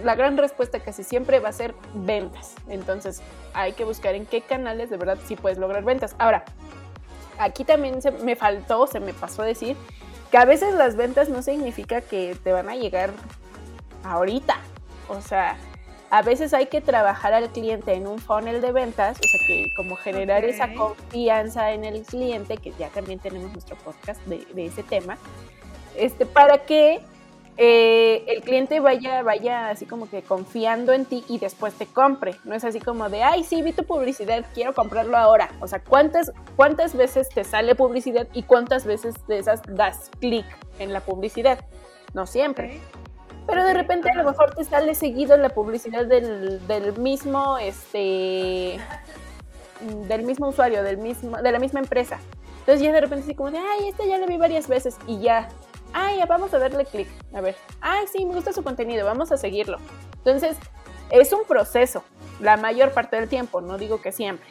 la 0.01 0.15
gran 0.15 0.37
respuesta 0.37 0.79
casi 0.79 1.03
siempre 1.03 1.41
va 1.41 1.49
a 1.49 1.51
ser 1.51 1.75
ventas. 1.93 2.55
Entonces, 2.69 3.21
hay 3.53 3.73
que 3.73 3.83
buscar 3.83 4.15
en 4.15 4.25
qué 4.25 4.39
canales 4.41 4.89
de 4.89 4.95
verdad 4.95 5.17
sí 5.25 5.35
puedes 5.35 5.57
lograr 5.57 5.83
ventas. 5.83 6.15
Ahora, 6.19 6.45
aquí 7.37 7.65
también 7.65 8.01
se 8.01 8.11
me 8.11 8.37
faltó, 8.37 8.87
se 8.87 9.01
me 9.01 9.13
pasó 9.13 9.41
a 9.41 9.45
decir 9.45 9.75
que 10.31 10.37
a 10.37 10.45
veces 10.45 10.73
las 10.73 10.95
ventas 10.95 11.27
no 11.27 11.41
significa 11.41 11.99
que 11.99 12.37
te 12.41 12.53
van 12.53 12.69
a 12.69 12.75
llegar 12.75 13.11
ahorita. 14.03 14.57
O 15.09 15.19
sea, 15.21 15.57
a 16.13 16.21
veces 16.21 16.53
hay 16.53 16.67
que 16.67 16.79
trabajar 16.79 17.33
al 17.33 17.49
cliente 17.49 17.91
en 17.93 18.05
un 18.05 18.19
funnel 18.19 18.61
de 18.61 18.71
ventas, 18.71 19.17
o 19.17 19.27
sea, 19.27 19.39
que 19.47 19.65
como 19.75 19.95
generar 19.95 20.45
esa 20.45 20.71
confianza 20.75 21.71
en 21.71 21.85
el 21.85 22.03
cliente, 22.03 22.57
que 22.57 22.71
ya 22.77 22.89
también 22.89 23.17
tenemos 23.17 23.51
nuestro 23.51 23.75
podcast 23.77 24.23
de, 24.27 24.45
ese 24.63 24.83
tema, 24.83 25.17
este, 25.97 26.27
para 26.27 26.59
que 26.67 27.01
eh, 27.57 28.25
el 28.27 28.43
cliente 28.43 28.79
vaya, 28.79 29.23
vaya 29.23 29.71
así 29.71 29.87
como 29.87 30.07
que 30.07 30.21
confiando 30.21 30.93
en 30.93 31.05
ti 31.05 31.23
y 31.27 31.39
después 31.39 31.73
te 31.73 31.87
compre. 31.87 32.35
No 32.43 32.53
es 32.53 32.63
así 32.63 32.79
como 32.79 33.09
de, 33.09 33.23
ay, 33.23 33.43
sí, 33.43 33.63
vi 33.63 33.71
tu 33.71 33.83
publicidad, 33.83 34.45
quiero 34.53 34.75
comprarlo 34.75 35.17
ahora. 35.17 35.49
O 35.61 35.67
sea, 35.67 35.79
¿cuántas, 35.79 36.31
cuántas 36.55 36.95
veces 36.95 37.27
te 37.29 37.43
sale 37.43 37.73
publicidad 37.73 38.27
y 38.33 38.43
cuántas 38.43 38.85
veces 38.85 39.15
de 39.25 39.39
esas 39.39 39.63
das 39.67 40.11
clic 40.19 40.45
en 40.77 40.93
la 40.93 40.99
publicidad? 40.99 41.65
No 42.13 42.27
siempre. 42.27 42.79
Pero 43.45 43.63
de 43.65 43.73
repente 43.73 44.09
a 44.09 44.15
lo 44.15 44.23
mejor 44.23 44.55
te 44.55 44.63
sale 44.63 44.95
seguido 44.95 45.35
la 45.37 45.49
publicidad 45.49 46.05
del, 46.05 46.65
del 46.67 46.97
mismo, 46.97 47.57
este, 47.57 48.79
del 50.07 50.23
mismo 50.23 50.47
usuario, 50.47 50.83
del 50.83 50.97
mismo, 50.97 51.41
de 51.41 51.51
la 51.51 51.59
misma 51.59 51.79
empresa. 51.81 52.19
Entonces 52.59 52.81
ya 52.81 52.93
de 52.93 53.01
repente 53.01 53.25
así 53.25 53.35
como 53.35 53.51
de, 53.51 53.57
ay, 53.57 53.89
esta 53.89 54.05
ya 54.05 54.17
la 54.17 54.25
vi 54.25 54.37
varias 54.37 54.69
veces 54.69 54.97
y 55.05 55.19
ya, 55.19 55.49
ay, 55.91 56.19
ya 56.19 56.25
vamos 56.25 56.53
a 56.53 56.59
darle 56.59 56.85
clic, 56.85 57.09
a 57.33 57.41
ver, 57.41 57.55
ay, 57.81 58.05
sí, 58.09 58.25
me 58.25 58.35
gusta 58.35 58.53
su 58.53 58.63
contenido, 58.63 59.05
vamos 59.05 59.33
a 59.33 59.37
seguirlo. 59.37 59.79
Entonces, 60.19 60.55
es 61.09 61.33
un 61.33 61.43
proceso, 61.43 62.05
la 62.39 62.55
mayor 62.55 62.91
parte 62.93 63.17
del 63.17 63.27
tiempo, 63.27 63.59
no 63.59 63.77
digo 63.77 64.01
que 64.01 64.13
siempre, 64.13 64.47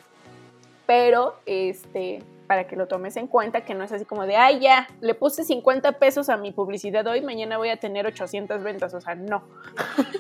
pero 0.84 1.36
este, 1.47 2.22
para 2.53 2.67
que 2.67 2.77
lo 2.77 2.87
tomes 2.87 3.17
en 3.17 3.29
cuenta, 3.29 3.63
que 3.63 3.73
no 3.73 3.83
es 3.83 3.93
así 3.93 4.05
como 4.05 4.27
de, 4.27 4.37
ay, 4.37 4.61
ya, 4.61 4.87
le 5.01 5.15
puse 5.15 5.43
50 5.43 5.93
pesos 5.93 6.29
a 6.29 6.37
mi 6.37 6.53
publicidad 6.53 7.07
hoy, 7.07 7.23
mañana 7.23 7.57
voy 7.57 7.71
a 7.71 7.79
tener 7.79 8.05
800 8.05 8.63
ventas, 8.63 8.93
o 8.93 9.01
sea, 9.01 9.15
no. 9.15 9.43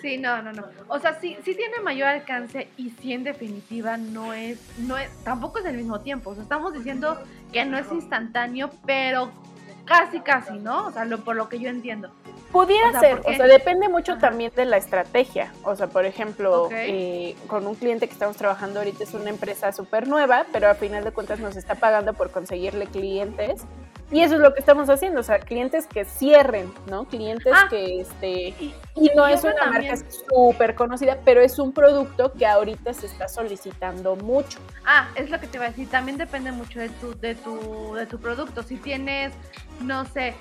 Sí, 0.00 0.16
no, 0.16 0.40
no, 0.40 0.50
no. 0.50 0.64
O 0.88 0.98
sea, 0.98 1.12
sí, 1.20 1.36
sí 1.44 1.54
tiene 1.54 1.80
mayor 1.84 2.08
alcance 2.08 2.68
y 2.78 2.88
sí 2.88 3.12
en 3.12 3.24
definitiva 3.24 3.98
no 3.98 4.32
es, 4.32 4.58
no 4.78 4.96
es, 4.96 5.10
tampoco 5.24 5.58
es 5.58 5.66
el 5.66 5.76
mismo 5.76 6.00
tiempo. 6.00 6.30
O 6.30 6.34
sea, 6.34 6.42
estamos 6.42 6.72
diciendo 6.72 7.18
que 7.52 7.66
no 7.66 7.76
es 7.76 7.92
instantáneo, 7.92 8.70
pero 8.86 9.30
casi, 9.84 10.20
casi, 10.20 10.58
¿no? 10.58 10.86
O 10.86 10.90
sea, 10.90 11.04
lo, 11.04 11.22
por 11.22 11.36
lo 11.36 11.50
que 11.50 11.58
yo 11.58 11.68
entiendo. 11.68 12.10
Pudiera 12.52 13.00
ser, 13.00 13.20
o 13.24 13.32
sea, 13.34 13.46
depende 13.46 13.88
mucho 13.88 14.18
también 14.18 14.52
de 14.54 14.66
la 14.66 14.76
estrategia. 14.76 15.52
O 15.64 15.74
sea, 15.74 15.86
por 15.86 16.04
ejemplo, 16.04 16.68
eh, 16.70 17.34
con 17.46 17.66
un 17.66 17.74
cliente 17.74 18.06
que 18.06 18.12
estamos 18.12 18.36
trabajando 18.36 18.80
ahorita 18.80 19.04
es 19.04 19.14
una 19.14 19.30
empresa 19.30 19.72
súper 19.72 20.06
nueva, 20.06 20.44
pero 20.52 20.68
a 20.68 20.74
final 20.74 21.02
de 21.02 21.12
cuentas 21.12 21.40
nos 21.40 21.56
está 21.56 21.76
pagando 21.76 22.12
por 22.12 22.30
conseguirle 22.30 22.86
clientes. 22.86 23.62
Y 24.10 24.20
eso 24.20 24.34
es 24.34 24.40
lo 24.40 24.52
que 24.52 24.60
estamos 24.60 24.90
haciendo, 24.90 25.20
o 25.20 25.22
sea, 25.22 25.38
clientes 25.38 25.86
que 25.86 26.04
cierren, 26.04 26.70
¿no? 26.86 27.06
Clientes 27.06 27.54
ah, 27.56 27.66
que, 27.70 28.02
este, 28.02 28.48
y, 28.94 29.10
no 29.16 29.26
es 29.26 29.42
una 29.42 29.70
marca 29.70 29.94
súper 30.28 30.74
conocida, 30.74 31.16
pero 31.24 31.40
es 31.40 31.58
un 31.58 31.72
producto 31.72 32.30
que 32.34 32.44
ahorita 32.44 32.92
se 32.92 33.06
está 33.06 33.26
solicitando 33.26 34.14
mucho. 34.16 34.58
Ah, 34.84 35.08
es 35.14 35.30
lo 35.30 35.40
que 35.40 35.46
te 35.46 35.56
iba 35.56 35.64
a 35.64 35.70
decir, 35.70 35.88
también 35.88 36.18
depende 36.18 36.52
mucho 36.52 36.78
de 36.78 36.90
tu, 36.90 37.18
de 37.18 37.34
tu, 37.34 37.94
de 37.94 38.04
tu 38.04 38.20
producto. 38.20 38.62
Si 38.62 38.76
tienes, 38.76 39.32
no 39.80 40.04
sé, 40.04 40.34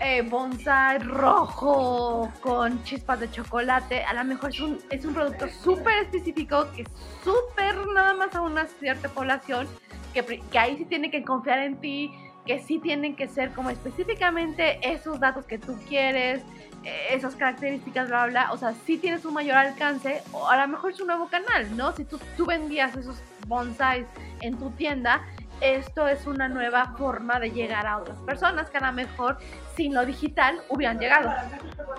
eh, 0.00 0.22
bonsai 0.22 0.98
rojo 0.98 2.30
con 2.40 2.82
chispas 2.84 3.20
de 3.20 3.30
chocolate, 3.30 4.04
a 4.04 4.12
lo 4.14 4.24
mejor 4.24 4.50
es 4.50 4.60
un, 4.60 4.78
es 4.90 5.04
un 5.04 5.14
producto 5.14 5.46
súper 5.48 6.04
específico 6.04 6.66
que 6.74 6.84
súper 7.22 7.86
nada 7.94 8.14
más 8.14 8.34
a 8.34 8.40
una 8.42 8.66
cierta 8.66 9.08
población, 9.08 9.68
que, 10.12 10.40
que 10.50 10.58
ahí 10.58 10.76
sí 10.76 10.84
tiene 10.84 11.10
que 11.10 11.24
confiar 11.24 11.60
en 11.60 11.76
ti, 11.80 12.12
que 12.46 12.58
sí 12.58 12.78
tienen 12.78 13.14
que 13.14 13.28
ser 13.28 13.52
como 13.52 13.70
específicamente 13.70 14.78
esos 14.82 15.20
datos 15.20 15.44
que 15.44 15.58
tú 15.58 15.78
quieres, 15.88 16.42
eh, 16.84 17.08
esas 17.10 17.36
características, 17.36 18.08
bla, 18.08 18.26
bla, 18.26 18.52
o 18.52 18.56
sea, 18.56 18.74
sí 18.84 18.98
tienes 18.98 19.24
un 19.24 19.34
mayor 19.34 19.56
alcance, 19.56 20.22
o 20.32 20.48
a 20.48 20.56
lo 20.56 20.68
mejor 20.68 20.92
es 20.92 21.00
un 21.00 21.06
nuevo 21.06 21.28
canal, 21.28 21.76
¿no? 21.76 21.92
Si 21.92 22.04
tú, 22.04 22.18
tú 22.36 22.46
vendías 22.46 22.96
esos 22.96 23.22
bonsais 23.46 24.06
en 24.40 24.58
tu 24.58 24.70
tienda, 24.70 25.22
esto 25.60 26.08
es 26.08 26.26
una 26.26 26.48
nueva 26.48 26.94
forma 26.98 27.38
de 27.38 27.52
llegar 27.52 27.86
a 27.86 27.98
otras 27.98 28.18
personas 28.18 28.68
que 28.68 28.78
a 28.78 28.86
lo 28.88 28.92
mejor 28.92 29.38
sin 29.76 29.94
lo 29.94 30.04
digital 30.06 30.60
hubieran 30.68 30.98
llegado. 30.98 31.30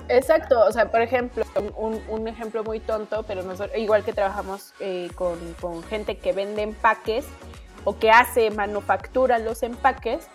Exacto, 0.09 0.59
o 0.65 0.71
sea, 0.71 0.91
por 0.91 1.01
ejemplo, 1.01 1.45
un, 1.75 2.27
ejemplo 2.27 2.63
muy 2.63 2.79
tonto, 2.79 3.23
pero 3.23 3.43
igual 3.77 4.03
que 4.03 4.13
trabajamos 4.13 4.73
eh, 4.79 5.09
con, 5.15 5.37
con 5.61 5.83
gente 5.83 6.17
que 6.17 6.33
vende 6.33 6.61
empaques 6.61 7.25
o 7.83 7.97
que 7.97 8.11
hace, 8.11 8.51
manufactura 8.51 9.39
los 9.39 9.63
empaques, 9.63 10.27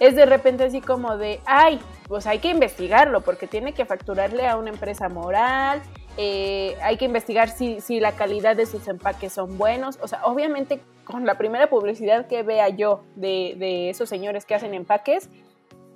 es 0.00 0.14
de 0.14 0.26
repente 0.26 0.64
así 0.64 0.80
como 0.80 1.16
de, 1.16 1.40
ay, 1.46 1.80
pues 2.06 2.26
hay 2.26 2.38
que 2.38 2.50
investigarlo 2.50 3.20
porque 3.20 3.46
tiene 3.46 3.72
que 3.72 3.84
facturarle 3.84 4.46
a 4.46 4.56
una 4.56 4.70
empresa 4.70 5.08
moral, 5.08 5.82
eh, 6.16 6.76
hay 6.82 6.96
que 6.96 7.04
investigar 7.04 7.48
si, 7.48 7.80
si, 7.80 8.00
la 8.00 8.12
calidad 8.12 8.56
de 8.56 8.66
sus 8.66 8.88
empaques 8.88 9.32
son 9.32 9.56
buenos. 9.56 9.98
O 10.02 10.08
sea, 10.08 10.24
obviamente 10.24 10.80
con 11.04 11.24
la 11.24 11.38
primera 11.38 11.70
publicidad 11.70 12.26
que 12.26 12.42
vea 12.42 12.68
yo 12.68 13.04
de, 13.14 13.54
de, 13.56 13.90
esos 13.90 14.08
señores 14.08 14.44
que 14.44 14.54
hacen 14.54 14.74
empaques, 14.74 15.30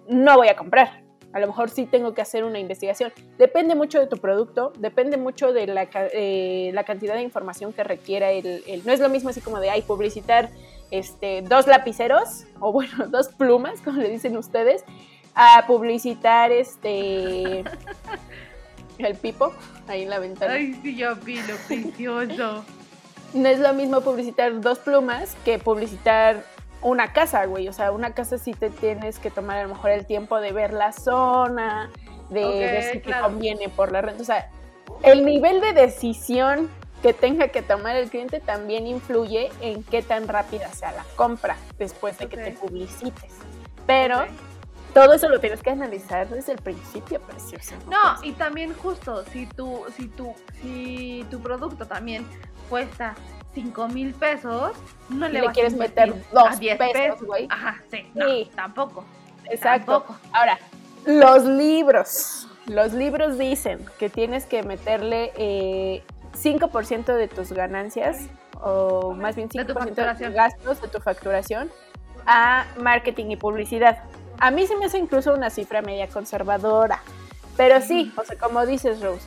no 0.09 0.37
voy 0.37 0.49
a 0.49 0.57
comprar. 0.57 1.03
A 1.33 1.41
lo 1.41 1.47
mejor 1.47 1.71
sí 1.71 1.87
tengo 1.87 2.13
que 2.13 2.21
hacer 2.21 2.45
una 2.45 2.59
investigación. 2.59 3.11
Depende 3.39 3.75
mucho 3.75 3.99
de 3.99 4.07
tu 4.07 4.19
producto, 4.19 4.73
depende 4.79 5.17
mucho 5.17 5.53
de 5.53 5.67
la, 5.67 5.89
eh, 6.13 6.71
la 6.75 6.85
cantidad 6.85 7.15
de 7.15 7.23
información 7.23 7.73
que 7.73 7.85
requiera 7.85 8.31
el, 8.31 8.63
el, 8.67 8.85
No 8.85 8.93
es 8.93 9.01
lo 9.01 9.09
mismo 9.09 9.31
así 9.31 9.41
como 9.41 9.59
de, 9.59 9.71
ay, 9.71 9.83
publicitar 9.83 10.51
este, 10.91 11.41
dos 11.41 11.67
lapiceros, 11.67 12.45
o 12.61 12.71
bueno, 12.71 13.07
dos 13.09 13.29
plumas, 13.29 13.81
como 13.81 13.99
le 14.01 14.11
dicen 14.11 14.37
ustedes, 14.37 14.85
a 15.35 15.65
publicitar 15.67 16.53
este 16.53 17.65
el 18.99 19.17
pipo 19.17 19.55
ahí 19.89 20.03
en 20.03 20.11
la 20.11 20.19
ventana. 20.19 20.53
Ay, 20.53 20.79
sí, 20.83 20.95
yo 20.97 21.17
vi 21.17 21.37
lo 21.37 21.57
precioso. 21.67 22.65
No 23.35 23.49
es 23.49 23.61
lo 23.61 23.73
mismo 23.73 24.03
publicitar 24.03 24.61
dos 24.61 24.79
plumas 24.79 25.39
que 25.43 25.59
publicitar 25.59 26.45
una 26.83 27.13
casa, 27.13 27.45
güey. 27.47 27.69
O 27.69 27.73
sea, 27.73 27.93
una 27.93 28.15
casa 28.15 28.39
sí 28.39 28.53
te 28.53 28.71
tienes 28.71 29.19
que 29.19 29.31
tomar 29.31 29.59
a 29.59 29.63
lo 29.65 29.71
mejor 29.71 29.91
el 29.91 30.07
tiempo 30.07 30.41
de 30.41 30.53
ver 30.53 30.73
la 30.73 30.93
zona, 30.93 31.91
de 32.31 32.45
ver 32.45 32.83
si 32.85 32.99
te 32.99 33.13
conviene 33.21 33.69
por 33.69 33.93
la 33.93 34.03
renta. 34.03 34.23
O 34.23 34.27
sea, 34.27 34.51
el 35.03 35.25
nivel 35.25 35.61
de 35.61 35.73
decisión 35.73 36.69
que 37.03 37.13
tenga 37.13 37.49
que 37.49 37.63
tomar 37.63 37.97
el 37.97 38.09
cliente 38.09 38.41
también 38.41 38.87
influye 38.87 39.51
en 39.61 39.83
qué 39.83 40.03
tan 40.03 40.29
rápida 40.29 40.69
sea 40.69 40.93
la 40.93 41.05
compra 41.17 41.57
después 41.77 42.17
de 42.19 42.29
que 42.29 42.37
te 42.37 42.53
publicites. 42.53 43.33
Pero 43.87 44.25
todo 44.95 45.13
eso 45.15 45.29
lo 45.29 45.41
tienes 45.41 45.63
que 45.63 45.71
analizar 45.71 46.29
desde 46.29 46.53
el 46.53 46.59
principio, 46.59 47.21
precioso. 47.21 47.75
No, 47.91 48.23
y 48.23 48.33
también 48.33 48.75
justo, 48.75 49.25
si 49.33 49.47
tu, 49.47 49.85
si 49.97 50.09
tu, 50.09 50.35
si 50.61 51.27
tu 51.31 51.41
producto 51.41 51.87
también 51.87 52.27
cuesta 52.69 53.15
5 53.55 53.89
mil 53.89 54.15
pesos, 54.15 54.73
no 55.09 55.29
le, 55.29 55.43
vas 55.43 55.55
quieres 55.55 55.75
meter 55.75 56.15
dos 56.33 56.59
10 56.59 56.79
pesos, 56.79 57.23
güey. 57.23 57.47
Ajá, 57.51 57.81
sí, 57.91 58.11
no, 58.15 58.27
sí. 58.27 58.51
tampoco. 58.55 59.05
Exacto. 59.51 60.05
Ahora, 60.33 60.59
los 61.07 61.45
libros. 61.45 62.49
Los 62.67 62.93
libros 62.93 63.39
dicen 63.39 63.85
que 63.99 64.09
tienes 64.09 64.47
que 64.47 64.63
meterle 64.63 65.33
eh, 65.37 66.05
5% 66.35 67.15
de 67.17 67.29
tus 67.29 67.53
ganancias, 67.53 68.29
o 68.61 69.13
más 69.13 69.35
bien 69.35 69.49
5% 69.49 69.67
de, 69.67 70.25
tus 70.25 70.35
gastos 70.35 70.81
de 70.81 70.89
tu 70.89 71.01
facturación, 71.01 71.71
a 72.25 72.67
marketing 72.79 73.33
y 73.33 73.37
publicidad. 73.37 74.05
A 74.43 74.51
mí 74.51 74.67
se 74.67 74.75
me 74.75 74.87
hace 74.87 74.99
incluso 74.99 75.33
una 75.33 75.51
cifra 75.51 75.83
media 75.83 76.09
conservadora. 76.09 77.01
Pero 77.57 77.81
sí, 77.81 78.13
o 78.17 78.25
sea, 78.25 78.37
como 78.37 78.67
dices, 78.67 79.01
Rose, 79.01 79.25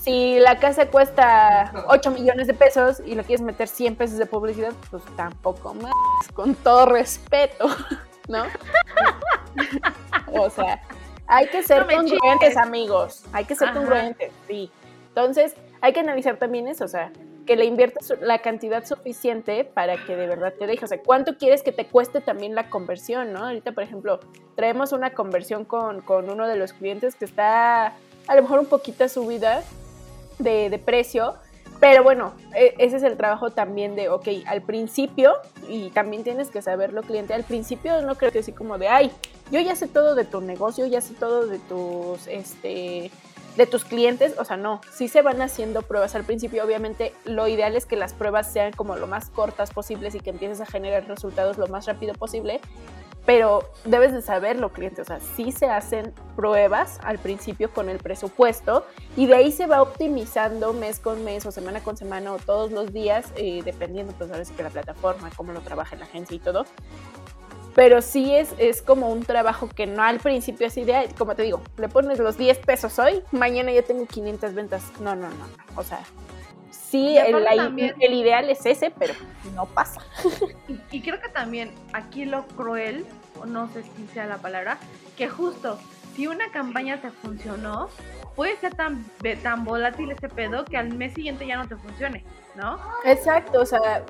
si 0.00 0.38
la 0.38 0.60
casa 0.60 0.86
cuesta 0.86 1.72
8 1.88 2.12
millones 2.12 2.46
de 2.46 2.54
pesos 2.54 3.02
y 3.04 3.16
lo 3.16 3.24
quieres 3.24 3.40
meter 3.40 3.66
100 3.66 3.96
pesos 3.96 4.18
de 4.18 4.26
publicidad, 4.26 4.72
pues 4.88 5.02
tampoco 5.16 5.74
más, 5.74 5.92
con 6.32 6.54
todo 6.54 6.86
respeto, 6.86 7.66
¿no? 8.28 8.44
o 10.40 10.48
sea, 10.48 10.80
hay 11.26 11.48
que 11.48 11.64
ser 11.64 11.84
congruentes, 11.92 12.56
amigos. 12.56 13.24
Hay 13.32 13.46
que 13.46 13.56
ser 13.56 13.72
congruentes, 13.72 14.30
sí. 14.46 14.70
Entonces, 15.08 15.56
hay 15.80 15.92
que 15.92 15.98
analizar 15.98 16.36
también 16.36 16.68
eso, 16.68 16.84
o 16.84 16.88
sea, 16.88 17.10
que 17.46 17.56
le 17.56 17.64
inviertas 17.64 18.14
la 18.20 18.38
cantidad 18.40 18.84
suficiente 18.84 19.64
para 19.64 19.96
que 20.04 20.16
de 20.16 20.26
verdad 20.26 20.52
te 20.58 20.66
deje. 20.66 20.84
O 20.84 20.88
sea, 20.88 20.98
¿cuánto 20.98 21.36
quieres 21.36 21.62
que 21.62 21.72
te 21.72 21.86
cueste 21.86 22.20
también 22.20 22.54
la 22.54 22.70
conversión, 22.70 23.32
no? 23.32 23.46
Ahorita, 23.46 23.72
por 23.72 23.82
ejemplo, 23.82 24.20
traemos 24.54 24.92
una 24.92 25.12
conversión 25.14 25.64
con, 25.64 26.02
uno 26.08 26.46
de 26.46 26.56
los 26.56 26.72
clientes 26.72 27.14
que 27.14 27.24
está 27.24 27.94
a 28.28 28.36
lo 28.36 28.42
mejor 28.42 28.60
un 28.60 28.66
poquito 28.66 29.08
subida 29.08 29.62
de, 30.38 30.70
de 30.70 30.78
precio, 30.78 31.34
pero 31.82 32.04
bueno, 32.04 32.32
e, 32.54 32.76
ese 32.78 32.98
es 32.98 33.02
el 33.02 33.16
trabajo 33.16 33.50
también 33.50 33.96
de, 33.96 34.08
ok, 34.08 34.28
al 34.46 34.62
principio, 34.62 35.34
y 35.68 35.90
también 35.90 36.22
tienes 36.22 36.48
que 36.48 36.62
saberlo, 36.62 37.02
cliente, 37.02 37.34
al 37.34 37.42
principio 37.42 38.00
no 38.02 38.14
creo 38.14 38.30
que 38.30 38.38
así 38.38 38.52
como 38.52 38.78
de, 38.78 38.86
ay, 38.86 39.10
yo 39.50 39.58
ya 39.58 39.74
sé 39.74 39.88
todo 39.88 40.14
de 40.14 40.24
tu 40.24 40.40
negocio, 40.40 40.86
ya 40.86 41.00
sé 41.00 41.14
todo 41.14 41.48
de 41.48 41.58
tus, 41.58 42.28
este, 42.28 43.10
de 43.56 43.66
tus 43.66 43.84
clientes, 43.84 44.34
o 44.38 44.44
sea, 44.44 44.56
no, 44.56 44.80
sí 44.90 45.08
se 45.08 45.22
van 45.22 45.42
haciendo 45.42 45.82
pruebas. 45.82 46.14
Al 46.14 46.24
principio, 46.24 46.64
obviamente 46.64 47.12
lo 47.24 47.48
ideal 47.48 47.76
es 47.76 47.86
que 47.86 47.96
las 47.96 48.14
pruebas 48.14 48.50
sean 48.52 48.72
como 48.72 48.96
lo 48.96 49.06
más 49.06 49.30
cortas 49.30 49.72
posibles 49.72 50.14
y 50.14 50.20
que 50.20 50.30
empieces 50.30 50.60
a 50.60 50.66
generar 50.66 51.06
resultados 51.06 51.58
lo 51.58 51.66
más 51.66 51.86
rápido 51.86 52.14
posible, 52.14 52.60
pero 53.24 53.68
debes 53.84 54.12
de 54.12 54.20
saberlo, 54.20 54.72
cliente, 54.72 55.00
o 55.00 55.04
sea, 55.04 55.20
sí 55.20 55.52
se 55.52 55.66
hacen 55.66 56.12
pruebas 56.34 56.98
al 57.04 57.18
principio 57.18 57.70
con 57.70 57.88
el 57.88 57.98
presupuesto 57.98 58.84
y 59.16 59.26
de 59.26 59.36
ahí 59.36 59.52
se 59.52 59.66
va 59.66 59.80
optimizando 59.80 60.72
mes 60.72 60.98
con 60.98 61.24
mes 61.24 61.46
o 61.46 61.52
semana 61.52 61.80
con 61.80 61.96
semana 61.96 62.32
o 62.32 62.38
todos 62.38 62.72
los 62.72 62.92
días, 62.92 63.32
eh, 63.36 63.62
dependiendo 63.64 64.12
pues 64.18 64.30
ahora 64.30 64.44
sí 64.44 64.52
que 64.54 64.64
la 64.64 64.70
plataforma, 64.70 65.30
cómo 65.36 65.52
lo 65.52 65.60
trabaja 65.60 65.94
la 65.94 66.04
agencia 66.04 66.34
y 66.34 66.40
todo, 66.40 66.66
pero 67.74 68.02
sí 68.02 68.34
es, 68.34 68.54
es 68.58 68.82
como 68.82 69.08
un 69.08 69.24
trabajo 69.24 69.68
que 69.68 69.86
no 69.86 70.02
al 70.02 70.18
principio 70.18 70.66
es 70.66 70.76
ideal, 70.76 71.08
como 71.16 71.34
te 71.34 71.42
digo, 71.42 71.62
le 71.76 71.88
pones 71.88 72.18
los 72.18 72.36
10 72.36 72.58
pesos 72.58 72.98
hoy, 72.98 73.22
mañana 73.32 73.72
ya 73.72 73.82
tengo 73.82 74.06
500 74.06 74.54
ventas. 74.54 74.82
No, 75.00 75.14
no, 75.16 75.28
no, 75.28 75.46
o 75.76 75.82
sea, 75.82 76.00
sí, 76.70 77.16
el, 77.16 77.34
el, 78.00 78.14
ideal 78.14 78.50
es 78.50 78.66
ese, 78.66 78.90
pero 78.90 79.14
no 79.54 79.66
pasa. 79.66 80.02
Y, 80.90 81.00
creo 81.00 81.20
que 81.20 81.28
también 81.28 81.70
aquí 81.92 82.26
lo 82.26 82.46
cruel, 82.48 83.06
o 83.40 83.46
no 83.46 83.70
sé 83.72 83.82
si 83.82 84.06
sea 84.12 84.26
la 84.26 84.38
palabra, 84.38 84.78
que 85.16 85.28
justo 85.28 85.78
si 86.14 86.26
una 86.26 86.50
campaña 86.50 87.00
te 87.00 87.10
funcionó, 87.10 87.88
puede 88.36 88.56
ser 88.58 88.74
tan, 88.74 89.04
tan 89.42 89.64
volátil 89.64 90.10
ese 90.10 90.28
pedo 90.28 90.64
que 90.64 90.76
al 90.76 90.94
mes 90.94 91.14
siguiente 91.14 91.46
ya 91.46 91.56
no 91.56 91.66
te 91.66 91.76
funcione, 91.76 92.24
¿no? 92.54 92.78
Exacto, 93.04 93.60
o 93.60 93.66
sea, 93.66 94.04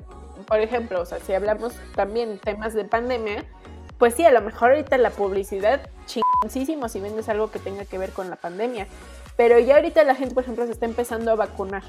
por 0.47 0.59
ejemplo, 0.59 1.01
o 1.01 1.05
sea, 1.05 1.19
si 1.19 1.33
hablamos 1.33 1.73
también 1.95 2.39
temas 2.39 2.73
de 2.73 2.85
pandemia, 2.85 3.45
pues 3.97 4.15
sí, 4.15 4.25
a 4.25 4.31
lo 4.31 4.41
mejor 4.41 4.71
ahorita 4.71 4.97
la 4.97 5.11
publicidad 5.11 5.89
chingoncísimo 6.05 6.89
si 6.89 6.99
vendes 6.99 7.29
algo 7.29 7.51
que 7.51 7.59
tenga 7.59 7.85
que 7.85 7.97
ver 7.97 8.11
con 8.11 8.29
la 8.29 8.35
pandemia. 8.35 8.87
Pero 9.37 9.57
ya 9.59 9.75
ahorita 9.75 10.03
la 10.03 10.15
gente, 10.15 10.33
por 10.33 10.43
ejemplo, 10.43 10.65
se 10.65 10.73
está 10.73 10.85
empezando 10.85 11.31
a 11.31 11.35
vacunar. 11.35 11.83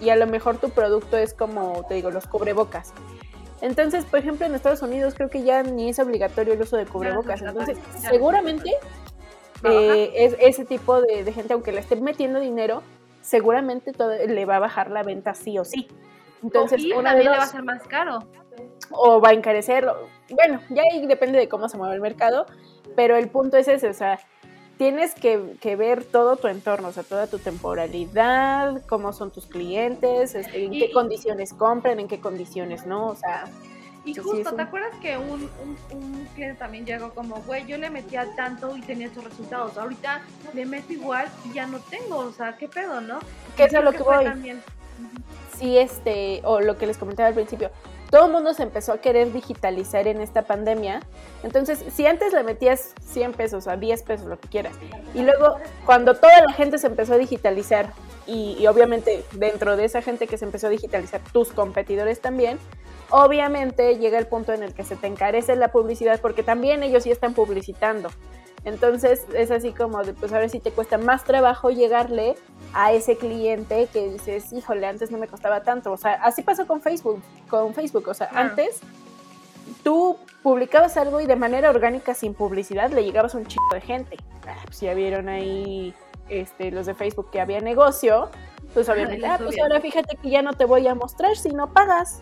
Y 0.00 0.10
a 0.10 0.16
lo 0.16 0.26
mejor 0.26 0.58
tu 0.58 0.70
producto 0.70 1.16
es 1.16 1.34
como, 1.34 1.84
te 1.88 1.94
digo, 1.94 2.10
los 2.10 2.26
cubrebocas. 2.26 2.92
Entonces, 3.60 4.04
por 4.04 4.18
ejemplo, 4.18 4.46
en 4.46 4.54
Estados 4.54 4.82
Unidos 4.82 5.14
creo 5.14 5.30
que 5.30 5.42
ya 5.42 5.62
ni 5.62 5.88
es 5.88 5.98
obligatorio 5.98 6.54
el 6.54 6.60
uso 6.60 6.76
de 6.76 6.86
cubrebocas. 6.86 7.40
Entonces, 7.40 7.78
seguramente 7.98 8.70
eh, 9.64 10.12
es, 10.14 10.36
ese 10.38 10.64
tipo 10.64 11.00
de, 11.00 11.32
gente, 11.32 11.54
aunque 11.54 11.72
le 11.72 11.80
esté 11.80 11.96
metiendo 11.96 12.40
dinero, 12.40 12.82
seguramente 13.22 13.92
todo, 13.92 14.10
le 14.10 14.44
va 14.44 14.56
a 14.56 14.60
bajar 14.60 14.90
la 14.90 15.02
venta 15.02 15.34
sí 15.34 15.58
o 15.58 15.64
sí. 15.64 15.88
Entonces, 16.42 16.84
una 16.96 17.14
vez 17.14 17.24
le 17.24 17.30
va 17.30 17.42
a 17.42 17.46
ser 17.46 17.62
más 17.62 17.82
caro. 17.84 18.18
O 18.90 19.20
va 19.20 19.30
a 19.30 19.32
encarecerlo. 19.32 20.08
Bueno, 20.30 20.60
ya 20.70 20.82
ahí 20.92 21.06
depende 21.06 21.38
de 21.38 21.48
cómo 21.48 21.68
se 21.68 21.76
mueve 21.76 21.94
el 21.94 22.00
mercado, 22.00 22.46
pero 22.96 23.16
el 23.16 23.28
punto 23.28 23.56
es 23.56 23.68
ese, 23.68 23.88
o 23.88 23.94
sea, 23.94 24.20
tienes 24.76 25.14
que, 25.14 25.76
ver 25.76 26.04
todo 26.04 26.36
tu 26.36 26.48
entorno, 26.48 26.88
o 26.88 26.92
sea, 26.92 27.02
toda 27.02 27.26
tu 27.26 27.38
temporalidad, 27.38 28.82
cómo 28.88 29.12
son 29.12 29.30
tus 29.30 29.46
clientes, 29.46 30.34
este, 30.34 30.64
en 30.64 30.72
qué 30.72 30.90
condiciones 30.92 31.52
compran, 31.52 32.00
en 32.00 32.08
qué 32.08 32.20
condiciones 32.20 32.86
no, 32.86 33.08
o 33.08 33.14
sea... 33.14 33.44
Y 34.06 34.14
justo, 34.14 34.54
¿te 34.54 34.60
acuerdas 34.60 34.94
que 35.00 35.16
un, 35.16 35.50
un, 35.90 36.28
cliente 36.34 36.58
también 36.58 36.84
llegó 36.84 37.14
como, 37.14 37.36
güey, 37.46 37.64
yo 37.66 37.78
le 37.78 37.88
metía 37.88 38.26
tanto 38.36 38.76
y 38.76 38.82
tenía 38.82 39.06
estos 39.06 39.24
resultados, 39.24 39.78
ahorita 39.78 40.20
le 40.52 40.66
meto 40.66 40.92
igual 40.92 41.26
y 41.46 41.54
ya 41.54 41.66
no 41.66 41.78
tengo, 41.80 42.18
o 42.18 42.30
sea, 42.32 42.54
¿qué 42.58 42.68
pedo, 42.68 43.00
no? 43.00 43.18
¿Qué 43.56 43.64
es 43.64 43.72
lo 43.72 43.92
que, 43.92 44.02
voy? 44.02 44.26
Sí, 45.58 45.78
este, 45.78 46.40
o 46.44 46.60
lo 46.60 46.76
que 46.76 46.86
les 46.86 46.98
comentaba 46.98 47.28
al 47.28 47.34
principio, 47.34 47.70
todo 48.10 48.26
el 48.26 48.32
mundo 48.32 48.54
se 48.54 48.62
empezó 48.62 48.92
a 48.92 48.98
querer 48.98 49.32
digitalizar 49.32 50.06
en 50.06 50.20
esta 50.20 50.42
pandemia. 50.42 51.00
Entonces, 51.42 51.84
si 51.92 52.06
antes 52.06 52.32
le 52.32 52.42
metías 52.44 52.94
100 53.00 53.32
pesos 53.32 53.66
a 53.66 53.76
10 53.76 54.02
pesos, 54.02 54.26
lo 54.26 54.38
que 54.38 54.48
quieras, 54.48 54.74
y 55.14 55.22
luego 55.22 55.56
cuando 55.84 56.14
toda 56.14 56.40
la 56.46 56.52
gente 56.52 56.78
se 56.78 56.86
empezó 56.86 57.14
a 57.14 57.18
digitalizar, 57.18 57.92
y, 58.26 58.66
obviamente 58.66 59.22
dentro 59.32 59.76
de 59.76 59.84
esa 59.84 60.00
gente 60.00 60.26
que 60.26 60.38
se 60.38 60.44
empezó 60.44 60.68
a 60.68 60.70
digitalizar, 60.70 61.20
tus 61.32 61.52
competidores 61.52 62.20
también, 62.20 62.58
obviamente 63.10 63.98
llega 63.98 64.18
el 64.18 64.26
punto 64.26 64.52
en 64.52 64.62
el 64.62 64.74
que 64.74 64.84
se 64.84 64.96
te 64.96 65.06
encarece 65.06 65.56
la 65.56 65.68
publicidad 65.72 66.20
porque 66.20 66.42
también 66.42 66.82
ellos 66.82 67.04
ya 67.04 67.12
están 67.12 67.34
publicitando. 67.34 68.10
Entonces 68.64 69.26
es 69.34 69.50
así 69.50 69.72
como 69.72 70.02
de, 70.02 70.14
pues 70.14 70.32
ahora 70.32 70.48
sí 70.48 70.58
te 70.58 70.70
cuesta 70.70 70.96
más 70.96 71.24
trabajo 71.24 71.70
llegarle 71.70 72.34
a 72.72 72.92
ese 72.92 73.16
cliente 73.16 73.88
que 73.92 74.08
dices, 74.08 74.52
híjole, 74.52 74.86
antes 74.86 75.10
no 75.10 75.18
me 75.18 75.28
costaba 75.28 75.62
tanto. 75.62 75.92
O 75.92 75.96
sea, 75.96 76.14
así 76.14 76.42
pasó 76.42 76.66
con 76.66 76.80
Facebook, 76.80 77.22
con 77.48 77.74
Facebook. 77.74 78.08
O 78.08 78.14
sea, 78.14 78.30
antes 78.32 78.80
tú 79.82 80.16
publicabas 80.42 80.96
algo 80.96 81.20
y 81.20 81.26
de 81.26 81.36
manera 81.36 81.70
orgánica, 81.70 82.14
sin 82.14 82.34
publicidad, 82.34 82.90
le 82.90 83.04
llegabas 83.04 83.34
a 83.34 83.38
un 83.38 83.46
chico 83.46 83.68
de 83.72 83.80
gente. 83.82 84.16
Ah, 84.48 84.56
pues 84.64 84.80
ya 84.80 84.94
vieron 84.94 85.28
ahí 85.28 85.94
este, 86.28 86.70
los 86.70 86.86
de 86.86 86.94
Facebook 86.94 87.30
que 87.30 87.40
había 87.40 87.60
negocio, 87.60 88.30
pues 88.74 88.88
obviamente, 88.88 89.26
ah, 89.26 89.38
pues 89.38 89.58
ahora 89.58 89.80
fíjate 89.80 90.16
que 90.16 90.30
ya 90.30 90.42
no 90.42 90.52
te 90.52 90.64
voy 90.64 90.86
a 90.86 90.94
mostrar 90.94 91.36
si 91.36 91.50
no 91.50 91.72
pagas. 91.72 92.20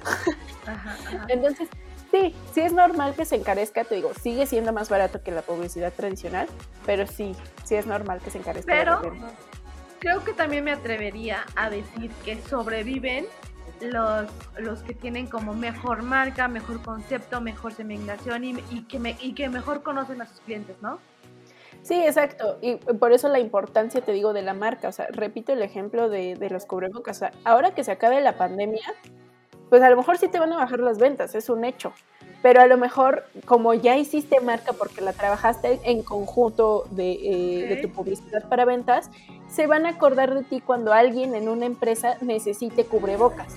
Entonces, 1.28 1.68
Sí, 2.12 2.34
sí 2.52 2.60
es 2.60 2.74
normal 2.74 3.14
que 3.14 3.24
se 3.24 3.36
encarezca, 3.36 3.84
te 3.84 3.94
digo, 3.94 4.12
sigue 4.12 4.44
siendo 4.44 4.70
más 4.74 4.90
barato 4.90 5.22
que 5.22 5.30
la 5.30 5.40
publicidad 5.40 5.94
tradicional, 5.94 6.46
pero 6.84 7.06
sí, 7.06 7.34
sí 7.64 7.74
es 7.74 7.86
normal 7.86 8.20
que 8.22 8.30
se 8.30 8.36
encarezca. 8.36 8.70
Pero 8.70 9.00
creo 9.98 10.22
que 10.22 10.34
también 10.34 10.62
me 10.62 10.72
atrevería 10.72 11.46
a 11.56 11.70
decir 11.70 12.10
que 12.22 12.38
sobreviven 12.42 13.24
los, 13.80 14.28
los 14.58 14.82
que 14.82 14.92
tienen 14.92 15.26
como 15.26 15.54
mejor 15.54 16.02
marca, 16.02 16.48
mejor 16.48 16.82
concepto, 16.82 17.40
mejor 17.40 17.72
segmentación 17.72 18.44
y, 18.44 18.82
que 18.82 18.98
me, 18.98 19.16
y 19.22 19.32
que 19.32 19.48
mejor 19.48 19.82
conocen 19.82 20.20
a 20.20 20.26
sus 20.26 20.40
clientes, 20.40 20.76
¿no? 20.82 20.98
Sí, 21.82 21.94
exacto. 21.94 22.58
Y 22.60 22.76
por 22.76 23.12
eso 23.12 23.28
la 23.28 23.40
importancia, 23.40 24.00
te 24.00 24.12
digo, 24.12 24.32
de 24.32 24.42
la 24.42 24.54
marca. 24.54 24.88
O 24.88 24.92
sea, 24.92 25.08
repito 25.10 25.52
el 25.52 25.62
ejemplo 25.62 26.08
de, 26.08 26.36
de 26.36 26.50
los 26.50 26.64
cubrebocas. 26.64 27.16
O 27.16 27.20
sea, 27.20 27.32
ahora 27.44 27.74
que 27.74 27.84
se 27.84 27.90
acabe 27.92 28.20
la 28.20 28.36
pandemia, 28.36 28.94
pues 29.72 29.82
a 29.82 29.88
lo 29.88 29.96
mejor 29.96 30.18
sí 30.18 30.28
te 30.28 30.38
van 30.38 30.52
a 30.52 30.56
bajar 30.56 30.80
las 30.80 30.98
ventas, 30.98 31.34
es 31.34 31.48
un 31.48 31.64
hecho. 31.64 31.94
Pero 32.42 32.60
a 32.60 32.66
lo 32.66 32.76
mejor, 32.76 33.24
como 33.46 33.72
ya 33.72 33.96
hiciste 33.96 34.38
marca 34.40 34.74
porque 34.74 35.00
la 35.00 35.12
trabajaste 35.12 35.80
en 35.84 36.02
conjunto 36.02 36.84
de, 36.90 37.12
eh, 37.12 37.78
tu 37.80 37.90
publicidad 37.90 38.48
para 38.48 38.64
ventas, 38.64 39.10
se 39.48 39.66
van 39.66 39.86
a 39.86 39.90
acordar 39.90 40.34
de 40.34 40.42
ti 40.42 40.60
cuando 40.60 40.92
alguien 40.92 41.34
en 41.34 41.48
una 41.48 41.64
empresa 41.64 42.16
necesite 42.20 42.84
cubrebocas. 42.84 43.54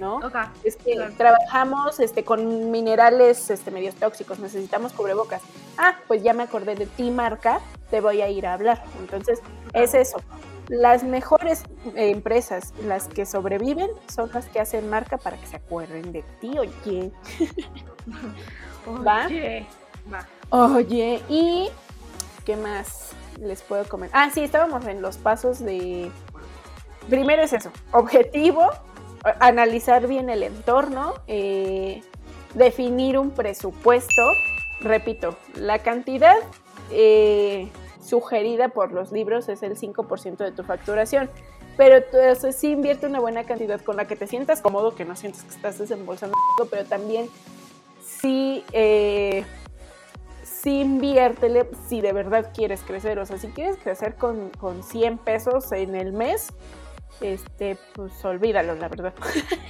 ¿No? 0.00 0.20
es 0.64 0.76
que 0.76 0.96
trabajamos 1.16 2.00
este, 2.00 2.24
con 2.24 2.70
minerales 2.70 3.50
este, 3.50 3.70
medios 3.70 3.94
tóxicos, 3.94 4.38
necesitamos 4.40 4.92
cubrebocas. 4.92 5.42
Ah, 5.78 5.96
pues 6.08 6.22
ya 6.22 6.32
me 6.32 6.42
acordé 6.42 6.74
de 6.74 6.86
ti, 6.86 7.10
marca, 7.10 7.60
te 7.90 8.00
voy 8.00 8.22
a 8.22 8.28
ir 8.28 8.46
a 8.46 8.54
hablar. 8.54 8.82
Entonces, 9.00 9.40
es 9.74 9.94
eso 9.94 10.18
las 10.70 11.02
mejores 11.02 11.64
eh, 11.96 12.10
empresas, 12.10 12.72
las 12.84 13.08
que 13.08 13.26
sobreviven, 13.26 13.90
son 14.08 14.30
las 14.32 14.46
que 14.46 14.60
hacen 14.60 14.88
marca 14.88 15.18
para 15.18 15.36
que 15.36 15.46
se 15.46 15.56
acuerden 15.56 16.12
de 16.12 16.22
ti, 16.40 16.56
oye. 16.58 17.10
¿Va? 19.06 19.26
Oye, 19.26 19.66
va. 20.12 20.26
Oye, 20.50 21.20
y 21.28 21.68
¿qué 22.46 22.56
más 22.56 23.10
les 23.40 23.62
puedo 23.62 23.84
comentar? 23.88 24.22
Ah, 24.22 24.30
sí, 24.32 24.42
estábamos 24.42 24.86
en 24.86 25.02
los 25.02 25.18
pasos 25.18 25.58
de... 25.58 26.10
Primero 27.08 27.42
es 27.42 27.52
eso, 27.52 27.72
objetivo, 27.90 28.70
analizar 29.40 30.06
bien 30.06 30.30
el 30.30 30.42
entorno, 30.42 31.14
eh, 31.26 32.02
definir 32.54 33.18
un 33.18 33.30
presupuesto, 33.30 34.32
repito, 34.80 35.36
la 35.54 35.78
cantidad... 35.80 36.36
Eh, 36.92 37.70
sugerida 38.10 38.68
por 38.68 38.92
los 38.92 39.12
libros 39.12 39.48
es 39.48 39.62
el 39.62 39.76
5% 39.78 40.36
de 40.36 40.50
tu 40.50 40.64
facturación. 40.64 41.30
Pero 41.76 42.04
si 42.34 42.52
sí 42.52 42.72
invierte 42.72 43.06
una 43.06 43.20
buena 43.20 43.44
cantidad 43.44 43.80
con 43.80 43.96
la 43.96 44.06
que 44.06 44.16
te 44.16 44.26
sientas 44.26 44.60
cómodo, 44.60 44.94
que 44.94 45.04
no 45.04 45.16
sientes 45.16 45.44
que 45.44 45.50
estás 45.50 45.78
desembolsando, 45.78 46.36
pero 46.70 46.84
también 46.84 47.28
sí, 48.04 48.64
eh, 48.72 49.44
sí 50.42 50.80
inviértele 50.80 51.70
si 51.88 52.00
de 52.00 52.12
verdad 52.12 52.50
quieres 52.52 52.82
crecer. 52.82 53.18
O 53.18 53.24
sea, 53.24 53.38
si 53.38 53.48
quieres 53.48 53.76
crecer 53.76 54.16
con, 54.16 54.50
con 54.58 54.82
100 54.82 55.18
pesos 55.18 55.72
en 55.72 55.94
el 55.94 56.12
mes, 56.12 56.48
este, 57.20 57.76
pues 57.94 58.24
olvídalo, 58.24 58.74
la 58.74 58.88
verdad. 58.88 59.14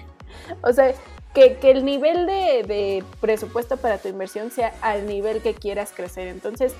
o 0.62 0.72
sea, 0.72 0.92
que, 1.34 1.56
que 1.56 1.70
el 1.70 1.84
nivel 1.84 2.26
de, 2.26 2.64
de, 2.66 3.04
presupuesto 3.20 3.76
para 3.76 3.98
tu 3.98 4.08
inversión 4.08 4.50
sea 4.50 4.72
al 4.80 5.06
nivel 5.06 5.42
que 5.42 5.54
quieras 5.54 5.92
crecer. 5.94 6.28
Entonces, 6.28 6.74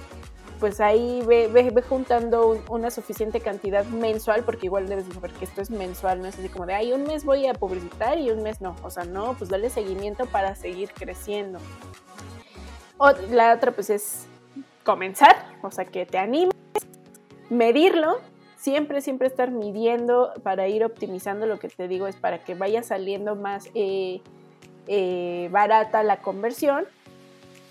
pues 0.61 0.81
ahí 0.81 1.23
ve, 1.27 1.49
ve, 1.49 1.83
juntando 1.83 2.63
una 2.69 2.91
suficiente 2.91 3.41
cantidad 3.41 3.85
mensual, 3.87 4.45
porque 4.45 4.67
igual 4.67 4.89
debes 4.89 5.07
saber 5.07 5.33
que 5.33 5.47
esto 5.47 5.63
es 5.63 5.71
mensual, 5.71 6.21
no 6.21 6.29
es 6.29 6.39
así 6.39 6.49
como 6.51 6.67
de, 6.67 6.75
ay, 6.75 6.93
un 6.93 7.05
mes 7.05 7.25
voy 7.25 7.47
a 7.47 7.55
publicitar 7.55 8.19
y 8.19 8.31
un 8.31 8.43
mes 8.43 8.61
no. 8.61 8.77
O 8.83 8.91
sea, 8.91 9.05
no, 9.05 9.35
pues 9.39 9.49
dale 9.51 9.71
seguimiento 9.71 10.27
para 10.27 10.55
seguir 10.55 10.91
creciendo. 10.93 11.59
La 13.31 13.55
otra 13.55 13.73
pues 13.73 13.89
es 13.89 14.27
comenzar, 14.85 15.47
o 15.63 15.71
sea, 15.71 15.87
que 15.87 16.05
te 16.05 16.19
animes, 16.19 16.55
medirlo, 17.49 18.21
siempre, 18.61 19.01
siempre 19.01 19.27
estar 19.27 19.51
midiendo 19.51 20.33
para 20.43 20.69
ir 20.69 20.85
optimizando 20.85 21.47
lo 21.47 21.59
que 21.59 21.69
te 21.69 21.89
digo 21.89 22.07
es 22.07 22.17
para 22.17 22.45
que 22.45 22.55
vaya 22.55 22.83
saliendo 22.83 23.35
más 23.35 23.71
eh, 23.75 24.21
eh, 24.87 25.49
barata 25.51 26.03
la 26.03 26.21
conversión 26.21 26.87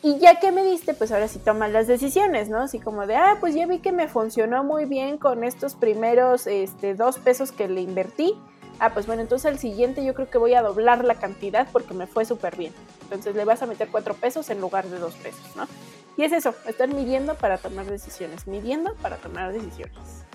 y 0.02 0.18
ya 0.18 0.40
que 0.40 0.52
me 0.52 0.64
diste, 0.64 0.94
pues 0.94 1.12
ahora 1.12 1.28
sí 1.28 1.40
tomas 1.40 1.72
las 1.72 1.86
decisiones, 1.86 2.50
¿no? 2.50 2.62
Así 2.62 2.80
como 2.80 3.06
de, 3.06 3.18
ah, 3.18 3.38
pues 3.40 3.54
ya 3.54 3.68
vi 3.68 3.80
que 3.80 3.92
me 3.92 4.08
funcionó 4.08 4.64
muy 4.64 4.86
bien 4.86 5.18
con 5.18 5.44
estos 5.44 5.76
primeros 5.76 6.48
este, 6.48 6.96
dos 6.96 7.20
pesos 7.20 7.52
que 7.52 7.68
le 7.68 7.82
invertí. 7.82 8.34
Ah, 8.80 8.94
pues 8.94 9.08
bueno, 9.08 9.22
entonces 9.22 9.46
al 9.46 9.60
siguiente 9.60 10.06
yo 10.06 10.14
creo 10.14 10.30
que 10.30 10.38
voy 10.38 10.54
a 10.54 10.62
doblar 10.62 11.04
la 11.04 11.16
cantidad 11.16 11.68
porque 11.72 11.94
me 11.94 12.08
fue 12.08 12.24
súper 12.24 12.56
bien. 12.56 12.74
Entonces 13.04 13.36
le 13.36 13.44
vas 13.44 13.62
a 13.62 13.66
meter 13.66 13.90
cuatro 13.92 14.14
pesos 14.14 14.50
en 14.50 14.62
lugar 14.62 14.88
de 14.88 15.00
dos 15.00 15.16
pesos, 15.16 15.56
¿no? 15.58 15.68
Y 16.16 16.24
es 16.24 16.32
eso, 16.32 16.56
estar 16.66 16.88
midiendo 16.88 17.36
para 17.36 17.58
tomar 17.58 17.86
decisiones, 17.86 18.48
midiendo 18.48 18.96
para 18.96 19.18
tomar 19.18 19.52
decisiones. 19.52 20.26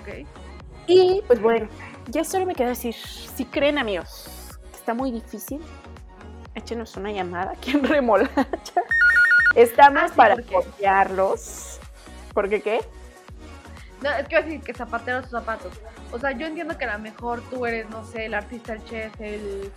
Ok. 0.00 0.26
Y 0.86 1.22
pues 1.26 1.40
bueno, 1.40 1.68
ya 2.08 2.24
solo 2.24 2.46
me 2.46 2.54
queda 2.54 2.68
decir, 2.68 2.94
si 2.94 3.44
creen 3.44 3.78
amigos, 3.78 4.58
que 4.70 4.76
está 4.76 4.94
muy 4.94 5.10
difícil, 5.12 5.60
échenos 6.54 6.96
una 6.96 7.12
llamada 7.12 7.52
aquí 7.52 7.70
en 7.72 7.84
Remolacha. 7.84 8.82
Estamos 9.54 10.10
ah, 10.10 10.14
para 10.14 10.34
apoyarlos. 10.34 11.80
¿Por 12.32 12.48
qué 12.48 12.60
qué? 12.60 12.80
No, 14.02 14.10
es 14.10 14.28
que 14.28 14.34
iba 14.34 14.40
a 14.40 14.44
decir 14.44 14.60
que 14.62 14.72
zapateros 14.72 15.24
sus 15.24 15.32
zapatos. 15.32 15.72
O 16.12 16.18
sea, 16.18 16.32
yo 16.32 16.46
entiendo 16.46 16.76
que 16.78 16.84
a 16.84 16.96
lo 16.96 16.98
mejor 17.02 17.42
tú 17.50 17.66
eres, 17.66 17.88
no 17.90 18.04
sé, 18.04 18.26
el 18.26 18.34
artista, 18.34 18.72
el 18.72 18.84
chef, 18.84 19.20
el, 19.20 19.70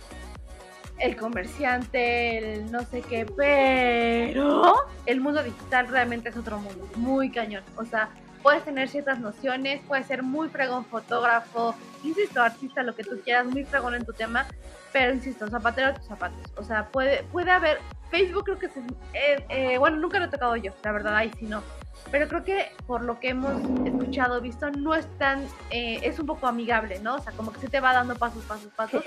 el 0.98 1.16
comerciante, 1.16 2.38
el 2.38 2.72
no 2.72 2.84
sé 2.84 3.02
qué, 3.02 3.26
pero 3.26 4.74
el 5.06 5.20
mundo 5.20 5.42
digital 5.42 5.88
realmente 5.88 6.30
es 6.30 6.36
otro 6.36 6.58
mundo, 6.58 6.88
muy 6.96 7.30
cañón. 7.30 7.62
O 7.76 7.84
sea, 7.84 8.08
puedes 8.44 8.62
tener 8.62 8.90
ciertas 8.90 9.18
nociones, 9.20 9.80
puedes 9.88 10.06
ser 10.06 10.22
muy 10.22 10.50
fregón 10.50 10.84
fotógrafo, 10.84 11.74
insisto, 12.04 12.42
artista, 12.42 12.82
lo 12.82 12.94
que 12.94 13.02
tú 13.02 13.18
quieras, 13.24 13.46
muy 13.46 13.64
fregón 13.64 13.94
en 13.94 14.04
tu 14.04 14.12
tema, 14.12 14.46
pero 14.92 15.14
insisto, 15.14 15.48
zapatero 15.48 15.88
a 15.88 15.94
tus 15.94 16.04
zapatos. 16.04 16.52
O 16.58 16.62
sea, 16.62 16.86
puede, 16.88 17.22
puede 17.32 17.50
haber, 17.50 17.78
Facebook 18.10 18.44
creo 18.44 18.58
que 18.58 18.66
es, 18.66 18.76
eh, 19.14 19.46
eh, 19.48 19.78
bueno, 19.78 19.96
nunca 19.96 20.18
lo 20.18 20.26
he 20.26 20.28
tocado 20.28 20.56
yo, 20.56 20.72
la 20.84 20.92
verdad, 20.92 21.16
ahí 21.16 21.32
sí 21.38 21.46
no. 21.46 21.62
Pero 22.10 22.28
creo 22.28 22.44
que 22.44 22.70
por 22.86 23.02
lo 23.02 23.18
que 23.18 23.30
hemos 23.30 23.54
escuchado, 23.86 24.42
visto, 24.42 24.70
no 24.70 24.94
es 24.94 25.06
tan, 25.16 25.42
eh, 25.70 26.00
es 26.02 26.18
un 26.18 26.26
poco 26.26 26.46
amigable, 26.46 26.98
¿no? 26.98 27.14
O 27.14 27.20
sea, 27.20 27.32
como 27.32 27.50
que 27.50 27.60
se 27.60 27.68
te 27.68 27.80
va 27.80 27.94
dando 27.94 28.14
pasos, 28.14 28.44
pasos, 28.44 28.70
pasos. 28.76 29.02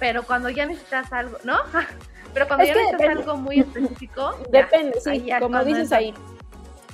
Pero 0.00 0.22
cuando 0.22 0.48
ya 0.48 0.64
necesitas 0.64 1.12
algo, 1.12 1.36
¿no? 1.44 1.58
pero 2.32 2.48
cuando 2.48 2.64
ya 2.64 2.74
necesitas 2.74 3.18
algo 3.18 3.36
muy 3.36 3.60
específico. 3.60 4.34
Depende, 4.50 4.98
sí, 5.02 5.28
como 5.38 5.62
dices 5.62 5.92
ahí. 5.92 6.14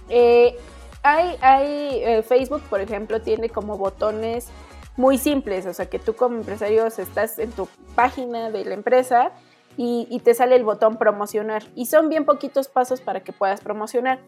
Eh, 0.09 0.59
hay, 1.05 1.37
hay 1.43 2.01
eh, 2.03 2.23
Facebook, 2.27 2.63
por 2.63 2.81
ejemplo, 2.81 3.21
tiene 3.21 3.51
como 3.51 3.77
botones 3.77 4.49
muy 4.97 5.19
simples, 5.19 5.67
o 5.67 5.75
sea 5.75 5.87
que 5.87 5.99
tú 5.99 6.17
como 6.17 6.37
empresario 6.37 6.87
estás 6.87 7.39
en 7.39 7.53
tu 7.53 7.69
página 7.95 8.51
de 8.51 8.65
la 8.65 8.75
empresa 8.75 9.33
y, 9.77 10.21
te 10.25 10.35
sale 10.35 10.57
el 10.57 10.65
botón 10.65 10.97
promocionar 10.97 11.63
y 11.75 11.87
son 11.87 12.09
bien 12.09 12.25
poquitos 12.25 12.69
pasos 12.69 13.01
para 13.01 13.21
que 13.21 13.33
puedas 13.33 13.61
promocionar. 13.61 14.21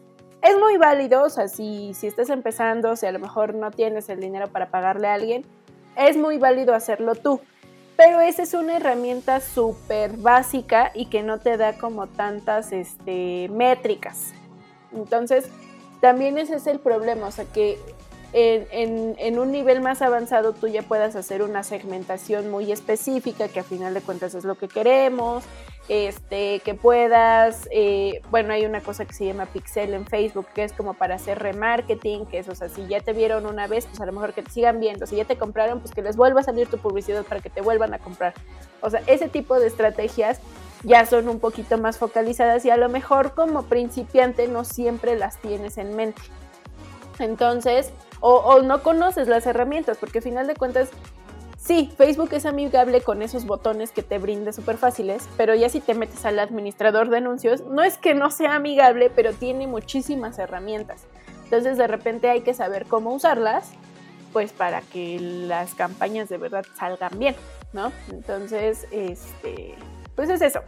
Es 0.43 0.57
muy 0.59 0.77
válido, 0.77 1.23
o 1.23 1.29
sea, 1.29 1.47
si, 1.47 1.93
si 1.95 2.05
estás 2.05 2.29
empezando, 2.29 2.95
si 2.95 3.07
a 3.07 3.11
lo 3.11 3.19
mejor 3.19 3.55
no 3.55 3.71
tienes 3.71 4.07
el 4.09 4.19
dinero 4.19 4.47
para 4.47 4.69
pagarle 4.69 5.07
a 5.07 5.15
alguien, 5.15 5.45
es 5.95 6.15
muy 6.15 6.37
válido 6.37 6.75
hacerlo 6.75 7.15
tú. 7.15 7.41
Pero 7.95 8.19
esa 8.19 8.43
es 8.43 8.53
una 8.53 8.77
herramienta 8.77 9.39
súper 9.39 10.17
básica 10.17 10.91
y 10.93 11.07
que 11.07 11.23
no 11.23 11.39
te 11.39 11.57
da 11.57 11.73
como 11.79 12.05
tantas 12.05 12.71
este, 12.71 13.49
métricas. 13.49 14.33
Entonces, 14.93 15.49
también 16.01 16.37
ese 16.37 16.55
es 16.55 16.67
el 16.67 16.79
problema, 16.79 17.27
o 17.27 17.31
sea 17.31 17.45
que 17.45 17.77
en, 18.33 19.39
un 19.39 19.51
nivel 19.51 19.81
más 19.81 20.01
avanzado 20.01 20.53
tú 20.53 20.67
ya 20.67 20.81
puedas 20.81 21.15
hacer 21.15 21.41
una 21.41 21.63
segmentación 21.63 22.51
muy 22.51 22.71
específica, 22.71 23.47
que 23.47 23.59
a 23.59 23.63
final 23.63 23.93
de 23.93 24.01
cuentas 24.01 24.35
es 24.35 24.43
lo 24.43 24.55
que 24.55 24.67
queremos, 24.67 25.43
este, 25.89 26.59
que 26.59 26.73
puedas, 26.73 27.67
eh, 27.71 28.21
bueno, 28.29 28.51
hay 28.53 28.65
una 28.65 28.81
cosa 28.81 29.05
que 29.05 29.13
se 29.13 29.25
llama 29.25 29.45
Pixel 29.45 29.93
en 29.93 30.05
Facebook, 30.05 30.47
que 30.53 30.65
es 30.65 30.73
como 30.73 30.93
para 30.93 31.15
hacer 31.15 31.39
remarketing, 31.39 32.25
que 32.25 32.39
es, 32.39 32.49
o 32.49 32.55
sea, 32.55 32.67
si 32.67 32.85
ya 32.87 32.99
te 32.99 33.13
vieron 33.13 33.45
una 33.45 33.67
vez, 33.67 33.85
pues 33.85 34.01
a 34.01 34.05
lo 34.05 34.11
mejor 34.11 34.33
que 34.33 34.43
te 34.43 34.51
sigan 34.51 34.79
viendo, 34.79 35.07
si 35.07 35.15
ya 35.15 35.25
te 35.25 35.37
compraron, 35.37 35.79
pues 35.79 35.93
que 35.93 36.01
les 36.01 36.17
vuelva 36.17 36.41
a 36.41 36.43
salir 36.43 36.67
tu 36.67 36.77
publicidad 36.77 37.23
para 37.23 37.39
que 37.39 37.49
te 37.49 37.61
vuelvan 37.61 37.93
a 37.93 37.99
comprar. 37.99 38.33
O 38.81 38.89
sea, 38.89 39.01
ese 39.07 39.29
tipo 39.29 39.59
de 39.59 39.67
estrategias 39.67 40.41
ya 40.83 41.05
son 41.05 41.27
un 41.29 41.39
poquito 41.39 41.77
más 41.77 41.97
focalizadas 41.97 42.65
y 42.65 42.69
a 42.69 42.77
lo 42.77 42.89
mejor 42.89 43.33
como 43.33 43.63
principiante 43.63 44.47
no 44.47 44.63
siempre 44.63 45.17
las 45.17 45.37
tienes 45.37 45.77
en 45.77 45.95
mente. 45.95 46.21
Entonces, 47.19 47.91
o, 48.19 48.61
no 48.61 48.83
conoces 48.83 49.27
las 49.27 49.45
herramientas, 49.45 49.97
porque 49.97 50.19
al 50.19 50.23
final 50.23 50.47
de 50.47 50.55
cuentas, 50.55 50.89
sí, 51.57 51.91
Facebook 51.97 52.29
es 52.33 52.45
amigable 52.45 53.01
con 53.01 53.21
esos 53.21 53.45
botones 53.45 53.91
que 53.91 54.03
te 54.03 54.17
brinda 54.19 54.53
súper 54.53 54.77
fáciles, 54.77 55.27
pero 55.37 55.55
ya 55.55 55.69
si 55.69 55.79
te 55.79 55.93
metes 55.93 56.25
al 56.25 56.39
administrador 56.39 57.09
de 57.09 57.17
anuncios, 57.17 57.61
no 57.65 57.83
es 57.83 57.97
que 57.97 58.13
no 58.13 58.31
sea 58.31 58.55
amigable, 58.55 59.09
pero 59.09 59.33
tiene 59.33 59.67
muchísimas 59.67 60.39
herramientas. 60.39 61.05
Entonces 61.43 61.77
de 61.77 61.87
repente 61.87 62.29
hay 62.29 62.41
que 62.41 62.53
saber 62.53 62.85
cómo 62.87 63.13
usarlas, 63.13 63.71
pues 64.33 64.51
para 64.51 64.81
que 64.81 65.19
las 65.19 65.73
campañas 65.75 66.29
de 66.29 66.37
verdad 66.37 66.65
salgan 66.77 67.17
bien, 67.17 67.35
¿no? 67.71 67.91
Entonces, 68.11 68.85
este, 68.91 69.75
pues 70.17 70.29
es 70.29 70.41
eso. 70.41 70.61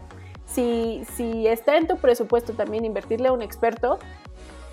Si, 0.45 1.03
si 1.15 1.47
está 1.47 1.75
en 1.75 1.87
tu 1.87 1.97
presupuesto 1.97 2.53
también 2.53 2.85
invertirle 2.85 3.27
a 3.27 3.33
un 3.33 3.41
experto, 3.41 3.99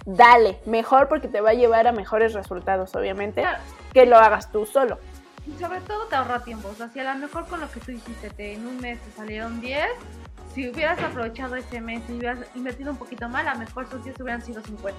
dale, 0.05 0.61
mejor 0.67 1.09
porque 1.09 1.29
te 1.29 1.41
va 1.41 1.51
a 1.51 1.55
llevar 1.55 1.87
a 1.87 1.93
mejores 1.93 2.35
resultados, 2.35 2.95
obviamente, 2.95 3.43
que 3.93 4.07
lo 4.07 4.17
hagas 4.17 4.53
tú 4.53 4.67
solo. 4.67 4.99
Y 5.47 5.59
sobre 5.59 5.81
todo 5.81 6.07
te 6.07 6.17
ahorra 6.17 6.45
tiempo, 6.45 6.69
o 6.69 6.75
sea, 6.75 6.89
si 6.91 7.01
a 7.01 7.15
lo 7.15 7.19
mejor 7.19 7.47
con 7.47 7.61
lo 7.61 7.71
que 7.71 7.81
tú 7.81 7.91
hiciste 7.91 8.31
te, 8.31 8.53
en 8.53 8.67
un 8.67 8.79
mes 8.81 9.01
te 9.01 9.11
salieron 9.13 9.61
10, 9.61 9.87
si 10.55 10.69
hubieras 10.69 11.01
aprovechado 11.03 11.57
ese 11.57 11.81
mes 11.81 12.03
y 12.09 12.13
hubieras 12.13 12.39
invertido 12.55 12.91
un 12.91 12.99
poquito 12.99 13.29
más, 13.29 13.47
a 13.47 13.55
lo 13.55 13.61
mejor 13.61 13.85
esos 13.85 14.05
10 14.05 14.21
hubieran 14.21 14.43
sido 14.43 14.61
50. 14.63 14.99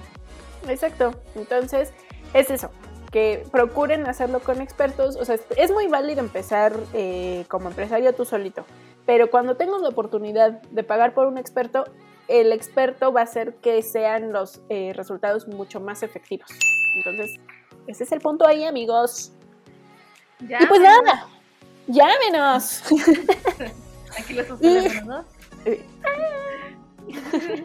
Exacto, 0.68 1.14
entonces 1.36 1.92
es 2.34 2.50
eso, 2.50 2.70
que 3.10 3.44
procuren 3.50 4.06
hacerlo 4.06 4.40
con 4.40 4.60
expertos, 4.60 5.16
o 5.16 5.24
sea, 5.24 5.36
es 5.56 5.70
muy 5.70 5.86
válido 5.86 6.20
empezar 6.20 6.74
eh, 6.92 7.44
como 7.48 7.68
empresario 7.68 8.14
tú 8.14 8.24
solito, 8.24 8.64
pero 9.06 9.30
cuando 9.30 9.56
tengas 9.56 9.80
la 9.80 9.88
oportunidad 9.88 10.62
de 10.62 10.82
pagar 10.82 11.14
por 11.14 11.26
un 11.26 11.38
experto, 11.38 11.84
el 12.28 12.52
experto 12.52 13.12
va 13.12 13.20
a 13.20 13.24
hacer 13.24 13.54
que 13.56 13.82
sean 13.82 14.32
los 14.32 14.60
eh, 14.68 14.92
resultados 14.94 15.48
mucho 15.48 15.80
más 15.80 16.02
efectivos. 16.02 16.50
Entonces, 16.96 17.40
ese 17.86 18.04
es 18.04 18.12
el 18.12 18.20
punto 18.20 18.46
ahí, 18.46 18.64
amigos. 18.64 19.32
Y 20.40 20.66
pues 20.66 20.80
nada, 20.80 21.26
llámenos. 21.86 22.82
Aquí 24.18 24.34
los 24.34 24.46
y... 24.60 25.00
¿no? 25.06 25.24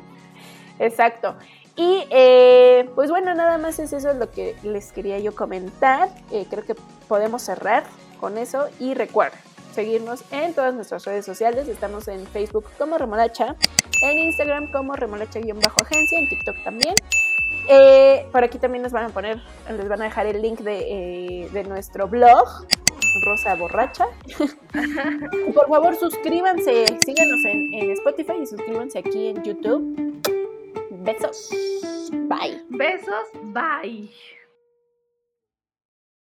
Exacto. 0.80 1.36
Y 1.76 2.06
eh, 2.12 2.90
pues 2.94 3.10
bueno, 3.10 3.34
nada 3.34 3.58
más 3.58 3.80
es 3.80 3.94
eso 3.94 4.14
lo 4.14 4.30
que 4.30 4.56
les 4.64 4.92
quería 4.92 5.18
yo 5.20 5.36
comentar. 5.36 6.10
Eh, 6.32 6.46
creo 6.50 6.64
que 6.64 6.76
podemos 7.08 7.42
cerrar 7.42 7.84
con 8.20 8.38
eso. 8.38 8.68
Y 8.80 8.94
recuerden, 8.94 9.40
seguirnos 9.74 10.24
en 10.32 10.54
todas 10.54 10.74
nuestras 10.74 11.06
redes 11.06 11.26
sociales. 11.26 11.68
Estamos 11.68 12.08
en 12.08 12.26
Facebook 12.28 12.66
como 12.78 12.98
Remolacha, 12.98 13.56
en 14.02 14.18
Instagram 14.20 14.72
como 14.72 14.96
remolacha-agencia, 14.96 16.20
en 16.20 16.30
TikTok 16.30 16.64
también. 16.64 16.96
Eh, 17.70 18.28
por 18.32 18.44
aquí 18.44 18.60
también 18.60 18.84
nos 18.84 18.92
van 18.92 19.06
a 19.06 19.10
poner, 19.10 19.42
les 19.70 19.88
van 19.88 20.02
a 20.02 20.06
dejar 20.06 20.28
el 20.28 20.42
link 20.42 20.60
de, 20.60 21.48
eh, 21.54 21.64
nuestro 21.68 22.08
blog, 22.08 22.68
Rosa 23.26 23.56
Borracha. 23.56 24.08
por 25.54 25.70
favor, 25.70 25.96
suscríbanse, 25.96 26.86
síganos 27.06 27.40
en, 27.46 27.74
en 27.74 27.92
Spotify 27.92 28.34
y 28.42 28.48
suscríbanse 28.48 29.00
aquí 29.00 29.28
en 29.28 29.44
YouTube. 29.44 30.33
Besos. 31.04 31.50
Bye. 32.30 32.62
Besos. 32.70 33.28
Bye. 33.54 34.08